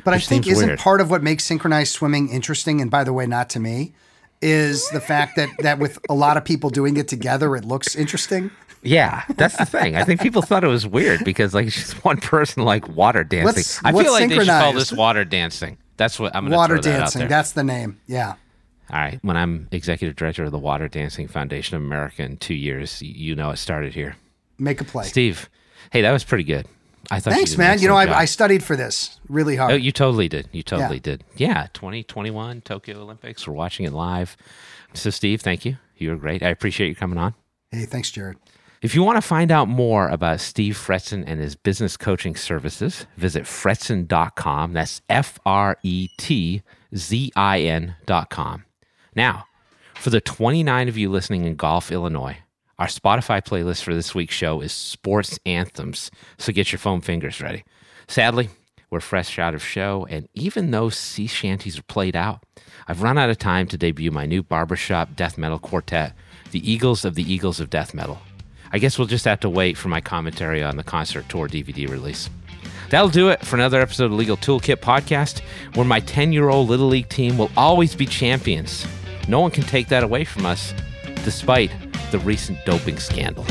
But 0.02 0.14
I 0.14 0.18
think 0.18 0.46
isn't 0.46 0.66
weird. 0.66 0.78
part 0.78 1.02
of 1.02 1.10
what 1.10 1.22
makes 1.22 1.44
synchronized 1.44 1.92
swimming 1.92 2.30
interesting, 2.30 2.80
and 2.80 2.90
by 2.90 3.04
the 3.04 3.12
way, 3.12 3.26
not 3.26 3.50
to 3.50 3.60
me, 3.60 3.92
is 4.40 4.88
the 4.90 5.00
fact 5.00 5.36
that 5.36 5.50
that 5.58 5.78
with 5.78 5.98
a 6.08 6.14
lot 6.14 6.38
of 6.38 6.44
people 6.46 6.70
doing 6.70 6.96
it 6.96 7.06
together, 7.06 7.54
it 7.54 7.66
looks 7.66 7.94
interesting. 7.94 8.50
Yeah, 8.82 9.24
that's 9.36 9.56
the 9.58 9.66
thing. 9.66 9.94
I 9.96 10.04
think 10.04 10.22
people 10.22 10.40
thought 10.40 10.64
it 10.64 10.68
was 10.68 10.86
weird 10.86 11.22
because 11.22 11.52
like 11.52 11.66
it's 11.66 11.76
just 11.76 12.02
one 12.02 12.16
person 12.16 12.64
like 12.64 12.88
water 12.88 13.24
dancing. 13.24 13.82
I 13.84 13.92
feel 13.92 14.10
like 14.12 14.30
they 14.30 14.36
should 14.38 14.46
call 14.48 14.72
this 14.72 14.90
water 14.90 15.26
dancing. 15.26 15.76
That's 16.00 16.18
what 16.18 16.34
I'm 16.34 16.44
going 16.44 16.52
to 16.52 16.56
Water 16.56 16.74
throw 16.76 16.92
that 16.92 16.96
out 16.96 17.00
dancing, 17.00 17.18
there. 17.20 17.28
that's 17.28 17.52
the 17.52 17.62
name. 17.62 18.00
Yeah. 18.06 18.36
All 18.90 18.98
right. 18.98 19.18
When 19.20 19.36
I'm 19.36 19.68
executive 19.70 20.16
director 20.16 20.44
of 20.44 20.50
the 20.50 20.58
Water 20.58 20.88
Dancing 20.88 21.28
Foundation 21.28 21.76
of 21.76 21.82
America 21.82 22.22
in 22.22 22.38
two 22.38 22.54
years, 22.54 23.02
you 23.02 23.34
know 23.36 23.50
it 23.50 23.58
started 23.58 23.92
here. 23.92 24.16
Make 24.58 24.80
a 24.80 24.84
play. 24.84 25.04
Steve, 25.04 25.50
hey, 25.92 26.00
that 26.00 26.10
was 26.10 26.24
pretty 26.24 26.44
good. 26.44 26.66
I 27.10 27.20
thought. 27.20 27.34
Thanks, 27.34 27.52
you 27.52 27.58
man. 27.58 27.80
You 27.80 27.88
know, 27.88 27.96
I, 27.96 28.20
I 28.20 28.24
studied 28.24 28.62
for 28.64 28.76
this 28.76 29.20
really 29.28 29.56
hard. 29.56 29.72
Oh, 29.72 29.76
you 29.76 29.92
totally 29.92 30.28
did. 30.28 30.48
You 30.52 30.62
totally 30.62 30.96
Yeah. 30.96 31.02
did. 31.02 31.24
Yeah, 31.36 31.66
2021 31.74 32.62
Tokyo 32.62 32.98
Olympics. 33.02 33.46
We're 33.46 33.52
watching 33.52 33.84
it 33.84 33.92
live. 33.92 34.38
So, 34.94 35.10
Steve, 35.10 35.42
thank 35.42 35.66
you. 35.66 35.76
You 35.98 36.10
were 36.10 36.16
great. 36.16 36.42
I 36.42 36.48
appreciate 36.48 36.88
you 36.88 36.94
coming 36.94 37.18
on. 37.18 37.34
hey, 37.70 37.84
thanks, 37.84 38.10
Jared. 38.10 38.38
If 38.82 38.94
you 38.94 39.02
want 39.02 39.16
to 39.18 39.28
find 39.28 39.52
out 39.52 39.68
more 39.68 40.08
about 40.08 40.40
Steve 40.40 40.74
Fretzin 40.74 41.22
and 41.26 41.38
his 41.38 41.54
business 41.54 41.98
coaching 41.98 42.34
services, 42.34 43.04
visit 43.18 43.42
fretzin.com. 43.42 44.72
That's 44.72 45.02
F 45.10 45.38
R 45.44 45.76
E 45.82 46.08
T 46.16 46.62
Z 46.96 47.30
I 47.36 47.60
N.com. 47.60 48.64
Now, 49.14 49.44
for 49.96 50.08
the 50.08 50.22
29 50.22 50.88
of 50.88 50.96
you 50.96 51.10
listening 51.10 51.44
in 51.44 51.56
Golf, 51.56 51.92
Illinois, 51.92 52.38
our 52.78 52.86
Spotify 52.86 53.44
playlist 53.44 53.82
for 53.82 53.94
this 53.94 54.14
week's 54.14 54.34
show 54.34 54.62
is 54.62 54.72
Sports 54.72 55.38
Anthems. 55.44 56.10
So 56.38 56.50
get 56.50 56.72
your 56.72 56.78
foam 56.78 57.02
fingers 57.02 57.42
ready. 57.42 57.64
Sadly, 58.08 58.48
we're 58.88 59.00
fresh 59.00 59.38
out 59.38 59.54
of 59.54 59.62
show, 59.62 60.06
and 60.08 60.26
even 60.32 60.70
though 60.70 60.88
sea 60.88 61.26
shanties 61.26 61.78
are 61.78 61.82
played 61.82 62.16
out, 62.16 62.44
I've 62.88 63.02
run 63.02 63.18
out 63.18 63.28
of 63.28 63.36
time 63.36 63.66
to 63.68 63.76
debut 63.76 64.10
my 64.10 64.24
new 64.24 64.42
barbershop 64.42 65.16
death 65.16 65.36
metal 65.36 65.58
quartet, 65.58 66.14
the 66.50 66.72
Eagles 66.72 67.04
of 67.04 67.14
the 67.14 67.30
Eagles 67.30 67.60
of 67.60 67.68
Death 67.68 67.92
Metal. 67.92 68.18
I 68.72 68.78
guess 68.78 68.98
we'll 68.98 69.08
just 69.08 69.24
have 69.24 69.40
to 69.40 69.48
wait 69.48 69.76
for 69.76 69.88
my 69.88 70.00
commentary 70.00 70.62
on 70.62 70.76
the 70.76 70.84
concert 70.84 71.28
tour 71.28 71.48
DVD 71.48 71.88
release. 71.88 72.30
That'll 72.90 73.08
do 73.08 73.28
it 73.28 73.44
for 73.44 73.56
another 73.56 73.80
episode 73.80 74.06
of 74.06 74.12
Legal 74.12 74.36
Toolkit 74.36 74.76
Podcast, 74.76 75.40
where 75.74 75.86
my 75.86 76.00
10 76.00 76.32
year 76.32 76.48
old 76.48 76.68
Little 76.68 76.88
League 76.88 77.08
team 77.08 77.38
will 77.38 77.50
always 77.56 77.94
be 77.94 78.06
champions. 78.06 78.86
No 79.28 79.40
one 79.40 79.50
can 79.50 79.64
take 79.64 79.88
that 79.88 80.02
away 80.02 80.24
from 80.24 80.46
us, 80.46 80.74
despite 81.24 81.70
the 82.10 82.18
recent 82.20 82.58
doping 82.64 82.98
scandal. 82.98 83.44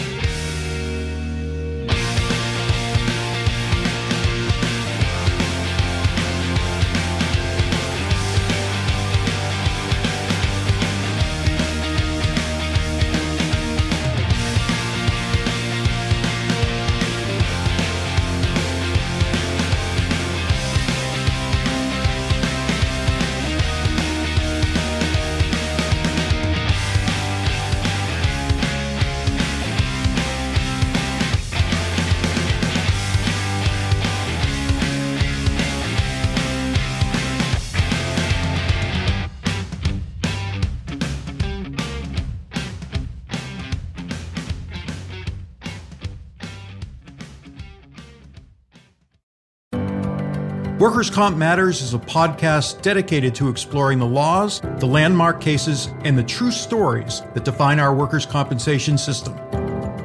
Workers' 50.79 51.09
Comp 51.09 51.35
Matters 51.35 51.81
is 51.81 51.93
a 51.93 51.99
podcast 51.99 52.81
dedicated 52.81 53.35
to 53.35 53.49
exploring 53.49 53.99
the 53.99 54.05
laws, 54.05 54.61
the 54.77 54.87
landmark 54.87 55.41
cases, 55.41 55.89
and 56.05 56.17
the 56.17 56.23
true 56.23 56.51
stories 56.51 57.21
that 57.33 57.43
define 57.43 57.81
our 57.81 57.93
workers' 57.93 58.25
compensation 58.25 58.97
system. 58.97 59.37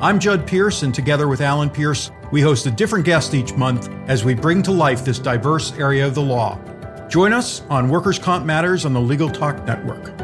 I'm 0.02 0.18
Judd 0.18 0.48
Pierce, 0.48 0.82
and 0.82 0.92
together 0.92 1.28
with 1.28 1.42
Alan 1.42 1.70
Pierce, 1.70 2.10
we 2.32 2.40
host 2.40 2.66
a 2.66 2.72
different 2.72 3.04
guest 3.04 3.34
each 3.34 3.54
month 3.54 3.88
as 4.08 4.24
we 4.24 4.34
bring 4.34 4.64
to 4.64 4.72
life 4.72 5.04
this 5.04 5.20
diverse 5.20 5.70
area 5.74 6.04
of 6.04 6.16
the 6.16 6.22
law. 6.22 6.58
Join 7.06 7.32
us 7.32 7.62
on 7.70 7.88
Workers' 7.88 8.18
Comp 8.18 8.44
Matters 8.44 8.84
on 8.84 8.92
the 8.92 9.00
Legal 9.00 9.30
Talk 9.30 9.64
Network. 9.64 10.23